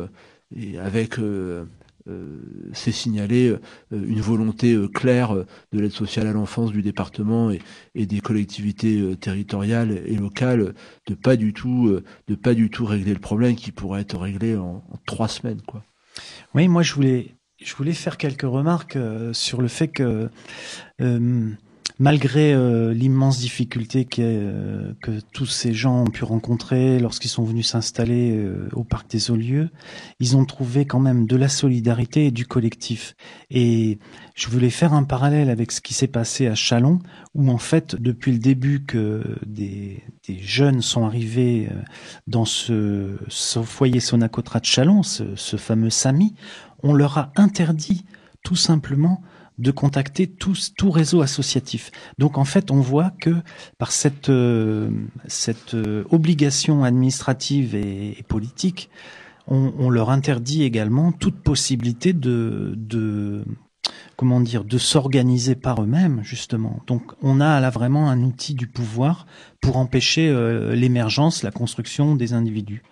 et 0.57 0.79
avec 0.79 1.19
euh, 1.19 1.65
c'est 2.73 2.93
signalé 2.93 3.49
euh, 3.49 3.59
une 3.91 4.21
volonté 4.21 4.75
euh, 4.75 4.89
claire 4.89 5.35
de 5.35 5.81
l'aide 5.81 5.93
sociale 5.93 6.27
à 6.27 6.33
l'enfance 6.33 6.71
du 6.71 6.83
département 6.83 7.51
et, 7.51 7.61
des 7.95 8.21
collectivités 8.21 9.17
territoriales 9.17 10.03
et 10.07 10.17
locales 10.17 10.75
de 11.07 11.15
pas 11.15 11.37
du 11.37 11.53
tout 11.53 12.01
de 12.27 12.35
pas 12.35 12.55
du 12.55 12.69
tout 12.71 12.85
régler 12.85 13.15
le 13.15 13.21
problème 13.21 13.55
qui 13.55 13.73
pourrait 13.73 14.03
être 14.03 14.19
réglé 14.19 14.57
en, 14.57 14.83
trois 15.07 15.29
semaines 15.29 15.63
quoi. 15.63 15.83
Oui, 16.55 16.69
moi 16.69 16.83
je 16.83 16.95
voulais 16.95 17.35
je 17.63 17.75
voulais 17.75 17.93
faire 17.93 18.19
quelques 18.19 18.43
remarques 18.43 18.99
sur 19.33 19.63
le 19.63 19.69
fait 19.69 19.89
que 19.89 20.29
euh, 21.01 21.51
malgré 21.99 22.53
euh, 22.53 22.93
l'immense 22.93 23.39
difficulté 23.39 24.05
que, 24.05 24.21
euh, 24.21 24.93
que 25.01 25.21
tous 25.33 25.47
ces 25.47 25.73
gens 25.73 26.03
ont 26.03 26.11
pu 26.11 26.25
rencontrer 26.25 26.99
lorsqu'ils 26.99 27.29
sont 27.29 27.45
venus 27.45 27.69
s'installer 27.69 28.37
euh, 28.37 28.69
au 28.73 28.83
parc 28.83 29.09
des 29.11 29.31
Olieux, 29.31 29.71
ils 30.19 30.37
ont 30.37 30.45
trouvé 30.45 30.87
quand 30.87 30.99
même 30.99 31.27
de 31.27 31.37
la 31.37 31.49
solidarité 31.49 32.27
et 32.27 32.31
du 32.33 32.47
collectif. 32.47 33.15
Et 33.51 33.99
je 34.35 34.49
voulais 34.49 34.71
faire 34.71 34.93
un 34.93 35.05
parallèle 35.05 35.51
avec 35.51 35.71
ce 35.71 35.81
qui 35.81 35.95
s'est 35.95 36.09
passé 36.09 36.49
à 36.49 36.57
Chalon, 36.57 36.99
où 37.35 37.49
en 37.49 37.59
fait, 37.59 37.95
depuis 37.95 38.33
le 38.33 38.39
début 38.39 38.85
que 38.85 39.23
des, 39.47 40.03
des 40.27 40.39
jeunes 40.41 40.83
sont 40.83 41.05
arrivés 41.05 41.69
dans 42.27 42.45
ce, 42.45 43.17
ce 43.29 43.63
foyer 43.63 44.01
Sonacotra 44.01 44.59
de 44.59 44.65
Chalon, 44.65 45.05
ce, 45.05 45.37
ce 45.37 45.57
fameux 45.57 45.91
SAMI, 45.91 46.35
on 46.83 46.93
leur 46.93 47.19
a 47.19 47.33
interdit 47.37 48.05
tout 48.43 48.57
simplement 48.57 49.23
de 49.59 49.71
contacter 49.71 50.27
tout, 50.27 50.57
tout 50.77 50.91
réseau 50.91 51.23
associatif. 51.23 51.91
Donc 52.19 52.39
en 52.39 52.45
fait, 52.45 52.71
on 52.71 52.81
voit 52.81 53.13
que 53.21 53.35
par 53.79 53.93
cette, 53.93 54.29
euh, 54.29 54.91
cette 55.27 55.75
euh, 55.75 56.05
obligation 56.11 56.85
administrative 56.85 57.75
et, 57.75 58.23
politique, 58.29 58.91
on, 59.47 59.73
on, 59.79 59.91
leur 59.91 60.11
interdit 60.11 60.65
également 60.65 61.13
toute 61.13 61.41
possibilité 61.43 62.13
de, 62.13 62.75
de 62.77 63.45
comment 64.17 64.41
dire, 64.41 64.65
de 64.65 64.79
s'organiser 64.79 65.55
par 65.55 65.83
eux-mêmes 65.83 66.21
justement. 66.23 66.81
Donc 66.87 67.13
on 67.23 67.41
a 67.41 67.61
là 67.61 67.71
vraiment 67.71 68.11
un 68.11 68.23
outil 68.23 68.55
du 68.55 68.67
pouvoir 68.67 69.27
pour 69.61 69.77
empêcher 69.77 70.29
euh, 70.29 70.75
l'émergence, 70.75 71.43
la 71.43 71.51
construction 71.51 72.17
des 72.17 72.33
individus. 72.33 72.83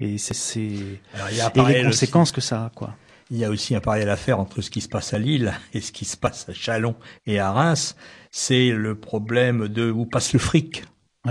Et 0.00 0.18
c'est 0.18 0.34
et 0.74 0.98
les 1.68 1.84
conséquences 1.84 2.32
que 2.32 2.40
ça 2.40 2.66
a 2.66 2.70
quoi. 2.70 2.96
Il 3.30 3.38
y 3.38 3.44
a 3.44 3.50
aussi 3.50 3.74
un 3.74 3.80
parallèle 3.80 4.10
à 4.10 4.16
faire 4.16 4.38
entre 4.38 4.60
ce 4.60 4.70
qui 4.70 4.80
se 4.80 4.88
passe 4.88 5.14
à 5.14 5.18
Lille 5.18 5.54
et 5.72 5.80
ce 5.80 5.92
qui 5.92 6.04
se 6.04 6.16
passe 6.16 6.46
à 6.48 6.52
Chalon 6.52 6.94
et 7.26 7.38
à 7.38 7.50
Reims. 7.52 7.96
C'est 8.30 8.70
le 8.70 8.94
problème 8.94 9.68
de 9.68 9.90
où 9.90 10.04
passe 10.04 10.32
le 10.32 10.38
fric. 10.38 10.84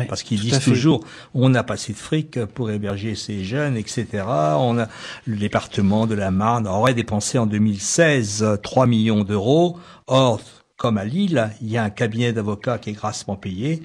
Parce 0.10 0.24
qu'ils 0.24 0.40
disent 0.40 0.60
toujours, 0.60 1.04
on 1.36 1.50
n'a 1.50 1.64
pas 1.64 1.76
assez 1.76 1.94
de 1.94 1.98
fric 2.00 2.44
pour 2.46 2.72
héberger 2.72 3.14
ces 3.14 3.44
jeunes, 3.44 3.78
etc. 3.78 4.24
On 4.26 4.80
a 4.80 4.88
le 5.28 5.38
département 5.38 6.08
de 6.08 6.16
la 6.16 6.32
Marne 6.32 6.68
aurait 6.68 6.96
dépensé 6.96 7.38
en 7.38 7.46
2016 7.46 8.58
3 8.64 8.88
millions 8.88 9.24
d'euros. 9.24 9.78
Or, 10.08 10.42
comme 10.78 10.98
à 10.98 11.06
Lille, 11.06 11.52
il 11.62 11.70
y 11.70 11.78
a 11.78 11.84
un 11.84 11.92
cabinet 11.92 12.34
d'avocats 12.34 12.80
qui 12.80 12.90
est 12.90 12.94
grassement 12.94 13.36
payé, 13.36 13.84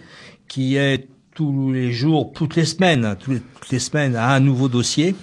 qui 0.48 0.76
est 0.76 1.08
tous 1.34 1.72
les 1.72 1.92
jours, 1.92 2.32
toutes 2.34 2.56
les 2.56 2.64
semaines, 2.64 3.14
toutes 3.20 3.42
les 3.70 3.78
semaines 3.78 4.16
à 4.16 4.32
un 4.32 4.40
nouveau 4.40 4.68
dossier 4.68 5.14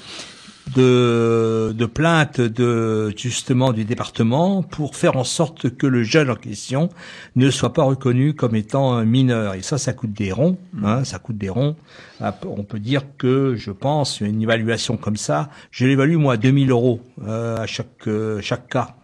de, 0.73 1.73
de 1.77 1.85
plainte 1.85 2.41
de 2.41 3.13
justement 3.15 3.71
du 3.71 3.85
département 3.85 4.63
pour 4.63 4.95
faire 4.95 5.15
en 5.17 5.23
sorte 5.23 5.69
que 5.69 5.87
le 5.87 6.03
jeune 6.03 6.29
en 6.29 6.35
question 6.35 6.89
ne 7.35 7.49
soit 7.49 7.73
pas 7.73 7.83
reconnu 7.83 8.33
comme 8.33 8.55
étant 8.55 9.05
mineur. 9.05 9.53
Et 9.55 9.61
ça, 9.61 9.77
ça 9.77 9.93
coûte 9.93 10.13
des 10.13 10.31
ronds. 10.31 10.57
Hein, 10.83 11.03
ça 11.03 11.19
coûte 11.19 11.37
des 11.37 11.49
ronds. 11.49 11.75
Ah, 12.21 12.37
on 12.45 12.63
peut 12.63 12.79
dire 12.79 13.03
que, 13.17 13.55
je 13.55 13.71
pense, 13.71 14.21
une 14.21 14.41
évaluation 14.41 14.97
comme 14.97 15.17
ça, 15.17 15.49
je 15.71 15.85
l'évalue 15.85 16.17
moi 16.17 16.33
à 16.33 16.37
2000 16.37 16.71
euros 16.71 17.01
euh, 17.27 17.57
à 17.57 17.67
chaque 17.67 18.07
euh, 18.07 18.39
chaque 18.41 18.67
cas 18.69 18.95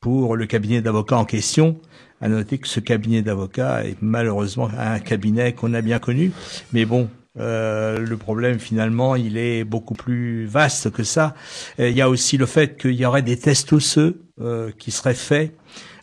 pour 0.00 0.36
le 0.36 0.46
cabinet 0.46 0.80
d'avocats 0.80 1.16
en 1.16 1.24
question. 1.24 1.78
À 2.20 2.28
noter 2.28 2.58
que 2.58 2.68
ce 2.68 2.78
cabinet 2.78 3.22
d'avocats 3.22 3.84
est 3.84 3.96
malheureusement 4.00 4.70
un 4.78 5.00
cabinet 5.00 5.54
qu'on 5.54 5.74
a 5.74 5.80
bien 5.80 5.98
connu, 5.98 6.30
mais 6.72 6.84
bon, 6.84 7.08
euh, 7.38 7.98
le 7.98 8.16
problème 8.16 8.58
finalement, 8.58 9.16
il 9.16 9.36
est 9.38 9.64
beaucoup 9.64 9.94
plus 9.94 10.44
vaste 10.44 10.90
que 10.90 11.02
ça. 11.02 11.34
Euh, 11.80 11.88
il 11.88 11.96
y 11.96 12.02
a 12.02 12.08
aussi 12.08 12.36
le 12.36 12.46
fait 12.46 12.76
qu'il 12.78 12.92
y 12.92 13.06
aurait 13.06 13.22
des 13.22 13.38
tests 13.38 13.72
osseux 13.72 14.22
euh, 14.40 14.70
qui 14.78 14.90
seraient 14.90 15.14
faits 15.14 15.54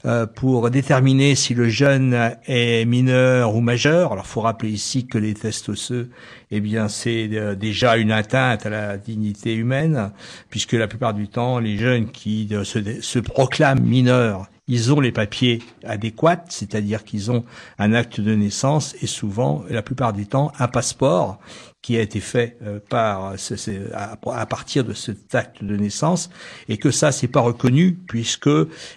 euh, 0.05 0.25
pour 0.25 0.71
déterminer 0.71 1.35
si 1.35 1.53
le 1.53 1.69
jeune 1.69 2.33
est 2.47 2.85
mineur 2.85 3.53
ou 3.55 3.61
majeur. 3.61 4.13
Alors, 4.13 4.25
faut 4.25 4.41
rappeler 4.41 4.71
ici 4.71 5.05
que 5.05 5.19
les 5.19 5.35
tests 5.35 5.69
osseux, 5.69 6.09
eh 6.49 6.61
bien, 6.61 6.87
c'est 6.87 7.27
déjà 7.55 7.97
une 7.97 8.11
atteinte 8.11 8.65
à 8.65 8.69
la 8.69 8.97
dignité 8.97 9.53
humaine, 9.53 10.11
puisque 10.49 10.73
la 10.73 10.87
plupart 10.87 11.13
du 11.13 11.27
temps, 11.27 11.59
les 11.59 11.77
jeunes 11.77 12.09
qui 12.09 12.49
se 12.63 13.19
proclament 13.19 13.81
mineurs 13.81 14.47
ils 14.69 14.93
ont 14.93 15.01
les 15.01 15.11
papiers 15.11 15.61
adéquats, 15.83 16.45
c'est-à-dire 16.47 17.03
qu'ils 17.03 17.31
ont 17.31 17.43
un 17.79 17.91
acte 17.93 18.21
de 18.21 18.35
naissance 18.35 18.95
et 19.01 19.07
souvent, 19.07 19.65
la 19.67 19.81
plupart 19.81 20.13
du 20.13 20.27
temps, 20.27 20.51
un 20.59 20.67
passeport 20.67 21.39
qui 21.81 21.97
a 21.97 22.01
été 22.01 22.19
fait 22.19 22.57
euh, 22.61 22.79
à 22.91 24.45
partir 24.45 24.83
de 24.83 24.93
cet 24.93 25.33
acte 25.33 25.63
de 25.63 25.75
naissance 25.75 26.29
et 26.67 26.77
que 26.77 26.91
ça 26.91 27.11
c'est 27.11 27.27
pas 27.27 27.39
reconnu 27.39 27.97
puisque 28.07 28.49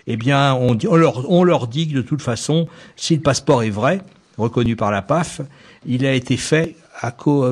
eh 0.06 0.16
bien 0.16 0.54
on, 0.54 1.44
leur 1.44 1.68
dit 1.68 1.88
que 1.88 1.94
de 1.94 2.02
toute 2.02 2.22
façon 2.22 2.66
si 2.96 3.14
le 3.14 3.22
passeport 3.22 3.62
est 3.62 3.70
vrai 3.70 4.02
reconnu 4.36 4.74
par 4.74 4.90
la 4.90 5.00
PAF 5.00 5.42
il 5.86 6.04
a 6.04 6.12
été 6.12 6.36
fait 6.36 6.74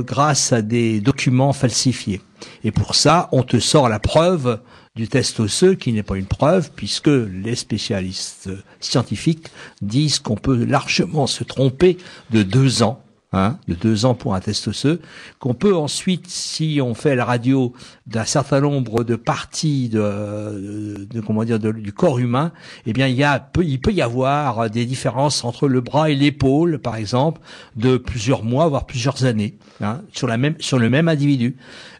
grâce 0.04 0.52
à 0.52 0.62
des 0.62 1.00
documents 1.00 1.52
falsifiés 1.52 2.20
et 2.64 2.70
pour 2.70 2.94
ça 2.94 3.28
on 3.32 3.42
te 3.42 3.58
sort 3.58 3.88
la 3.88 3.98
preuve 3.98 4.60
du 4.96 5.08
test 5.08 5.38
osseux, 5.40 5.74
qui 5.74 5.92
n'est 5.92 6.02
pas 6.02 6.16
une 6.16 6.26
preuve, 6.26 6.70
puisque 6.74 7.06
les 7.08 7.54
spécialistes 7.54 8.50
scientifiques 8.80 9.48
disent 9.82 10.18
qu'on 10.18 10.36
peut 10.36 10.64
largement 10.64 11.26
se 11.26 11.44
tromper 11.44 11.96
de 12.30 12.42
deux 12.42 12.82
ans 12.82 13.02
Hein, 13.32 13.58
de 13.68 13.74
deux 13.74 14.06
ans 14.06 14.16
pour 14.16 14.34
un 14.34 14.40
test 14.40 14.66
osseux, 14.66 15.00
qu'on 15.38 15.54
peut 15.54 15.76
ensuite, 15.76 16.26
si 16.26 16.80
on 16.82 16.94
fait 16.94 17.14
la 17.14 17.24
radio 17.24 17.72
d'un 18.08 18.24
certain 18.24 18.60
nombre 18.60 19.04
de 19.04 19.14
parties 19.14 19.88
de, 19.88 21.06
de, 21.08 21.20
comment 21.20 21.44
dire 21.44 21.60
du 21.60 21.92
corps 21.92 22.18
humain, 22.18 22.50
eh 22.86 22.92
bien 22.92 23.06
il 23.06 23.14
y 23.14 23.22
a 23.22 23.48
il 23.62 23.80
peut 23.80 23.92
y 23.92 24.02
avoir 24.02 24.68
des 24.68 24.84
différences 24.84 25.44
entre 25.44 25.68
le 25.68 25.80
bras 25.80 26.10
et 26.10 26.16
l'épaule, 26.16 26.80
par 26.80 26.96
exemple, 26.96 27.40
de 27.76 27.98
plusieurs 27.98 28.42
mois 28.42 28.66
voire 28.66 28.84
plusieurs 28.84 29.24
années 29.24 29.54
hein, 29.80 30.00
sur 30.12 30.26
la 30.26 30.36
même 30.36 30.56
sur 30.58 30.80
le 30.80 30.90
même 30.90 31.06
individu. 31.06 31.56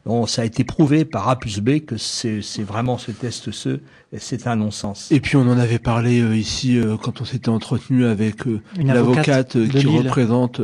Bon, 0.06 0.26
ça 0.26 0.42
a 0.42 0.44
été 0.44 0.64
prouvé 0.64 1.04
par 1.04 1.28
A 1.28 1.38
plus 1.38 1.60
B 1.60 1.80
que 1.80 1.96
c'est 1.96 2.62
vraiment 2.62 2.98
ce 2.98 3.10
test 3.10 3.48
osseux 3.48 3.80
c'est 4.18 4.46
un 4.46 4.56
non-sens. 4.56 5.12
Et 5.12 5.20
puis 5.20 5.36
on 5.36 5.42
en 5.42 5.58
avait 5.58 5.78
parlé 5.78 6.20
euh, 6.20 6.36
ici 6.36 6.76
euh, 6.76 6.96
quand 6.96 7.20
on 7.20 7.24
s'était 7.24 7.48
entretenu 7.48 8.06
avec 8.06 8.46
euh, 8.46 8.60
l'avocate 8.76 9.56
qui 9.68 9.86
représente 9.86 10.60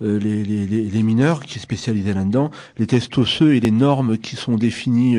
les, 0.00 0.44
les, 0.44 0.66
les, 0.66 1.02
mineurs, 1.02 1.40
qui 1.40 1.58
est 1.58 1.60
spécialisée 1.60 2.14
là-dedans. 2.14 2.52
Les 2.76 2.86
tests 2.86 3.18
osseux 3.18 3.56
et 3.56 3.60
les 3.60 3.72
normes 3.72 4.16
qui 4.16 4.36
sont 4.36 4.54
définies 4.54 5.18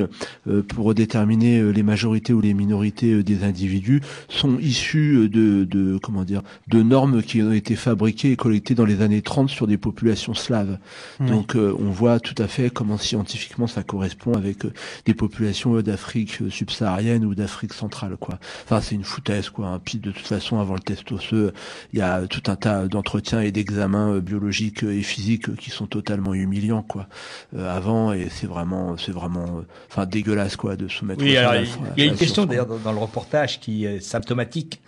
pour 0.70 0.94
déterminer 0.94 1.74
les 1.74 1.84
majorités 1.84 2.32
ou 2.32 2.40
les 2.40 2.54
minorités 2.54 3.22
des 3.22 3.44
individus 3.44 4.00
sont 4.30 4.58
issus 4.58 5.28
de, 5.28 5.66
de 5.66 5.98
comment 5.98 6.24
dire 6.24 6.44
de 6.70 6.82
normes 6.82 7.22
qui 7.22 7.42
ont 7.42 7.52
été 7.52 7.76
fabriquées 7.76 8.32
et 8.32 8.36
collectées 8.38 8.74
dans 8.74 8.86
les 8.86 9.02
années 9.02 9.22
30 9.22 9.50
sur 9.50 9.68
des 9.68 9.78
populations 9.78 10.34
slaves. 10.34 10.78
Donc 11.20 11.58
on 11.58 11.92
voit 11.92 12.22
tout 12.22 12.42
à 12.42 12.48
fait 12.48 12.70
comment 12.70 12.98
scientifiquement 12.98 13.59
ça 13.68 13.84
correspond 13.84 14.34
avec 14.34 14.60
des 15.06 15.14
populations 15.14 15.82
d'Afrique 15.82 16.40
subsaharienne 16.50 17.26
ou 17.26 17.36
d'Afrique 17.36 17.74
centrale, 17.74 18.18
quoi. 18.18 18.40
Enfin, 18.66 18.82
c'est 18.82 18.96
une 18.96 19.04
foutaise, 19.04 19.50
quoi. 19.50 19.80
Puis 19.84 19.98
de 19.98 20.12
toute 20.12 20.28
façon, 20.28 20.60
avant 20.60 20.74
le 20.74 20.80
test 20.80 21.12
osseux, 21.12 21.54
il 21.94 22.00
y 22.00 22.02
a 22.02 22.28
tout 22.28 22.44
un 22.48 22.56
tas 22.56 22.88
d'entretiens 22.88 23.42
et 23.42 23.52
d'examens 23.52 24.14
euh, 24.14 24.22
biologiques 24.22 24.84
et 24.84 25.02
physiques 25.02 25.56
qui 25.56 25.70
sont 25.70 25.88
totalement 25.88 26.34
humiliants, 26.34 26.84
quoi. 26.84 27.08
Euh, 27.56 27.76
avant, 27.76 28.14
et 28.14 28.28
c'est 28.30 28.48
vraiment, 28.48 28.98
c'est 28.98 29.12
vraiment, 29.12 29.46
euh, 29.46 29.62
enfin, 29.90 30.06
dégueulasse, 30.06 30.56
quoi, 30.56 30.76
de 30.76 30.88
soumettre. 30.88 31.24
Oui, 31.24 31.38
alors, 31.38 31.56
il 31.98 32.04
y 32.04 32.08
a 32.08 32.12
une 32.12 32.18
question 32.18 32.46
d'ailleurs 32.46 32.68
dans, 32.68 32.92
le 32.92 33.00
reportage 33.00 33.60
qui 33.60 33.86
est 33.86 34.00
symptomatique 34.00 34.82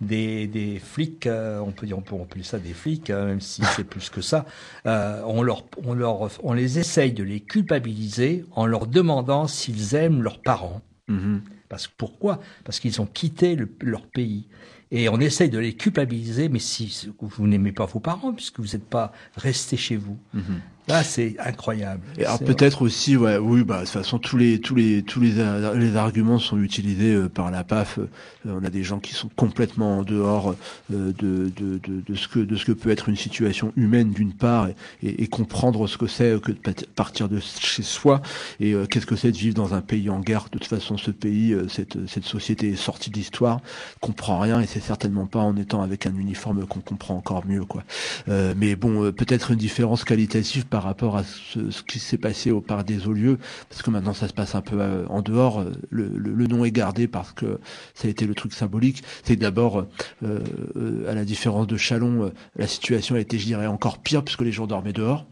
des, 0.00 0.46
des 0.46 0.78
flics, 0.78 1.28
on 1.28 1.72
peut 1.72 1.86
dire, 1.86 1.98
on 1.98 2.02
peut 2.02 2.14
appeler 2.16 2.44
ça 2.44 2.58
des 2.58 2.72
flics, 2.72 3.10
hein, 3.10 3.26
même 3.26 3.40
si 3.40 3.62
c'est 3.76 3.84
plus 3.84 4.10
que 4.10 4.20
ça. 4.20 4.46
on 4.84 5.42
leur, 5.42 5.64
on 5.84 5.94
leur, 5.94 6.30
on 6.42 6.52
les 6.52 6.78
essaye 6.78 7.12
de 7.12 7.22
les 7.22 7.40
culpabiliser 7.40 8.44
en 8.52 8.66
leur 8.66 8.86
demandant 8.86 9.46
s'ils 9.46 9.94
aiment 9.94 10.22
leurs 10.22 10.40
parents. 10.40 10.82
Mm-hmm. 11.08 11.40
Parce 11.68 11.86
pourquoi? 11.86 12.40
Parce 12.64 12.80
qu'ils 12.80 13.00
ont 13.00 13.06
quitté 13.06 13.56
leur 13.80 14.06
pays. 14.06 14.48
Et 14.90 15.08
on 15.08 15.20
essaye 15.20 15.50
de 15.50 15.58
les 15.58 15.74
culpabiliser, 15.74 16.48
mais 16.48 16.58
si 16.58 17.10
vous 17.20 17.46
n'aimez 17.46 17.72
pas 17.72 17.84
vos 17.84 18.00
parents, 18.00 18.32
puisque 18.32 18.60
vous 18.60 18.68
n'êtes 18.72 18.88
pas 18.88 19.12
resté 19.36 19.76
chez 19.76 19.96
vous. 19.96 20.18
Mhm. 20.32 20.60
Là, 20.88 21.04
c'est 21.04 21.36
incroyable. 21.38 22.00
Et 22.16 22.24
alors 22.24 22.38
peut-être 22.38 22.80
aussi, 22.80 23.14
ouais, 23.16 23.36
oui, 23.36 23.62
bah 23.62 23.80
de 23.80 23.84
toute 23.84 23.90
façon 23.90 24.18
tous 24.18 24.38
les 24.38 24.58
tous 24.58 24.74
les 24.74 25.02
tous 25.02 25.20
les 25.20 25.34
les 25.74 25.96
arguments 25.96 26.38
sont 26.38 26.58
utilisés 26.62 27.14
euh, 27.14 27.28
par 27.28 27.50
la 27.50 27.62
PAF. 27.62 27.98
Euh, 27.98 28.06
on 28.46 28.64
a 28.64 28.70
des 28.70 28.84
gens 28.84 28.98
qui 28.98 29.12
sont 29.12 29.28
complètement 29.36 29.98
en 29.98 30.02
dehors 30.02 30.54
euh, 30.92 31.12
de, 31.12 31.52
de, 31.54 31.78
de, 31.78 32.00
de, 32.06 32.14
ce 32.14 32.26
que 32.26 32.38
de 32.38 32.56
ce 32.56 32.64
que 32.64 32.72
peut 32.72 32.88
être 32.90 33.10
une 33.10 33.16
situation 33.16 33.72
humaine 33.76 34.12
d'une 34.12 34.32
part 34.32 34.68
et, 34.68 35.22
et, 35.22 35.26
comprendre 35.26 35.86
ce 35.86 35.98
que 35.98 36.06
c'est 36.06 36.40
que 36.40 36.52
de 36.52 36.86
partir 36.94 37.28
de 37.28 37.38
chez 37.38 37.82
soi 37.82 38.22
et 38.58 38.74
qu'est-ce 38.90 39.06
que 39.06 39.16
c'est 39.16 39.30
de 39.30 39.36
vivre 39.36 39.56
dans 39.56 39.74
un 39.74 39.82
pays 39.82 40.08
en 40.08 40.20
guerre. 40.20 40.44
De 40.44 40.58
toute 40.58 40.66
façon, 40.66 40.96
ce 40.96 41.10
pays, 41.10 41.54
cette 41.68 42.06
cette 42.06 42.24
société 42.24 42.70
est 42.70 42.76
sortie 42.76 43.10
de 43.10 43.16
l'histoire, 43.16 43.60
comprend 44.00 44.38
rien 44.38 44.60
et 44.60 44.66
c'est 44.66 44.80
certainement 44.80 45.26
pas 45.26 45.40
en 45.40 45.56
étant 45.56 45.82
avec 45.82 46.06
un 46.06 46.16
uniforme 46.16 46.66
qu'on 46.66 46.80
comprend 46.80 47.14
encore 47.16 47.44
mieux 47.46 47.64
quoi. 47.64 47.84
mais 48.26 48.74
bon, 48.74 49.12
peut-être 49.12 49.50
une 49.50 49.58
différence 49.58 50.04
qualitative 50.04 50.66
par 50.66 50.77
rapport 50.82 51.16
à 51.16 51.24
ce, 51.24 51.82
qui 51.82 51.98
s'est 51.98 52.18
passé 52.18 52.50
au 52.50 52.60
parc 52.60 52.86
des 52.86 53.06
Olieux, 53.06 53.38
parce 53.68 53.82
que 53.82 53.90
maintenant 53.90 54.14
ça 54.14 54.28
se 54.28 54.32
passe 54.32 54.54
un 54.54 54.60
peu 54.60 54.80
euh, 54.80 55.06
en 55.08 55.22
dehors. 55.22 55.60
Euh, 55.60 55.72
le, 55.90 56.08
le, 56.08 56.46
nom 56.46 56.64
est 56.64 56.70
gardé 56.70 57.08
parce 57.08 57.32
que 57.32 57.60
ça 57.94 58.08
a 58.08 58.10
été 58.10 58.26
le 58.26 58.34
truc 58.34 58.52
symbolique. 58.52 59.02
C'est 59.24 59.36
d'abord, 59.36 59.86
euh, 60.22 61.08
à 61.08 61.14
la 61.14 61.24
différence 61.24 61.66
de 61.66 61.76
Chalon, 61.76 62.32
la 62.56 62.66
situation 62.66 63.16
a 63.16 63.20
été, 63.20 63.38
je 63.38 63.46
dirais, 63.46 63.66
encore 63.66 63.98
pire 63.98 64.24
puisque 64.24 64.42
les 64.42 64.52
gens 64.52 64.66
dormaient 64.66 64.92
dehors. 64.92 65.26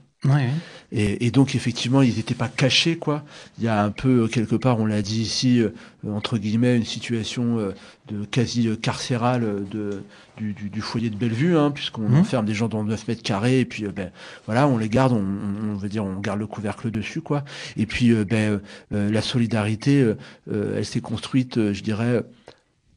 Et, 0.93 1.27
et, 1.27 1.31
donc 1.33 1.57
effectivement, 1.57 2.01
ils 2.01 2.17
n'étaient 2.17 2.35
pas 2.35 2.49
cachés, 2.49 2.97
quoi. 2.97 3.25
Il 3.59 3.65
y 3.65 3.69
a 3.69 3.83
un 3.83 3.91
peu 3.91 4.29
quelque 4.29 4.55
part, 4.55 4.79
on 4.79 4.87
l'a 4.87 5.03
dit 5.03 5.21
ici, 5.21 5.61
entre 6.09 6.39
guillemets, 6.39 6.77
une 6.77 6.85
situation 6.85 7.59
de 8.09 8.25
quasi 8.25 8.69
carcérale 8.81 9.65
de 9.69 10.05
du, 10.37 10.53
du, 10.53 10.69
du, 10.69 10.81
foyer 10.81 11.11
de 11.11 11.17
Bellevue, 11.17 11.57
hein, 11.57 11.71
puisqu'on 11.71 12.09
mmh. 12.09 12.17
enferme 12.17 12.47
des 12.47 12.55
gens 12.55 12.69
dans 12.69 12.85
9 12.85 13.09
mètres 13.09 13.23
carrés, 13.23 13.61
et 13.61 13.65
puis 13.65 13.85
euh, 13.85 13.93
ben 13.95 14.11
voilà, 14.47 14.69
on 14.69 14.79
les 14.79 14.89
garde, 14.89 15.13
on, 15.13 15.25
on, 15.71 15.75
veut 15.77 15.89
dire, 15.89 16.05
on 16.05 16.21
garde 16.21 16.39
le 16.39 16.47
couvercle 16.47 16.91
dessus, 16.91 17.21
quoi. 17.21 17.45
Et 17.77 17.87
puis 17.87 18.11
euh, 18.11 18.25
ben 18.25 18.61
euh, 18.93 19.11
la 19.11 19.23
solidarité, 19.23 20.15
elle 20.51 20.85
s'est 20.85 21.01
construite, 21.01 21.73
je 21.73 21.83
dirais 21.83 22.23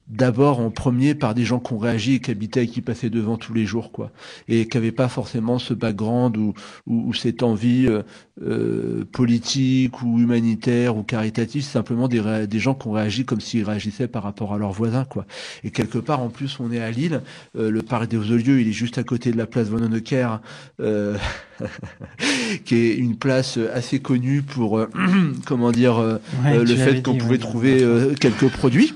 d'abord 0.10 0.60
en 0.60 0.72
premier 0.72 1.14
par 1.14 1.36
des 1.36 1.46
gens 1.46 1.60
qui 1.60 1.74
ont 1.74 1.78
réagi 1.78 2.16
et 2.16 2.20
qui 2.20 2.32
habitaient 2.32 2.64
et 2.64 2.68
qui 2.68 2.82
passaient 2.82 3.10
devant 3.10 3.38
tous 3.38 3.54
les 3.54 3.66
jours, 3.66 3.92
quoi, 3.92 4.12
et 4.48 4.68
qui 4.68 4.78
n'avaient 4.78 4.92
pas 4.92 5.08
forcément 5.08 5.60
ce 5.60 5.74
background 5.74 6.36
ou, 6.36 6.54
ou, 6.88 7.14
cette 7.14 7.44
envie 7.44 7.86
euh, 7.88 8.02
euh, 8.42 9.06
politique 9.12 10.02
ou 10.02 10.20
humanitaire 10.20 10.98
ou 10.98 11.04
caritative, 11.04 11.62
c'est 11.62 11.72
simplement 11.72 12.08
des, 12.08 12.48
des 12.48 12.60
gens 12.60 12.74
qui 12.74 12.88
ont 12.88 12.94
réagi 12.94 13.24
comme 13.24 13.40
s'ils 13.40 13.64
réagissaient 13.64 14.08
par 14.08 14.24
rapport 14.24 14.54
à 14.54 14.58
leurs 14.58 14.72
voisins, 14.72 15.06
quoi. 15.06 15.26
Et 15.64 15.70
quelque 15.70 16.00
part, 16.00 16.22
en 16.22 16.30
plus, 16.30 16.60
on 16.60 16.72
est 16.72 16.80
à 16.80 16.90
Lille, 16.90 17.22
euh, 17.56 17.70
le 17.70 17.82
parc 17.84 18.08
des 18.08 18.18
Olieux, 18.18 18.62
il 18.62 18.68
est 18.68 18.74
juste 18.74 18.98
à 18.98 19.04
côté 19.04 19.32
de 19.32 19.38
la 19.38 19.46
place 19.46 19.68
Von 19.68 19.84
Honecker, 19.84 20.40
euh, 20.80 21.18
qui 22.66 22.76
est 22.76 22.96
une 22.96 23.16
place 23.16 23.60
assez 23.74 24.00
connue 24.00 24.42
pour, 24.42 24.88
comment 25.46 25.72
dire, 25.72 26.20
le 26.44 26.76
fait 26.76 27.04
qu'on 27.04 27.16
pouvait 27.16 27.38
trouver 27.38 27.86
quelques 28.20 28.50
produits. 28.50 28.94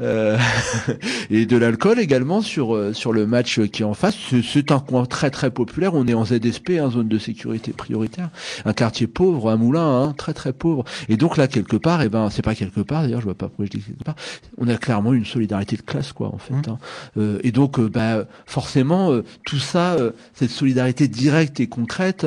Euh, 0.00 0.38
et 1.30 1.46
de 1.46 1.56
l'alcool 1.56 1.98
également 1.98 2.40
sur 2.40 2.74
euh, 2.74 2.92
sur 2.92 3.12
le 3.12 3.26
match 3.26 3.60
qui 3.60 3.82
est 3.82 3.84
en 3.84 3.94
face. 3.94 4.16
C'est 4.42 4.72
un 4.72 4.80
coin 4.80 5.06
très 5.06 5.30
très 5.30 5.50
populaire. 5.50 5.94
On 5.94 6.06
est 6.06 6.14
en 6.14 6.24
ZSP, 6.24 6.72
hein, 6.80 6.90
zone 6.90 7.08
de 7.08 7.18
sécurité 7.18 7.72
prioritaire, 7.72 8.30
un 8.64 8.72
quartier 8.72 9.06
pauvre, 9.06 9.50
un 9.50 9.56
moulin, 9.56 10.02
hein, 10.02 10.14
très 10.16 10.34
très 10.34 10.52
pauvre. 10.52 10.84
Et 11.08 11.16
donc 11.16 11.36
là 11.36 11.48
quelque 11.48 11.76
part, 11.76 12.02
et 12.02 12.06
eh 12.06 12.08
ben 12.08 12.30
c'est 12.30 12.42
pas 12.42 12.54
quelque 12.54 12.80
part. 12.80 13.02
D'ailleurs, 13.02 13.20
je 13.20 13.26
vois 13.26 13.34
pas 13.34 13.48
pourquoi 13.48 13.66
je 13.66 13.70
dis 13.70 13.80
quelque 13.80 14.04
part. 14.04 14.16
On 14.58 14.68
a 14.68 14.76
clairement 14.76 15.12
une 15.12 15.24
solidarité 15.24 15.76
de 15.76 15.82
classe, 15.82 16.12
quoi, 16.12 16.28
en 16.28 16.38
fait. 16.38 16.54
Mmh. 16.54 16.62
Hein. 16.70 16.78
Euh, 17.16 17.38
et 17.42 17.52
donc, 17.52 17.78
euh, 17.78 17.88
bah, 17.88 18.24
forcément, 18.46 19.10
tout 19.44 19.58
ça, 19.58 19.96
cette 20.34 20.50
solidarité 20.50 21.08
directe 21.08 21.60
et 21.60 21.66
concrète, 21.66 22.26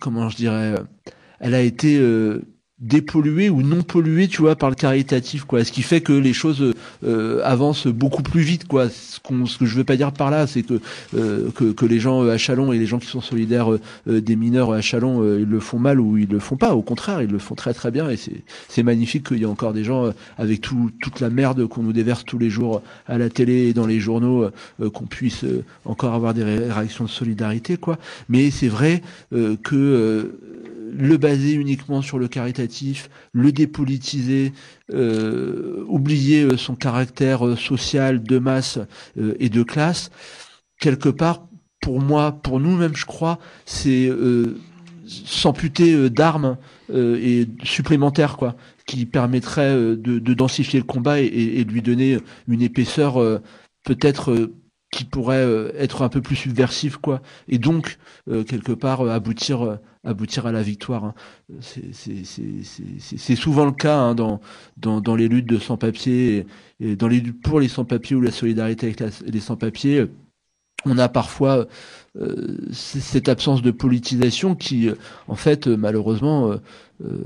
comment 0.00 0.28
je 0.28 0.36
dirais, 0.36 0.74
elle 1.40 1.54
a 1.54 1.60
été 1.60 2.00
dépollué 2.82 3.48
ou 3.48 3.62
non 3.62 3.82
pollué 3.82 4.26
tu 4.26 4.42
vois 4.42 4.56
par 4.56 4.68
le 4.68 4.74
caritatif 4.74 5.44
quoi. 5.44 5.64
Ce 5.64 5.70
qui 5.70 5.82
fait 5.82 6.00
que 6.00 6.12
les 6.12 6.32
choses 6.32 6.74
euh, 7.04 7.40
avancent 7.44 7.86
beaucoup 7.86 8.24
plus 8.24 8.42
vite 8.42 8.66
quoi. 8.66 8.88
Ce, 8.90 9.20
qu'on 9.20 9.46
ce 9.46 9.56
que 9.56 9.66
je 9.66 9.76
veux 9.76 9.84
pas 9.84 9.96
dire 9.96 10.12
par 10.12 10.30
là 10.30 10.48
c'est 10.48 10.64
que, 10.64 10.80
euh, 11.16 11.50
que, 11.52 11.72
que 11.72 11.86
les 11.86 12.00
gens 12.00 12.26
à 12.26 12.36
Chalon 12.36 12.72
et 12.72 12.78
les 12.78 12.86
gens 12.86 12.98
qui 12.98 13.06
sont 13.06 13.20
solidaires 13.20 13.72
euh, 13.72 14.20
des 14.20 14.34
mineurs 14.34 14.72
à 14.72 14.80
Chalon 14.80 15.22
ils 15.38 15.48
le 15.48 15.60
font 15.60 15.78
mal 15.78 16.00
ou 16.00 16.18
ils 16.18 16.28
le 16.28 16.40
font 16.40 16.56
pas. 16.56 16.74
Au 16.74 16.82
contraire 16.82 17.22
ils 17.22 17.30
le 17.30 17.38
font 17.38 17.54
très 17.54 17.72
très 17.72 17.92
bien 17.92 18.10
et 18.10 18.16
c'est 18.16 18.42
c'est 18.68 18.82
magnifique 18.82 19.28
qu'il 19.28 19.38
y 19.38 19.42
ait 19.42 19.46
encore 19.46 19.72
des 19.72 19.84
gens 19.84 20.10
avec 20.36 20.60
tout 20.60 20.90
toute 21.00 21.20
la 21.20 21.30
merde 21.30 21.66
qu'on 21.68 21.84
nous 21.84 21.92
déverse 21.92 22.24
tous 22.24 22.38
les 22.38 22.50
jours 22.50 22.82
à 23.06 23.16
la 23.16 23.30
télé 23.30 23.68
et 23.68 23.72
dans 23.74 23.86
les 23.86 24.00
journaux 24.00 24.48
qu'on 24.92 25.06
puisse 25.06 25.44
encore 25.84 26.14
avoir 26.14 26.34
des 26.34 26.42
réactions 26.42 27.04
de 27.04 27.10
solidarité 27.10 27.76
quoi. 27.76 27.98
Mais 28.28 28.50
c'est 28.50 28.68
vrai 28.68 29.02
que 29.30 30.32
le 30.92 31.16
baser 31.16 31.54
uniquement 31.54 32.02
sur 32.02 32.18
le 32.18 32.28
caritatif, 32.28 33.08
le 33.32 33.50
dépolitiser, 33.50 34.52
euh, 34.92 35.84
oublier 35.88 36.42
euh, 36.42 36.56
son 36.56 36.74
caractère 36.74 37.46
euh, 37.46 37.56
social 37.56 38.22
de 38.22 38.38
masse 38.38 38.78
et 39.38 39.48
de 39.48 39.62
classe, 39.62 40.10
quelque 40.78 41.08
part, 41.08 41.46
pour 41.80 42.00
moi, 42.00 42.32
pour 42.32 42.60
nous-mêmes, 42.60 42.94
je 42.94 43.06
crois, 43.06 43.38
c'est 43.64 44.10
s'amputer 45.06 46.10
d'armes 46.10 46.56
et 46.92 47.48
supplémentaires, 47.64 48.36
quoi, 48.36 48.54
qui 48.86 49.04
permettraient 49.04 49.74
de, 49.74 50.34
densifier 50.34 50.78
le 50.78 50.84
combat 50.84 51.20
et, 51.20 51.26
et, 51.26 51.64
lui 51.64 51.82
donner 51.82 52.18
une 52.46 52.62
épaisseur 52.62 53.14
peut-être 53.84 54.50
qui 54.92 55.04
pourrait 55.04 55.72
être 55.76 56.02
un 56.02 56.08
peu 56.08 56.22
plus 56.22 56.36
subversive, 56.36 57.00
quoi, 57.00 57.20
et 57.48 57.58
donc 57.58 57.98
quelque 58.46 58.72
part 58.72 59.02
aboutir 59.02 59.78
aboutir 60.04 60.46
à 60.46 60.52
la 60.52 60.62
victoire. 60.62 61.04
Hein. 61.04 61.14
C'est 61.60 63.36
souvent 63.36 63.64
le 63.64 63.72
cas 63.72 63.96
hein, 63.96 64.14
dans, 64.14 64.40
dans, 64.76 65.00
dans, 65.00 65.14
les 65.14 65.28
luttes 65.28 65.48
de 65.48 65.58
sans-papiers 65.58 66.46
et, 66.80 66.96
dans 66.96 67.08
les 67.08 67.20
luttes 67.20 67.40
pour 67.42 67.60
les 67.60 67.68
sans-papiers 67.68 68.16
ou 68.16 68.20
la 68.20 68.32
solidarité 68.32 68.86
avec 68.86 69.02
les 69.24 69.40
sans-papiers. 69.40 70.06
On 70.84 70.98
a 70.98 71.08
parfois 71.08 71.68
euh, 72.20 72.58
cette 72.72 73.28
absence 73.28 73.62
de 73.62 73.70
politisation 73.70 74.56
qui, 74.56 74.90
en 75.28 75.36
fait, 75.36 75.68
malheureusement, 75.68 76.50
euh, 76.50 76.56
euh 77.04 77.18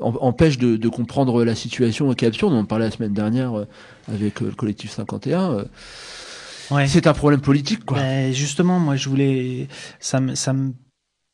empêche 0.00 0.58
de, 0.58 0.76
de, 0.76 0.88
comprendre 0.88 1.42
la 1.42 1.56
situation 1.56 2.14
qui 2.14 2.24
est 2.24 2.28
absurde. 2.28 2.52
On 2.52 2.60
en 2.60 2.64
parlait 2.64 2.84
la 2.84 2.92
semaine 2.92 3.12
dernière 3.12 3.66
avec 4.06 4.40
le 4.40 4.52
collectif 4.52 4.92
51. 4.92 5.64
Ouais. 6.70 6.86
C'est 6.86 7.08
un 7.08 7.12
problème 7.14 7.40
politique, 7.40 7.84
quoi. 7.84 7.98
Ben 7.98 8.32
justement, 8.32 8.78
moi, 8.78 8.94
je 8.94 9.08
voulais, 9.08 9.66
ça 9.98 10.20
me, 10.20 10.36
ça 10.36 10.52
me 10.52 10.72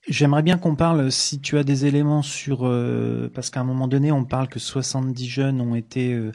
J'aimerais 0.07 0.43
bien 0.43 0.59
qu'on 0.59 0.75
parle, 0.75 1.11
si 1.11 1.41
tu 1.41 1.57
as 1.57 1.65
des 1.65 1.87
éléments 1.87 2.21
sur, 2.21 2.67
euh, 2.67 3.31
parce 3.35 3.49
qu'à 3.49 3.61
un 3.61 3.65
moment 3.65 3.89
donné, 3.89 4.13
on 4.13 4.25
parle 4.25 4.49
que 4.49 4.59
70 4.59 5.27
jeunes 5.27 5.61
ont 5.63 5.75
été 5.75 6.13
euh, 6.13 6.31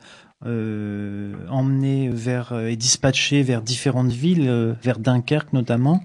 euh, 0.48 1.36
emmenés 1.50 2.10
vers 2.10 2.58
et 2.58 2.76
dispatchés 2.76 3.44
vers 3.44 3.62
différentes 3.62 4.12
villes, 4.12 4.76
vers 4.82 4.98
Dunkerque 4.98 5.54
notamment, 5.54 6.02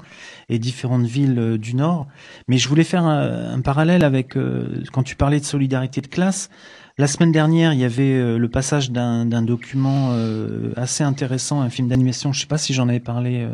et 0.50 0.58
différentes 0.58 1.06
villes 1.06 1.56
du 1.56 1.74
Nord. 1.74 2.06
Mais 2.48 2.58
je 2.58 2.68
voulais 2.68 2.84
faire 2.84 3.04
un 3.04 3.60
parallèle 3.62 4.04
avec 4.04 4.36
quand 4.92 5.02
tu 5.02 5.16
parlais 5.16 5.40
de 5.40 5.46
solidarité 5.46 6.02
de 6.02 6.08
classe. 6.08 6.50
La 6.96 7.08
semaine 7.08 7.32
dernière, 7.32 7.72
il 7.72 7.80
y 7.80 7.84
avait 7.84 8.12
euh, 8.12 8.38
le 8.38 8.48
passage 8.48 8.92
d'un 8.92 9.42
document 9.42 10.10
euh, 10.12 10.72
assez 10.76 11.02
intéressant, 11.02 11.60
un 11.60 11.68
film 11.68 11.88
d'animation. 11.88 12.32
Je 12.32 12.38
ne 12.38 12.40
sais 12.42 12.46
pas 12.46 12.56
si 12.56 12.72
j'en 12.72 12.88
avais 12.88 13.00
parlé 13.00 13.40
euh, 13.40 13.48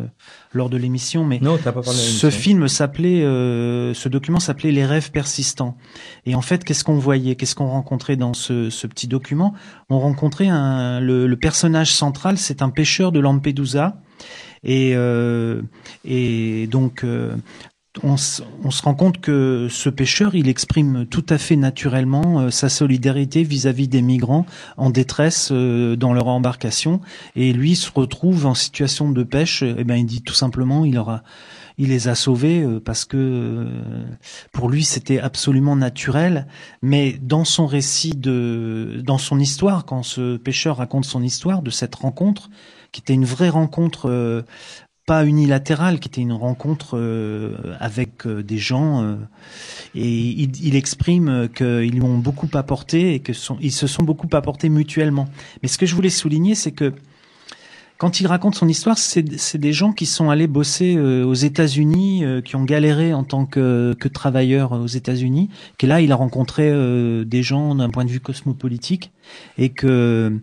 lors 0.52 0.68
de 0.68 0.76
l'émission, 0.76 1.24
mais 1.24 1.38
non, 1.40 1.56
pas 1.56 1.72
parlé 1.72 1.88
ce 1.90 2.28
film 2.28 2.68
s'appelait, 2.68 3.22
ce 3.22 4.08
document 4.10 4.40
s'appelait 4.40 4.72
Les 4.72 4.84
rêves 4.84 5.10
persistants. 5.10 5.78
Et 6.26 6.34
en 6.34 6.42
fait, 6.42 6.64
qu'est-ce 6.64 6.84
qu'on 6.84 6.98
voyait, 6.98 7.34
qu'est-ce 7.34 7.54
qu'on 7.54 7.68
rencontrait 7.68 8.16
dans 8.16 8.34
ce, 8.34 8.68
ce, 8.68 8.86
petit 8.86 9.08
document? 9.08 9.54
On 9.88 9.98
rencontrait 10.00 10.48
un, 10.48 11.00
le, 11.00 11.26
le 11.26 11.36
personnage 11.38 11.94
central, 11.94 12.36
c'est 12.36 12.60
un 12.60 12.68
pêcheur 12.68 13.10
de 13.10 13.20
Lampedusa. 13.20 13.96
Et, 14.64 14.92
euh, 14.94 15.62
et 16.04 16.66
donc 16.66 17.06
on, 18.04 18.16
se 18.16 18.42
rend 18.82 18.94
compte 18.94 19.20
que 19.20 19.66
ce 19.68 19.88
pêcheur, 19.88 20.36
il 20.36 20.48
exprime 20.48 21.06
tout 21.06 21.26
à 21.28 21.38
fait 21.38 21.56
naturellement 21.56 22.40
euh, 22.40 22.50
sa 22.50 22.68
solidarité 22.68 23.42
vis-à-vis 23.42 23.88
des 23.88 24.00
migrants 24.00 24.46
en 24.76 24.90
détresse 24.90 25.48
euh, 25.50 25.96
dans 25.96 26.12
leur 26.12 26.28
embarcation, 26.28 27.00
et 27.34 27.52
lui 27.52 27.74
se 27.74 27.90
retrouve 27.92 28.46
en 28.46 28.54
situation 28.54 29.10
de 29.10 29.24
pêche. 29.24 29.62
Et 29.62 29.74
eh 29.78 29.84
ben, 29.84 29.96
il 29.96 30.06
dit 30.06 30.22
tout 30.22 30.34
simplement, 30.34 30.84
il 30.84 30.98
aura, 30.98 31.24
il 31.78 31.88
les 31.88 32.06
a 32.06 32.14
sauvés 32.14 32.62
euh, 32.62 32.78
parce 32.78 33.04
que 33.04 33.66
pour 34.52 34.68
lui 34.68 34.84
c'était 34.84 35.18
absolument 35.18 35.74
naturel. 35.74 36.46
Mais 36.82 37.18
dans 37.20 37.44
son 37.44 37.66
récit 37.66 38.14
de, 38.14 39.02
dans 39.04 39.18
son 39.18 39.40
histoire, 39.40 39.84
quand 39.84 40.04
ce 40.04 40.36
pêcheur 40.36 40.76
raconte 40.76 41.06
son 41.06 41.24
histoire 41.24 41.60
de 41.60 41.70
cette 41.70 41.96
rencontre, 41.96 42.50
qui 42.92 43.00
était 43.00 43.14
une 43.14 43.24
vraie 43.24 43.50
rencontre 43.50 44.44
pas 45.10 45.26
unilatérale, 45.26 45.98
qui 45.98 46.06
était 46.06 46.20
une 46.20 46.32
rencontre 46.32 46.96
euh, 46.96 47.56
avec 47.80 48.28
euh, 48.28 48.44
des 48.44 48.58
gens, 48.58 49.02
euh, 49.02 49.16
et 49.96 50.08
il, 50.08 50.76
exprime 50.76 51.48
qu'ils 51.52 51.90
lui 51.90 52.02
ont 52.02 52.18
beaucoup 52.18 52.48
apporté 52.54 53.14
et 53.14 53.18
que 53.18 53.32
se 53.32 53.86
sont 53.88 54.02
beaucoup 54.04 54.28
apportés 54.34 54.68
mutuellement. 54.68 55.26
Mais 55.62 55.68
ce 55.68 55.78
que 55.78 55.86
je 55.86 55.96
voulais 55.96 56.10
souligner, 56.10 56.54
c'est 56.54 56.70
que 56.70 56.92
quand 57.98 58.20
il 58.20 58.28
raconte 58.28 58.54
son 58.54 58.68
histoire, 58.68 58.98
c'est 58.98 59.58
des 59.58 59.72
gens 59.72 59.92
qui 59.92 60.06
sont 60.06 60.30
allés 60.30 60.46
bosser 60.46 60.96
aux 60.96 61.34
États-Unis, 61.34 62.24
qui 62.44 62.54
ont 62.54 62.64
galéré 62.64 63.12
en 63.12 63.24
tant 63.24 63.46
que, 63.46 63.96
travailleurs 64.14 64.72
aux 64.72 64.86
États-Unis, 64.86 65.50
que 65.76 65.88
là, 65.88 66.00
il 66.00 66.12
a 66.12 66.14
rencontré 66.14 66.70
des 67.26 67.42
gens 67.42 67.74
d'un 67.74 67.90
point 67.90 68.04
de 68.04 68.10
vue 68.10 68.20
cosmopolitique, 68.20 69.10
et 69.58 69.70
que 69.70 70.40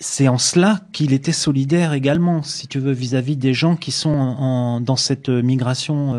c'est 0.00 0.28
en 0.28 0.38
cela 0.38 0.80
qu'il 0.92 1.12
était 1.12 1.32
solidaire 1.32 1.92
également, 1.92 2.42
si 2.42 2.66
tu 2.66 2.78
veux, 2.78 2.92
vis-à-vis 2.92 3.36
des 3.36 3.54
gens 3.54 3.76
qui 3.76 3.92
sont 3.92 4.10
en, 4.10 4.80
dans 4.80 4.96
cette 4.96 5.28
migration 5.28 6.14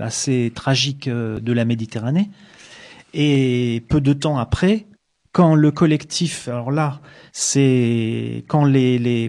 assez 0.00 0.52
tragique 0.54 1.08
de 1.08 1.52
la 1.52 1.64
Méditerranée. 1.64 2.30
Et 3.14 3.84
peu 3.88 4.00
de 4.00 4.12
temps 4.12 4.38
après, 4.38 4.86
quand 5.32 5.54
le 5.54 5.70
collectif, 5.70 6.48
alors 6.48 6.70
là, 6.70 7.00
c'est 7.32 8.44
quand 8.48 8.64
les, 8.64 8.98
les, 8.98 9.28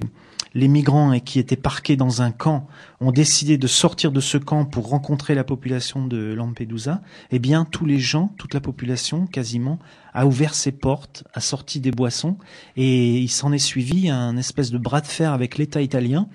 les 0.58 0.68
migrants 0.68 1.20
qui 1.20 1.38
étaient 1.38 1.56
parqués 1.56 1.96
dans 1.96 2.24
un 2.24 2.32
camp 2.32 2.68
ont 3.00 3.12
décidé 3.12 3.60
de 3.60 3.68
sortir 3.68 4.12
de 4.12 4.20
ce 4.20 4.40
camp 4.40 4.66
pour 4.66 4.90
rencontrer 4.90 5.36
la 5.36 5.44
population 5.44 6.08
de 6.08 6.34
Lampedusa, 6.34 7.04
eh 7.30 7.38
bien, 7.38 7.64
tous 7.64 7.86
les 7.86 8.00
gens, 8.00 8.34
toute 8.40 8.56
la 8.56 8.60
population, 8.60 9.28
quasiment, 9.28 9.78
a 10.16 10.26
ouvert 10.26 10.56
ses 10.56 10.72
portes, 10.72 11.24
a 11.36 11.42
sorti 11.42 11.80
des 11.80 11.92
boissons, 11.92 12.40
et 12.76 13.20
il 13.20 13.30
s'en 13.30 13.52
est 13.52 13.60
suivi 13.60 14.10
un 14.10 14.36
espèce 14.36 14.72
de 14.72 14.80
bras 14.80 15.02
de 15.02 15.06
fer 15.06 15.32
avec 15.32 15.60
l'État 15.60 15.84
italien 15.84 16.28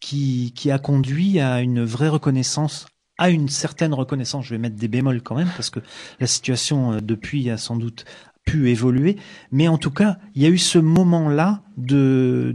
qui, 0.00 0.52
qui 0.54 0.70
a 0.70 0.78
conduit 0.78 1.40
à 1.40 1.62
une 1.62 1.82
vraie 1.82 2.10
reconnaissance 2.10 2.84
à 3.18 3.30
une 3.30 3.48
certaine 3.48 3.94
reconnaissance, 3.94 4.46
je 4.46 4.50
vais 4.50 4.58
mettre 4.58 4.76
des 4.76 4.88
bémols 4.88 5.22
quand 5.22 5.36
même, 5.36 5.50
parce 5.54 5.70
que 5.70 5.80
la 6.18 6.26
situation 6.26 6.94
euh, 6.94 7.00
depuis 7.00 7.50
a 7.50 7.56
sans 7.56 7.76
doute 7.76 8.04
pu 8.44 8.70
évoluer, 8.70 9.16
mais 9.50 9.68
en 9.68 9.78
tout 9.78 9.90
cas, 9.90 10.18
il 10.34 10.42
y 10.42 10.46
a 10.46 10.48
eu 10.48 10.58
ce 10.58 10.78
moment-là 10.78 11.62
de, 11.76 12.54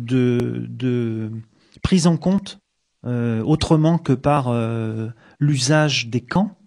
prise 1.81 2.07
en 2.07 2.17
compte 2.17 2.59
euh, 3.05 3.41
autrement 3.43 3.97
que 3.97 4.13
par 4.13 4.49
euh, 4.49 5.07
l'usage 5.39 6.07
des 6.07 6.21
camps 6.21 6.57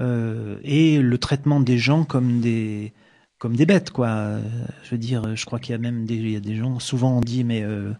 euh, 0.00 0.58
et 0.62 1.00
le 1.00 1.18
traitement 1.18 1.60
des 1.60 1.78
gens 1.78 2.04
comme 2.04 2.40
des 2.40 2.94
comme 3.40 3.56
des 3.56 3.66
bêtes, 3.66 3.90
quoi. 3.90 4.38
Je 4.84 4.90
veux 4.90 4.98
dire, 4.98 5.34
je 5.34 5.44
crois 5.46 5.58
qu'il 5.58 5.72
y 5.72 5.74
a 5.74 5.78
même 5.78 6.04
des, 6.04 6.14
il 6.14 6.30
y 6.30 6.36
a 6.36 6.40
des 6.40 6.54
gens, 6.54 6.78
souvent 6.78 7.16
on 7.16 7.20
dit, 7.20 7.42
mais 7.42 7.62
euh, 7.62 7.90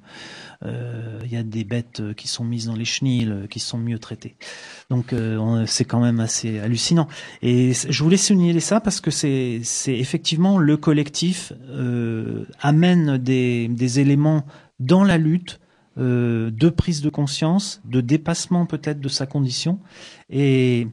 euh, 0.64 1.18
il 1.24 1.32
y 1.32 1.36
a 1.36 1.42
des 1.42 1.64
bêtes 1.64 2.14
qui 2.14 2.28
sont 2.28 2.44
mises 2.44 2.66
dans 2.66 2.76
les 2.76 2.84
chenilles, 2.84 3.32
qui 3.48 3.58
sont 3.58 3.78
mieux 3.78 3.98
traitées. 3.98 4.36
Donc 4.90 5.12
euh, 5.12 5.64
c'est 5.66 5.84
quand 5.84 6.00
même 6.00 6.20
assez 6.20 6.58
hallucinant. 6.58 7.08
Et 7.42 7.72
je 7.72 8.02
voulais 8.02 8.16
souligner 8.16 8.58
ça 8.60 8.80
parce 8.80 9.00
que 9.00 9.10
c'est, 9.10 9.62
effectivement 9.86 10.58
le 10.58 10.76
collectif 10.76 11.52
euh, 11.70 12.44
amène 12.60 13.16
des, 13.16 14.00
éléments 14.00 14.44
dans 14.78 15.04
la 15.04 15.16
lutte 15.16 15.60
euh, 15.98 16.50
de 16.50 16.68
prise 16.68 17.00
de 17.02 17.08
conscience, 17.08 17.80
de 17.84 18.00
dépassement 18.00 18.66
peut-être 18.66 19.00
de 19.00 19.08
sa 19.08 19.26
condition, 19.26 19.78
et 20.28 20.86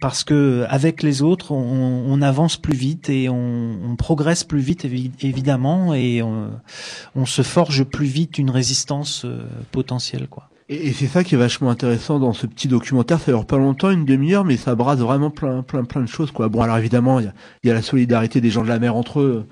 parce 0.00 0.22
que 0.22 0.66
avec 0.68 1.02
les 1.02 1.22
autres, 1.22 1.52
on, 1.52 2.20
avance 2.20 2.56
plus 2.56 2.76
vite 2.76 3.08
et 3.08 3.28
on, 3.28 3.78
on 3.84 3.96
progresse 3.96 4.44
plus 4.44 4.60
vite 4.60 4.84
évidemment, 4.84 5.94
et 5.94 6.22
on, 6.22 6.50
on, 7.14 7.26
se 7.26 7.42
forge 7.42 7.84
plus 7.84 8.06
vite 8.06 8.38
une 8.38 8.50
résistance 8.50 9.24
euh, 9.24 9.46
potentielle, 9.70 10.28
quoi. 10.28 10.50
Et, 10.70 10.92
c'est 10.92 11.06
ça 11.06 11.24
qui 11.24 11.34
est 11.34 11.38
vachement 11.38 11.70
intéressant 11.70 12.18
dans 12.18 12.34
ce 12.34 12.46
petit 12.46 12.68
documentaire. 12.68 13.18
Ça 13.20 13.32
dure 13.32 13.46
pas 13.46 13.56
longtemps, 13.56 13.90
une 13.90 14.04
demi-heure, 14.04 14.44
mais 14.44 14.58
ça 14.58 14.74
brasse 14.74 14.98
vraiment 14.98 15.30
plein, 15.30 15.62
plein, 15.62 15.84
plein 15.84 16.02
de 16.02 16.08
choses, 16.08 16.30
quoi. 16.30 16.48
Bon, 16.48 16.60
alors 16.60 16.76
évidemment, 16.76 17.20
il 17.20 17.24
y 17.24 17.28
a, 17.28 17.32
y 17.64 17.70
a, 17.70 17.74
la 17.74 17.80
solidarité 17.80 18.42
des 18.42 18.50
gens 18.50 18.62
de 18.64 18.68
la 18.68 18.78
mer 18.78 18.94
entre 18.94 19.20
eux. 19.20 19.46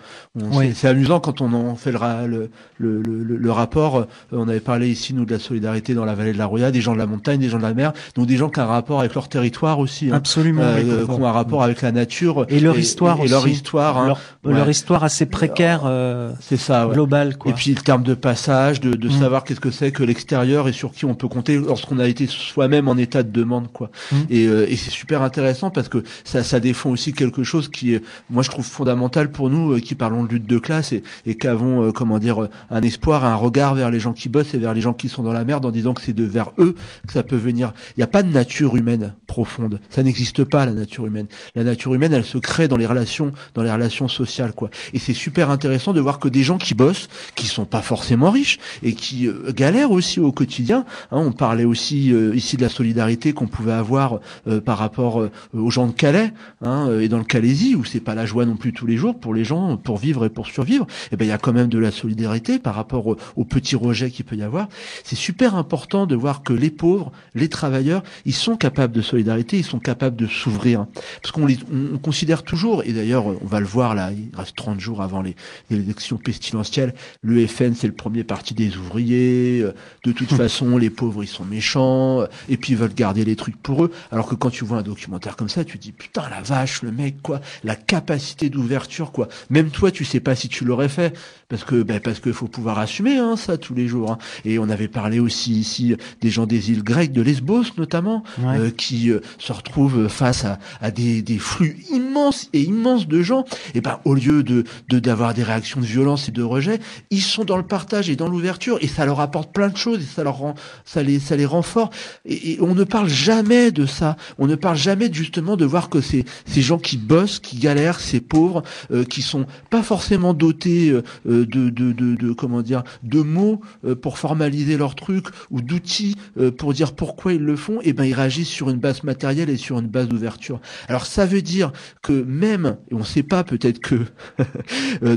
C'est 0.74 0.88
amusant 0.88 1.20
quand 1.20 1.40
on 1.40 1.54
en 1.54 1.74
fait 1.74 1.92
le, 1.92 2.50
le, 2.76 3.02
le, 3.02 3.22
le, 3.22 3.50
rapport. 3.50 3.96
Euh, 3.96 4.04
on 4.30 4.46
avait 4.46 4.60
parlé 4.60 4.90
ici, 4.90 5.14
nous, 5.14 5.24
de 5.24 5.32
la 5.32 5.38
solidarité 5.38 5.94
dans 5.94 6.04
la 6.04 6.14
vallée 6.14 6.34
de 6.34 6.38
la 6.38 6.44
Roya, 6.44 6.70
des 6.70 6.82
gens 6.82 6.92
de 6.92 6.98
la 6.98 7.06
montagne, 7.06 7.40
des 7.40 7.48
gens 7.48 7.58
de 7.58 7.62
la 7.62 7.72
mer, 7.72 7.94
donc 8.14 8.26
des 8.26 8.36
gens 8.36 8.50
qui 8.50 8.60
ont 8.60 8.64
un 8.64 8.66
rapport 8.66 9.00
avec 9.00 9.14
leur 9.14 9.28
territoire 9.28 9.78
aussi. 9.78 10.10
Hein. 10.10 10.16
Absolument. 10.16 10.62
Euh, 10.62 11.06
qui 11.06 11.10
ont 11.10 11.26
un 11.26 11.32
rapport 11.32 11.62
avec 11.62 11.80
la 11.80 11.92
nature. 11.92 12.44
Et 12.50 12.60
leur 12.60 12.78
histoire 12.78 13.18
et, 13.18 13.22
aussi. 13.22 13.30
leur 13.30 13.48
histoire. 13.48 13.96
Hein. 13.96 14.14
Leur, 14.44 14.68
histoire 14.68 15.02
assez 15.02 15.24
précaire. 15.24 15.84
Euh, 15.86 16.32
c'est 16.40 16.58
ça. 16.58 16.86
Globale, 16.92 17.38
quoi. 17.38 17.50
Et 17.50 17.54
puis 17.54 17.70
le 17.70 17.80
terme 17.80 18.02
de 18.02 18.14
passage, 18.14 18.80
de, 18.80 18.92
de 18.92 19.08
mm. 19.08 19.12
savoir 19.12 19.44
qu'est-ce 19.44 19.60
que 19.60 19.70
c'est 19.70 19.92
que 19.92 20.02
l'extérieur 20.02 20.68
et 20.68 20.72
sur 20.72 20.92
qui 20.92 21.05
on 21.06 21.14
peut 21.14 21.28
compter 21.28 21.58
lorsqu'on 21.58 21.98
a 21.98 22.08
été 22.08 22.26
soi-même 22.26 22.88
en 22.88 22.96
état 22.96 23.22
de 23.22 23.30
demande, 23.30 23.70
quoi. 23.72 23.90
Mmh. 24.12 24.16
Et, 24.30 24.46
euh, 24.46 24.70
et 24.70 24.76
c'est 24.76 24.90
super 24.90 25.22
intéressant 25.22 25.70
parce 25.70 25.88
que 25.88 26.02
ça, 26.24 26.42
ça 26.42 26.60
défend 26.60 26.90
aussi 26.90 27.12
quelque 27.12 27.44
chose 27.44 27.68
qui 27.68 27.94
est, 27.94 28.02
moi, 28.30 28.42
je 28.42 28.50
trouve 28.50 28.64
fondamental 28.64 29.30
pour 29.30 29.50
nous 29.50 29.72
euh, 29.72 29.80
qui 29.80 29.94
parlons 29.94 30.24
de 30.24 30.28
lutte 30.28 30.46
de 30.46 30.58
classe 30.58 30.92
et, 30.92 31.02
et 31.24 31.36
qu'avons, 31.36 31.84
euh, 31.84 31.92
comment 31.92 32.18
dire, 32.18 32.48
un 32.70 32.82
espoir, 32.82 33.24
un 33.24 33.34
regard 33.34 33.74
vers 33.74 33.90
les 33.90 34.00
gens 34.00 34.12
qui 34.12 34.28
bossent 34.28 34.54
et 34.54 34.58
vers 34.58 34.74
les 34.74 34.80
gens 34.80 34.92
qui 34.92 35.08
sont 35.08 35.22
dans 35.22 35.32
la 35.32 35.44
merde 35.44 35.64
en 35.64 35.70
disant 35.70 35.94
que 35.94 36.02
c'est 36.02 36.12
de 36.12 36.24
vers 36.24 36.52
eux 36.58 36.74
que 37.06 37.12
ça 37.12 37.22
peut 37.22 37.36
venir. 37.36 37.72
Il 37.96 38.00
n'y 38.00 38.04
a 38.04 38.08
pas 38.08 38.22
de 38.22 38.30
nature 38.30 38.76
humaine 38.76 39.14
profonde. 39.26 39.80
Ça 39.90 40.02
n'existe 40.02 40.44
pas 40.44 40.66
la 40.66 40.72
nature 40.72 41.06
humaine. 41.06 41.26
La 41.54 41.64
nature 41.64 41.94
humaine, 41.94 42.12
elle 42.12 42.24
se 42.24 42.38
crée 42.38 42.68
dans 42.68 42.76
les 42.76 42.86
relations, 42.86 43.32
dans 43.54 43.62
les 43.62 43.72
relations 43.72 44.08
sociales, 44.08 44.52
quoi. 44.52 44.70
Et 44.92 44.98
c'est 44.98 45.14
super 45.14 45.50
intéressant 45.50 45.92
de 45.92 46.00
voir 46.00 46.18
que 46.18 46.28
des 46.28 46.42
gens 46.42 46.58
qui 46.58 46.74
bossent, 46.74 47.08
qui 47.34 47.46
sont 47.46 47.64
pas 47.64 47.82
forcément 47.82 48.30
riches 48.30 48.58
et 48.82 48.94
qui 48.94 49.28
galèrent 49.54 49.90
aussi 49.90 50.20
au 50.20 50.32
quotidien. 50.32 50.84
Hein, 51.10 51.18
on 51.18 51.32
parlait 51.32 51.64
aussi 51.64 52.12
euh, 52.12 52.34
ici 52.34 52.56
de 52.56 52.62
la 52.62 52.68
solidarité 52.68 53.32
qu'on 53.32 53.46
pouvait 53.46 53.72
avoir 53.72 54.20
euh, 54.46 54.60
par 54.60 54.78
rapport 54.78 55.20
euh, 55.20 55.30
aux 55.52 55.70
gens 55.70 55.86
de 55.86 55.92
Calais 55.92 56.32
hein, 56.62 56.90
et 57.00 57.08
dans 57.08 57.18
le 57.18 57.24
Calaisie 57.24 57.74
où 57.74 57.84
c'est 57.84 58.00
pas 58.00 58.14
la 58.14 58.26
joie 58.26 58.44
non 58.44 58.56
plus 58.56 58.72
tous 58.72 58.86
les 58.86 58.96
jours 58.96 59.18
pour 59.18 59.34
les 59.34 59.44
gens 59.44 59.76
pour 59.76 59.98
vivre 59.98 60.24
et 60.24 60.30
pour 60.30 60.46
survivre. 60.46 60.86
Et 60.86 61.08
eh 61.12 61.16
ben 61.16 61.24
il 61.24 61.28
y 61.28 61.32
a 61.32 61.38
quand 61.38 61.52
même 61.52 61.68
de 61.68 61.78
la 61.78 61.90
solidarité 61.90 62.58
par 62.58 62.74
rapport 62.74 63.06
aux 63.06 63.44
petits 63.44 63.76
rejets 63.76 64.10
qu'il 64.10 64.24
peut 64.24 64.36
y 64.36 64.42
avoir. 64.42 64.68
C'est 65.04 65.16
super 65.16 65.54
important 65.54 66.06
de 66.06 66.14
voir 66.14 66.42
que 66.42 66.52
les 66.52 66.70
pauvres, 66.70 67.12
les 67.34 67.48
travailleurs, 67.48 68.02
ils 68.24 68.34
sont 68.34 68.56
capables 68.56 68.92
de 68.92 69.02
solidarité, 69.02 69.58
ils 69.58 69.64
sont 69.64 69.78
capables 69.78 70.16
de 70.16 70.26
s'ouvrir 70.26 70.86
parce 71.22 71.32
qu'on 71.32 71.46
on 71.46 71.98
considère 71.98 72.42
toujours 72.42 72.82
et 72.84 72.92
d'ailleurs 72.92 73.26
on 73.26 73.46
va 73.46 73.60
le 73.60 73.66
voir 73.66 73.94
là, 73.94 74.10
il 74.12 74.36
reste 74.36 74.56
30 74.56 74.80
jours 74.80 75.02
avant 75.02 75.22
les, 75.22 75.36
les 75.70 75.78
élections 75.78 76.16
pestilentielles, 76.16 76.94
le 77.22 77.46
FN 77.46 77.74
c'est 77.74 77.86
le 77.86 77.92
premier 77.92 78.24
parti 78.24 78.54
des 78.54 78.76
ouvriers. 78.76 79.64
De 80.04 80.12
toute 80.12 80.32
façon, 80.32 80.78
les 80.78 80.85
pauvres 80.90 81.24
ils 81.24 81.28
sont 81.28 81.44
méchants, 81.44 82.20
euh, 82.20 82.26
et 82.48 82.56
puis 82.56 82.72
ils 82.72 82.76
veulent 82.76 82.94
garder 82.94 83.24
les 83.24 83.36
trucs 83.36 83.56
pour 83.56 83.84
eux. 83.84 83.92
Alors 84.10 84.26
que 84.26 84.34
quand 84.34 84.50
tu 84.50 84.64
vois 84.64 84.78
un 84.78 84.82
documentaire 84.82 85.36
comme 85.36 85.48
ça, 85.48 85.64
tu 85.64 85.78
dis 85.78 85.92
putain 85.92 86.28
la 86.28 86.40
vache, 86.42 86.82
le 86.82 86.92
mec 86.92 87.22
quoi, 87.22 87.40
la 87.64 87.76
capacité 87.76 88.50
d'ouverture 88.50 89.12
quoi. 89.12 89.28
Même 89.50 89.70
toi, 89.70 89.90
tu 89.90 90.04
sais 90.04 90.20
pas 90.20 90.34
si 90.34 90.48
tu 90.48 90.64
l'aurais 90.64 90.88
fait 90.88 91.16
parce 91.48 91.64
que 91.64 91.82
ben, 91.82 92.00
parce 92.00 92.20
qu'il 92.20 92.32
faut 92.32 92.48
pouvoir 92.48 92.78
assumer 92.78 93.18
hein, 93.18 93.36
ça 93.36 93.56
tous 93.56 93.74
les 93.74 93.86
jours. 93.86 94.12
Hein. 94.12 94.18
Et 94.44 94.58
on 94.58 94.68
avait 94.68 94.88
parlé 94.88 95.20
aussi 95.20 95.52
ici 95.52 95.94
des 96.20 96.30
gens 96.30 96.46
des 96.46 96.70
îles 96.70 96.82
grecques, 96.82 97.12
de 97.12 97.22
Lesbos 97.22 97.64
notamment, 97.78 98.24
euh, 98.44 98.70
qui 98.70 99.10
euh, 99.10 99.20
se 99.38 99.52
retrouvent 99.52 100.08
face 100.08 100.44
à, 100.44 100.58
à 100.80 100.90
des, 100.90 101.22
des, 101.22 101.38
flux 101.38 101.78
immenses 101.90 102.48
et 102.52 102.62
immenses 102.62 103.06
de 103.06 103.22
gens. 103.22 103.44
Et 103.74 103.80
ben 103.80 104.00
au 104.04 104.14
lieu 104.14 104.42
de 104.42 104.64
d'avoir 104.88 105.34
des 105.34 105.42
réactions 105.42 105.80
de 105.80 105.86
violence 105.86 106.28
et 106.28 106.32
de 106.32 106.42
rejet, 106.42 106.80
ils 107.10 107.22
sont 107.22 107.44
dans 107.44 107.56
le 107.56 107.62
partage 107.62 108.10
et 108.10 108.16
dans 108.16 108.28
l'ouverture 108.28 108.78
et 108.80 108.88
ça 108.88 109.04
leur 109.06 109.20
apporte 109.20 109.52
plein 109.52 109.68
de 109.68 109.76
choses 109.76 110.00
et 110.00 110.06
ça 110.06 110.24
leur 110.24 110.38
rend 110.38 110.54
ça 110.84 111.02
les 111.02 111.20
ça 111.20 111.36
les 111.36 111.46
rend 111.46 111.62
forts. 111.62 111.90
Et, 112.24 112.58
on 112.60 112.74
ne 112.74 112.84
parle 112.84 113.08
jamais 113.08 113.70
de 113.70 113.86
ça. 113.86 114.16
On 114.38 114.46
ne 114.46 114.54
parle 114.54 114.76
jamais 114.76 115.12
justement 115.12 115.56
de 115.56 115.64
voir 115.64 115.88
que 115.88 116.00
ces 116.00 116.24
ces 116.46 116.62
gens 116.62 116.78
qui 116.78 116.96
bossent, 116.96 117.38
qui 117.38 117.58
galèrent, 117.58 118.00
ces 118.00 118.20
pauvres, 118.20 118.62
euh, 118.90 119.04
qui 119.04 119.22
sont 119.22 119.46
pas 119.70 119.82
forcément 119.82 120.34
dotés 120.34 120.90
euh, 120.90 121.35
de, 121.44 121.70
de, 121.70 121.92
de, 121.92 122.14
de, 122.14 122.32
comment 122.32 122.62
dire 122.62 122.82
de 123.02 123.20
mots 123.20 123.60
euh, 123.84 123.94
pour 123.94 124.18
formaliser 124.18 124.76
leur 124.76 124.94
truc 124.94 125.26
ou 125.50 125.60
d'outils 125.60 126.16
euh, 126.38 126.50
pour 126.50 126.72
dire 126.72 126.94
pourquoi 126.94 127.32
ils 127.32 127.42
le 127.42 127.56
font, 127.56 127.80
et 127.80 127.88
eh 127.88 127.92
ben 127.92 128.04
ils 128.04 128.14
réagissent 128.14 128.48
sur 128.48 128.70
une 128.70 128.78
base 128.78 129.02
matérielle 129.02 129.50
et 129.50 129.56
sur 129.56 129.78
une 129.78 129.88
base 129.88 130.08
d'ouverture. 130.08 130.60
Alors 130.88 131.06
ça 131.06 131.26
veut 131.26 131.42
dire 131.42 131.72
que 132.02 132.12
même, 132.12 132.76
et 132.90 132.94
on 132.94 133.04
sait 133.04 133.22
pas 133.22 133.44
peut-être 133.44 133.80
que 133.80 133.96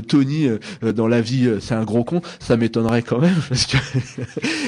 Tony 0.08 0.48
dans 0.82 1.08
la 1.08 1.20
vie 1.20 1.48
c'est 1.60 1.74
un 1.74 1.84
gros 1.84 2.04
con, 2.04 2.20
ça 2.38 2.56
m'étonnerait 2.56 3.02
quand 3.02 3.20
même 3.20 3.36
parce 3.48 3.66
que 3.66 3.76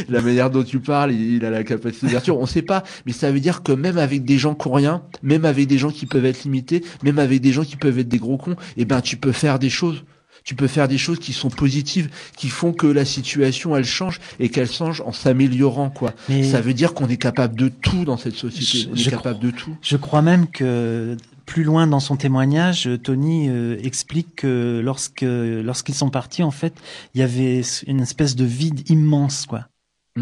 la 0.09 0.21
manière 0.21 0.51
dont 0.51 0.63
tu 0.63 0.81
parles, 0.81 1.13
il, 1.13 1.45
a 1.45 1.51
la 1.51 1.65
capacité 1.65 2.07
d'ouverture, 2.07 2.39
on 2.39 2.47
sait 2.47 2.63
pas, 2.63 2.83
mais 3.07 3.13
ça 3.13 3.31
veut 3.31 3.41
dire 3.41 3.63
que 3.63 3.73
même 3.73 3.99
avec 3.99 4.25
des 4.25 4.39
gens 4.39 4.55
qui 4.55 4.69
ont 4.69 4.73
rien, 4.73 5.03
même 5.23 5.45
avec 5.45 5.67
des 5.67 5.79
gens 5.79 5.91
qui 5.91 6.07
peuvent 6.07 6.27
être 6.27 6.45
limités, 6.45 6.85
même 7.03 7.19
avec 7.19 7.41
des 7.41 7.53
gens 7.53 7.65
qui 7.65 7.77
peuvent 7.77 7.99
être 7.99 8.09
des 8.09 8.19
gros 8.19 8.39
cons, 8.39 8.53
et 8.53 8.83
eh 8.83 8.85
ben 8.85 9.01
tu 9.01 9.17
peux 9.17 9.33
faire 9.33 9.59
des 9.59 9.71
choses 9.71 10.05
tu 10.45 10.55
peux 10.55 10.67
faire 10.67 10.89
des 10.89 10.99
choses 10.99 11.19
qui 11.19 11.33
sont 11.33 11.51
positives, 11.51 12.09
qui 12.37 12.49
font 12.49 12.73
que 12.73 12.87
la 12.87 13.05
situation 13.05 13.77
elle 13.77 13.85
change 13.85 14.21
et 14.41 14.49
qu'elle 14.49 14.71
change 14.71 15.01
en 15.03 15.13
s'améliorant 15.13 15.91
quoi. 15.91 16.13
Ça 16.51 16.61
veut 16.61 16.75
dire 16.75 16.95
qu'on 16.95 17.09
est 17.09 17.17
capable 17.17 17.57
de 17.57 17.69
tout 17.69 18.05
dans 18.05 18.17
cette 18.17 18.37
société. 18.37 18.89
On 18.93 18.97
est 18.97 19.11
capable 19.11 19.39
de 19.39 19.51
tout. 19.51 19.77
Je 19.83 19.97
crois 19.97 20.23
même 20.23 20.49
que 20.49 21.17
plus 21.47 21.65
loin 21.65 21.87
dans 21.87 22.01
son 22.01 22.17
témoignage, 22.17 22.89
Tony 23.03 23.49
euh, 23.49 23.77
explique 23.83 24.37
que 24.37 24.81
lorsque 24.83 25.23
lorsqu'ils 25.23 25.95
sont 25.95 26.11
partis, 26.11 26.43
en 26.43 26.51
fait, 26.51 26.75
il 27.15 27.21
y 27.21 27.23
avait 27.23 27.63
une 27.87 28.01
espèce 28.01 28.37
de 28.37 28.45
vide 28.45 28.89
immense, 28.89 29.47
quoi. 29.47 29.67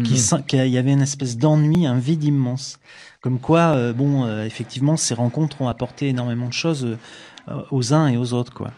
Qui, 0.05 0.15
il 0.53 0.69
y 0.69 0.77
avait 0.77 0.93
une 0.93 1.01
espèce 1.01 1.37
d'ennui, 1.37 1.85
un 1.85 1.99
vide 1.99 2.23
immense. 2.23 2.79
Comme 3.19 3.39
quoi, 3.39 3.75
euh, 3.75 3.91
bon, 3.91 4.23
euh, 4.23 4.45
effectivement, 4.45 4.95
ces 4.95 5.13
rencontres 5.13 5.61
ont 5.61 5.67
apporté 5.67 6.07
énormément 6.07 6.47
de 6.47 6.53
choses 6.53 6.97
aux 7.71 7.93
uns 7.93 8.07
et 8.07 8.17
aux 8.17 8.33
autres, 8.33 8.53
quoi. 8.53 8.71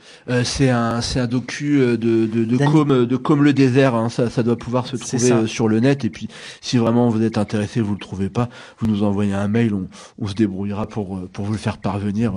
c'est 0.44 0.70
un, 0.70 1.02
c'est 1.02 1.20
un 1.20 1.28
docu 1.28 1.80
de 1.80 1.98
de 1.98 2.46
de 2.46 2.58
comme 2.58 3.06
de 3.06 3.18
comme 3.18 3.44
le 3.44 3.54
désert. 3.54 3.96
Hein, 3.96 4.10
ça, 4.10 4.30
ça 4.30 4.44
doit 4.44 4.58
pouvoir 4.58 4.88
se 4.88 4.96
trouver 4.96 5.48
sur 5.48 5.68
le 5.68 5.80
net. 5.80 6.06
Et 6.06 6.10
puis, 6.10 6.28
si 6.62 6.78
vraiment 6.78 7.10
vous 7.10 7.22
êtes 7.24 7.38
intéressé, 7.38 7.82
vous 7.82 7.94
le 7.94 8.00
trouvez 8.00 8.30
pas, 8.30 8.50
vous 8.80 8.88
nous 8.88 9.04
envoyez 9.04 9.34
un 9.34 9.48
mail. 9.48 9.74
On, 9.74 9.88
on 10.20 10.28
se 10.28 10.34
débrouillera 10.34 10.88
pour 10.88 11.28
pour 11.30 11.46
vous 11.46 11.52
le 11.52 11.58
faire 11.58 11.78
parvenir. 11.78 12.34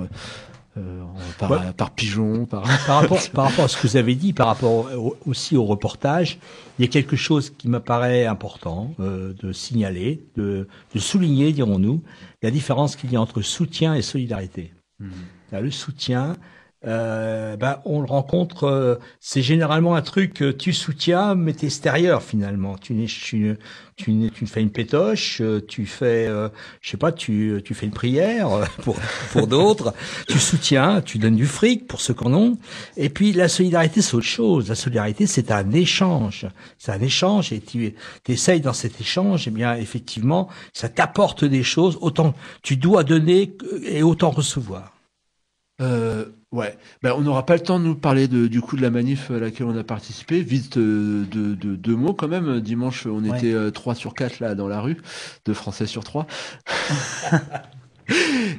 Euh, 0.77 1.01
par, 1.39 1.73
par, 1.73 1.91
pigeon, 1.91 2.45
par... 2.45 2.63
par, 2.85 3.01
rapport, 3.01 3.19
par 3.33 3.45
rapport 3.45 3.65
à 3.65 3.67
ce 3.67 3.77
que 3.77 3.87
vous 3.87 3.97
avez 3.97 4.15
dit, 4.15 4.33
par 4.33 4.47
rapport 4.47 4.89
aussi 5.25 5.57
au 5.57 5.65
reportage, 5.65 6.37
il 6.77 6.85
y 6.85 6.87
a 6.87 6.91
quelque 6.91 7.15
chose 7.15 7.49
qui 7.49 7.67
me 7.67 7.79
paraît 7.79 8.25
important 8.25 8.93
euh, 8.99 9.33
de 9.41 9.53
signaler, 9.53 10.23
de, 10.35 10.67
de 10.93 10.99
souligner, 10.99 11.51
dirons-nous, 11.51 12.03
la 12.43 12.51
différence 12.51 12.95
qu'il 12.95 13.11
y 13.11 13.15
a 13.15 13.21
entre 13.21 13.41
soutien 13.41 13.95
et 13.95 14.01
solidarité. 14.01 14.73
Mmh. 14.99 15.07
Le 15.51 15.71
soutien, 15.71 16.35
euh, 16.85 17.57
ben, 17.57 17.79
on 17.85 18.01
le 18.01 18.05
rencontre, 18.05 18.65
euh, 18.65 18.95
c'est 19.19 19.41
généralement 19.41 19.95
un 19.95 20.03
truc 20.03 20.35
que 20.35 20.51
tu 20.51 20.73
soutiens, 20.73 21.33
mais 21.33 21.53
t'es 21.53 21.65
extérieur 21.65 22.21
finalement. 22.21 22.77
Tu, 22.77 23.05
tu, 23.07 23.57
tu, 23.95 24.31
tu 24.31 24.45
fais 24.45 24.61
une 24.61 24.69
pétoche, 24.69 25.41
euh, 25.41 25.59
tu 25.67 25.87
fais, 25.87 26.27
euh, 26.27 26.49
je 26.81 26.91
sais 26.91 26.97
pas, 26.97 27.11
tu, 27.11 27.61
tu 27.65 27.73
fais 27.73 27.87
une 27.87 27.93
prière 27.93 28.49
pour, 28.83 28.95
pour 29.31 29.47
d'autres, 29.47 29.95
tu 30.27 30.37
soutiens, 30.37 31.01
tu 31.01 31.17
donnes 31.17 31.35
du 31.35 31.47
fric 31.47 31.87
pour 31.87 31.99
ceux 31.99 32.13
qu'on 32.13 32.33
ont. 32.35 32.57
Et 32.95 33.09
puis 33.09 33.33
la 33.33 33.47
solidarité, 33.47 34.03
c'est 34.03 34.15
autre 34.15 34.25
chose. 34.25 34.69
La 34.69 34.75
solidarité, 34.75 35.25
c'est 35.25 35.51
un 35.51 35.71
échange. 35.71 36.45
C'est 36.77 36.91
un 36.91 37.01
échange 37.01 37.51
et 37.53 37.59
tu 37.59 37.95
essayes 38.27 38.61
dans 38.61 38.73
cet 38.73 39.01
échange, 39.01 39.47
et 39.47 39.49
eh 39.49 39.53
bien 39.53 39.75
effectivement, 39.75 40.47
ça 40.73 40.89
t'apporte 40.89 41.43
des 41.43 41.63
choses. 41.63 41.97
Autant 42.01 42.35
tu 42.61 42.77
dois 42.77 43.03
donner 43.03 43.57
et 43.83 44.03
autant 44.03 44.29
recevoir. 44.29 44.96
Euh, 45.81 46.25
Ouais, 46.53 46.77
ben, 47.03 47.13
on 47.17 47.21
n'aura 47.21 47.45
pas 47.45 47.55
le 47.55 47.59
temps 47.59 47.77
de 47.77 47.83
nous 47.83 47.95
parler 47.95 48.29
de, 48.29 48.47
du 48.47 48.61
coup 48.61 48.77
de 48.77 48.81
la 48.81 48.89
manif 48.89 49.31
à 49.31 49.37
laquelle 49.37 49.67
on 49.67 49.77
a 49.77 49.83
participé. 49.83 50.41
Vite 50.41 50.77
euh, 50.77 51.25
de, 51.29 51.55
de, 51.55 51.75
deux 51.75 51.95
mots 51.95 52.13
quand 52.13 52.29
même. 52.29 52.61
Dimanche, 52.61 53.05
on 53.05 53.25
était 53.25 53.51
euh, 53.51 53.69
trois 53.69 53.95
sur 53.95 54.13
quatre 54.13 54.39
là 54.39 54.55
dans 54.55 54.69
la 54.69 54.79
rue, 54.79 54.95
deux 55.45 55.53
Français 55.53 55.87
sur 55.87 56.05
trois. 56.05 56.25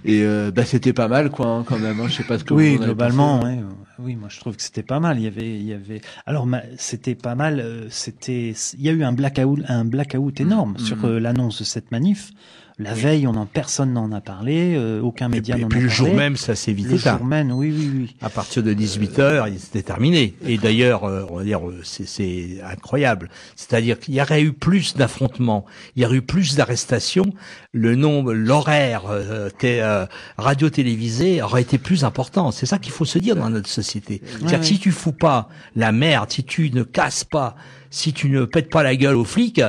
Et 0.04 0.22
euh, 0.22 0.50
bah, 0.50 0.66
c'était 0.66 0.92
pas 0.92 1.08
mal 1.08 1.30
quoi 1.30 1.46
hein, 1.46 1.64
quand 1.66 1.78
même. 1.78 1.98
Hein. 1.98 2.08
Je 2.08 2.16
sais 2.16 2.24
pas 2.24 2.38
ce 2.38 2.44
que 2.44 2.52
oui 2.52 2.76
globalement. 2.76 3.42
Ouais. 3.42 3.58
Oui, 3.98 4.14
moi 4.14 4.28
je 4.30 4.38
trouve 4.38 4.54
que 4.54 4.62
c'était 4.62 4.82
pas 4.82 5.00
mal. 5.00 5.18
Il 5.18 5.24
y 5.24 5.26
avait, 5.26 5.58
il 5.58 5.64
y 5.64 5.72
avait. 5.72 6.02
Alors 6.26 6.46
c'était 6.76 7.14
pas 7.14 7.34
mal. 7.34 7.86
C'était, 7.88 8.54
il 8.74 8.82
y 8.82 8.90
a 8.90 8.92
eu 8.92 9.02
un 9.02 9.12
blackout, 9.12 9.60
un 9.66 9.86
blackout 9.86 10.38
énorme 10.42 10.74
mmh. 10.74 10.78
sur 10.78 11.08
l'annonce 11.08 11.60
de 11.60 11.64
cette 11.64 11.90
manif. 11.90 12.32
La 12.80 12.94
veille, 12.94 13.26
on 13.26 13.34
en, 13.34 13.44
personne 13.46 13.92
n'en 13.92 14.12
a 14.12 14.20
parlé, 14.20 14.74
euh, 14.76 15.00
aucun 15.00 15.28
média 15.28 15.56
n'en 15.56 15.66
a 15.66 15.68
parlé. 15.68 15.84
Et 15.84 15.88
puis 15.88 15.88
le 15.88 15.88
jour 15.88 16.14
même, 16.14 16.36
ça 16.36 16.54
s'est 16.54 16.72
vite 16.72 16.88
Le 16.88 16.96
jour 16.96 17.24
même, 17.24 17.50
oui, 17.50 17.74
oui, 17.76 17.90
oui. 17.92 18.16
À 18.20 18.30
partir 18.30 18.62
de 18.62 18.72
18 18.72 19.18
heures, 19.18 19.48
c'était 19.58 19.82
terminé. 19.82 20.34
Et 20.46 20.58
d'ailleurs, 20.58 21.02
euh, 21.04 21.24
on 21.28 21.38
va 21.38 21.44
dire, 21.44 21.68
euh, 21.68 21.80
c'est 21.82 22.60
incroyable. 22.62 23.30
C'est-à-dire 23.56 23.98
qu'il 23.98 24.14
y 24.14 24.22
aurait 24.22 24.42
eu 24.42 24.52
plus 24.52 24.94
d'affrontements, 24.94 25.64
il 25.96 26.02
y 26.02 26.06
aurait 26.06 26.18
eu 26.18 26.22
plus 26.22 26.54
d'arrestations, 26.54 27.32
le 27.72 27.96
nombre, 27.96 28.32
l'horaire 28.32 29.04
euh, 29.08 30.06
radio-télévisé 30.36 31.42
aurait 31.42 31.62
été 31.62 31.78
plus 31.78 32.04
important. 32.04 32.50
C'est 32.50 32.66
ça 32.66 32.78
qu'il 32.78 32.92
faut 32.92 33.04
se 33.04 33.18
dire 33.18 33.36
dans 33.36 33.50
notre 33.50 33.68
société. 33.68 34.22
C'est-à-dire 34.24 34.60
que 34.60 34.66
si 34.66 34.78
tu 34.78 34.92
fous 34.92 35.12
pas 35.12 35.48
la 35.76 35.92
merde, 35.92 36.30
si 36.30 36.44
tu 36.44 36.70
ne 36.70 36.82
casses 36.82 37.24
pas, 37.24 37.56
si 37.90 38.12
tu 38.12 38.28
ne 38.30 38.44
pètes 38.44 38.70
pas 38.70 38.82
la 38.82 38.96
gueule 38.96 39.16
aux 39.16 39.24
flics, 39.24 39.62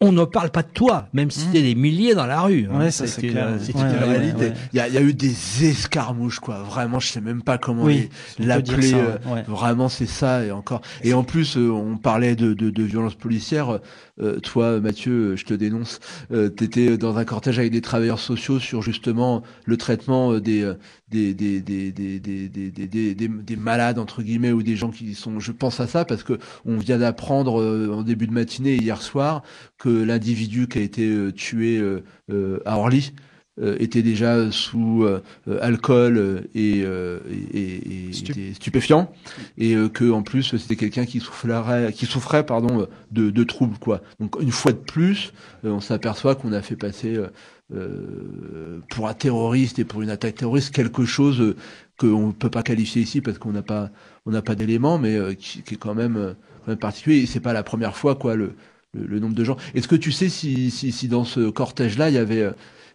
on 0.00 0.12
ne 0.12 0.24
parle 0.24 0.50
pas 0.50 0.62
de 0.62 0.68
toi, 0.68 1.08
même 1.12 1.30
si 1.30 1.48
mmh. 1.48 1.52
des 1.52 1.74
milliers 1.74 2.14
dans 2.14 2.26
la 2.26 2.40
rue. 2.40 2.68
Hein. 2.70 2.90
Ça 2.90 3.06
c'est 3.06 3.28
clair. 3.28 3.48
C'est 3.60 3.74
réalité. 3.76 4.52
Il 4.72 4.76
y, 4.76 4.80
a, 4.80 5.00
eu 5.00 5.14
des 5.14 5.64
escarmouches, 5.64 6.40
quoi. 6.40 6.62
Vraiment, 6.62 6.98
je 6.98 7.08
sais 7.08 7.20
même 7.20 7.42
pas 7.42 7.58
comment 7.58 7.86
l'appeler. 8.38 8.92
Euh, 8.94 9.16
vraiment, 9.46 9.88
c'est 9.88 10.06
ça 10.06 10.44
et 10.44 10.50
encore. 10.50 10.80
Et 11.02 11.14
en 11.14 11.22
plus, 11.24 11.56
euh, 11.56 11.70
on 11.70 11.96
parlait 11.96 12.34
de, 12.34 12.54
de, 12.54 12.70
de 12.70 12.82
violences 12.82 13.14
policières. 13.14 13.80
Euh, 14.20 14.40
toi, 14.40 14.80
Mathieu, 14.80 15.36
je 15.36 15.44
te 15.44 15.54
dénonce. 15.54 16.00
tu 16.30 16.64
étais 16.64 16.98
dans 16.98 17.16
un 17.16 17.24
cortège 17.24 17.58
avec 17.58 17.72
des 17.72 17.80
travailleurs 17.80 18.18
sociaux 18.18 18.58
sur 18.58 18.82
justement 18.82 19.42
le 19.64 19.76
traitement 19.76 20.38
des 20.38 20.70
des 21.14 21.32
des 21.34 21.60
des 21.60 21.92
des 21.92 22.18
des 22.18 22.48
des, 22.48 23.14
des, 23.14 23.28
des 23.28 23.56
malades 23.56 23.98
entre 23.98 24.22
guillemets 24.22 24.52
ou 24.52 24.62
des 24.62 24.76
gens 24.76 24.90
qui 24.90 25.14
sont. 25.14 25.38
Je 25.38 25.52
pense 25.52 25.80
à 25.80 25.86
ça 25.86 26.04
parce 26.04 26.22
que 26.22 26.38
on 26.64 26.76
vient 26.76 26.98
d'apprendre 26.98 27.62
en 27.92 28.02
début 28.02 28.26
de 28.26 28.32
matinée 28.32 28.74
hier 28.76 29.00
soir 29.00 29.42
que 29.78 29.88
l'individu 29.88 30.66
qui 30.66 30.78
a 30.78 30.82
été 30.82 31.06
euh, 31.06 31.32
tué 31.32 31.78
euh, 31.78 32.02
euh, 32.30 32.60
à 32.64 32.78
Orly 32.78 33.12
était 33.78 34.02
déjà 34.02 34.50
sous 34.50 35.06
alcool 35.60 36.42
et, 36.56 36.80
et, 36.80 38.10
stupéfiant 38.52 39.12
et 39.56 39.76
que 39.94 40.10
en 40.10 40.22
plus 40.22 40.56
c'était 40.56 40.74
quelqu'un 40.74 41.04
qui 41.04 41.20
souffrait 41.20 41.92
qui 41.92 42.06
souffrait 42.06 42.44
pardon 42.44 42.88
de, 43.12 43.30
de, 43.30 43.44
troubles 43.44 43.78
quoi 43.78 44.00
donc 44.18 44.34
une 44.42 44.50
fois 44.50 44.72
de 44.72 44.78
plus 44.78 45.32
on 45.62 45.78
s'aperçoit 45.78 46.34
qu'on 46.34 46.52
a 46.52 46.62
fait 46.62 46.74
passer 46.74 47.16
pour 48.90 49.08
un 49.08 49.14
terroriste 49.14 49.78
et 49.78 49.84
pour 49.84 50.02
une 50.02 50.10
attaque 50.10 50.36
terroriste 50.36 50.74
quelque 50.74 51.04
chose 51.04 51.56
qu'on 51.98 52.28
ne 52.28 52.32
peut 52.32 52.50
pas 52.50 52.62
qualifier 52.62 53.02
ici 53.02 53.20
parce 53.20 53.38
qu'on 53.38 53.52
n'a 53.52 53.62
pas 53.62 53.90
on 54.26 54.30
n'a 54.30 54.42
pas 54.42 54.54
d'éléments 54.54 54.98
mais 54.98 55.34
qui, 55.36 55.62
qui, 55.62 55.74
est 55.74 55.78
quand 55.78 55.94
même, 55.94 56.34
quand 56.60 56.68
même 56.68 56.78
particulier 56.78 57.22
et 57.22 57.26
c'est 57.26 57.40
pas 57.40 57.54
la 57.54 57.62
première 57.62 57.96
fois 57.96 58.16
quoi 58.16 58.36
le 58.36 58.54
le, 58.94 59.18
nombre 59.18 59.34
de 59.34 59.44
gens. 59.44 59.56
Est-ce 59.74 59.88
que 59.88 59.96
tu 59.96 60.12
sais 60.12 60.28
si, 60.28 60.70
si, 60.70 60.92
si 60.92 61.08
dans 61.08 61.24
ce 61.24 61.50
cortège-là, 61.50 62.10
il 62.10 62.14
y 62.14 62.18
avait, 62.18 62.48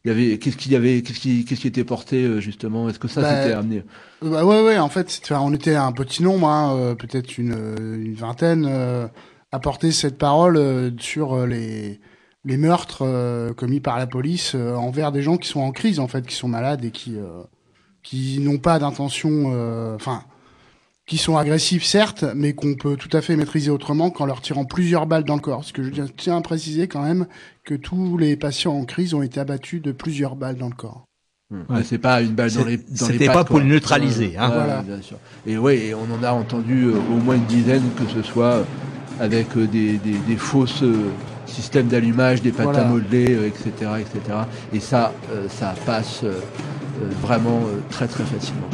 il 0.06 0.08
y 0.08 0.12
avait, 0.12 0.38
qu'est-ce 0.38 0.58
qu'il 0.58 0.72
y 0.72 0.76
avait, 0.76 1.02
qu'est-ce 1.02 1.20
qui, 1.20 1.46
qu'est-ce 1.46 1.62
qui 1.62 1.68
était 1.68 1.84
porté 1.84 2.24
euh, 2.24 2.40
justement? 2.40 2.90
Est-ce 2.90 3.00
que 3.00 3.08
ça 3.08 3.22
bah, 3.22 3.44
s'était 3.44 3.54
amené? 3.54 3.84
bah 4.22 4.46
Ouais, 4.46 4.64
ouais. 4.64 4.78
En 4.78 4.90
fait, 4.90 5.22
on 5.32 5.54
était 5.54 5.76
un 5.76 5.92
petit 5.92 6.24
nombre, 6.24 6.48
hein, 6.48 6.76
euh, 6.76 6.96
peut-être 6.96 7.38
une, 7.38 7.56
une 7.78 8.16
vingtaine, 8.16 8.66
euh, 8.68 9.08
à 9.52 9.60
porter 9.60 9.92
cette 9.92 10.18
parole 10.18 10.94
sur 11.00 11.46
les 11.46 12.00
les 12.46 12.58
meurtres 12.58 13.54
commis 13.56 13.80
par 13.80 13.98
la 13.98 14.08
police 14.08 14.56
envers 14.56 15.12
des 15.12 15.22
gens 15.22 15.38
qui 15.38 15.50
sont 15.50 15.60
en 15.60 15.72
crise 15.72 16.00
en 16.00 16.08
fait, 16.08 16.26
qui 16.26 16.36
sont 16.36 16.48
malades 16.48 16.86
et 16.86 16.92
qui 16.92 17.18
qui 18.02 18.40
n'ont 18.40 18.60
pas 18.60 18.80
d'intention, 18.80 19.94
enfin 19.96 20.24
qui 21.10 21.18
sont 21.18 21.38
agressifs 21.38 21.84
certes, 21.84 22.24
mais 22.36 22.54
qu'on 22.54 22.76
peut 22.76 22.96
tout 22.96 23.10
à 23.18 23.22
fait 23.22 23.36
maîtriser 23.36 23.72
autrement 23.72 24.12
qu'en 24.12 24.28
leur 24.28 24.42
tirant 24.42 24.64
plusieurs 24.64 25.08
balles 25.08 25.24
dans 25.24 25.34
le 25.34 25.42
corps. 25.42 25.62
Parce 25.62 25.72
que 25.72 25.82
je 25.82 26.04
tiens 26.16 26.38
à 26.38 26.42
préciser 26.42 26.88
quand 26.88 27.02
même 27.02 27.26
que 27.64 27.74
tous 27.74 28.16
les 28.20 28.36
patients 28.36 28.74
en 28.74 28.86
crise 28.86 29.16
ont 29.16 29.24
été 29.24 29.40
abattus 29.40 29.82
de 29.82 29.92
plusieurs 29.92 30.36
balles 30.36 30.58
dans 30.58 30.70
le 30.70 30.76
corps. 30.76 31.06
Ouais, 31.52 31.84
c'est 31.84 31.98
pas 31.98 32.22
une 32.22 32.34
balle 32.34 32.52
dans 32.52 32.64
les 32.64 32.78
dans 32.78 33.08
C'était 33.08 33.26
pas 33.26 33.44
pour 33.44 33.58
le 33.58 33.66
neutraliser. 33.66 34.36
Hein. 34.38 34.52
voilà. 34.54 34.84
bien 34.84 35.02
sûr. 35.02 35.18
Et 35.48 35.58
oui, 35.58 35.94
on 35.96 36.14
en 36.14 36.24
a 36.24 36.32
entendu 36.32 36.84
euh, 36.84 37.00
au 37.12 37.18
moins 37.18 37.36
une 37.36 37.46
dizaine, 37.46 37.82
que 37.98 38.06
ce 38.14 38.22
soit 38.22 38.64
avec 39.20 39.58
euh, 39.58 39.66
des, 39.66 39.98
des, 39.98 40.20
des 40.28 40.38
fausses 40.38 40.84
euh, 41.50 41.56
systèmes 41.56 41.88
d'allumage, 41.88 42.42
des 42.42 42.52
pâtes 42.52 42.78
à 42.78 42.86
modeler, 42.86 43.38
etc., 43.48 43.92
etc. 44.00 44.38
Et 44.74 44.80
ça, 44.80 45.14
ça 45.50 45.74
passe 45.86 46.24
vraiment 47.22 47.62
très 47.90 48.08
très 48.08 48.24
facilement. 48.24 48.68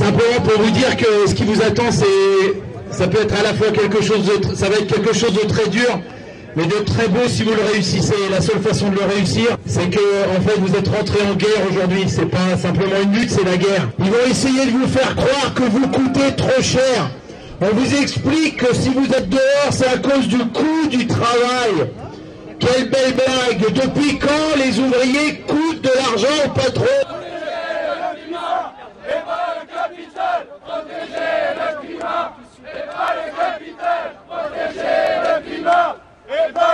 Simplement 0.00 0.40
pour 0.42 0.62
vous 0.62 0.70
dire 0.70 0.96
que 0.96 1.28
ce 1.28 1.34
qui 1.34 1.44
vous 1.44 1.62
attend, 1.62 1.90
c'est, 1.90 2.04
ça 2.90 3.06
peut 3.06 3.20
être 3.20 3.38
à 3.38 3.42
la 3.42 3.52
fois 3.52 3.70
quelque 3.70 4.02
chose 4.02 4.24
de, 4.24 4.54
ça 4.54 4.68
va 4.68 4.76
être 4.76 4.86
quelque 4.86 5.14
chose 5.14 5.34
de 5.34 5.46
très 5.46 5.68
dur, 5.68 6.00
mais 6.56 6.66
de 6.66 6.84
très 6.84 7.08
beau 7.08 7.26
si 7.28 7.42
vous 7.42 7.52
le 7.52 7.72
réussissez. 7.72 8.14
La 8.30 8.40
seule 8.40 8.60
façon 8.60 8.90
de 8.90 8.96
le 8.96 9.04
réussir, 9.04 9.56
c'est 9.66 9.88
que, 9.90 10.00
en 10.36 10.40
fait, 10.40 10.58
vous 10.58 10.74
êtes 10.76 10.88
rentré 10.88 11.18
en 11.30 11.34
guerre 11.34 11.62
aujourd'hui. 11.70 12.04
C'est 12.08 12.26
pas 12.26 12.56
simplement 12.60 13.00
une 13.02 13.12
lutte, 13.12 13.30
c'est 13.30 13.44
la 13.44 13.56
guerre. 13.56 13.88
Ils 13.98 14.10
vont 14.10 14.30
essayer 14.30 14.66
de 14.66 14.70
vous 14.70 14.88
faire 14.88 15.14
croire 15.14 15.54
que 15.54 15.62
vous 15.62 15.88
coûtez 15.88 16.34
trop 16.36 16.62
cher. 16.62 17.10
On 17.60 17.74
vous 17.74 17.94
explique 17.94 18.56
que 18.56 18.74
si 18.74 18.88
vous 18.88 19.06
êtes 19.06 19.28
dehors, 19.28 19.70
c'est 19.70 19.88
à 19.88 19.98
cause 19.98 20.26
du 20.28 20.38
coût 20.38 20.88
du 20.90 21.06
travail. 21.06 21.90
Quelle 22.58 22.90
belle 22.90 23.14
blague 23.14 23.72
Depuis 23.72 24.18
quand 24.18 24.56
les 24.56 24.78
ouvriers 24.78 25.42
coûtent 25.46 25.82
de 25.82 25.90
l'argent 25.94 26.28
au 26.46 26.50
patron? 26.50 27.19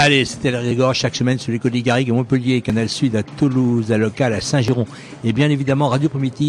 Allez, 0.00 0.24
c'était 0.24 0.52
le 0.52 0.58
Régor 0.58 0.94
chaque 0.94 1.16
semaine 1.16 1.40
sur 1.40 1.50
les 1.50 1.58
côtes 1.58 1.72
Garrigues 1.72 2.10
à 2.10 2.14
Montpellier, 2.14 2.60
Canal 2.60 2.88
Sud 2.88 3.16
à 3.16 3.24
Toulouse, 3.24 3.90
à 3.90 3.98
Local 3.98 4.32
à 4.32 4.40
Saint-Giron 4.40 4.86
et 5.24 5.32
bien 5.32 5.50
évidemment 5.50 5.88
Radio 5.88 6.08
Primitive. 6.08 6.48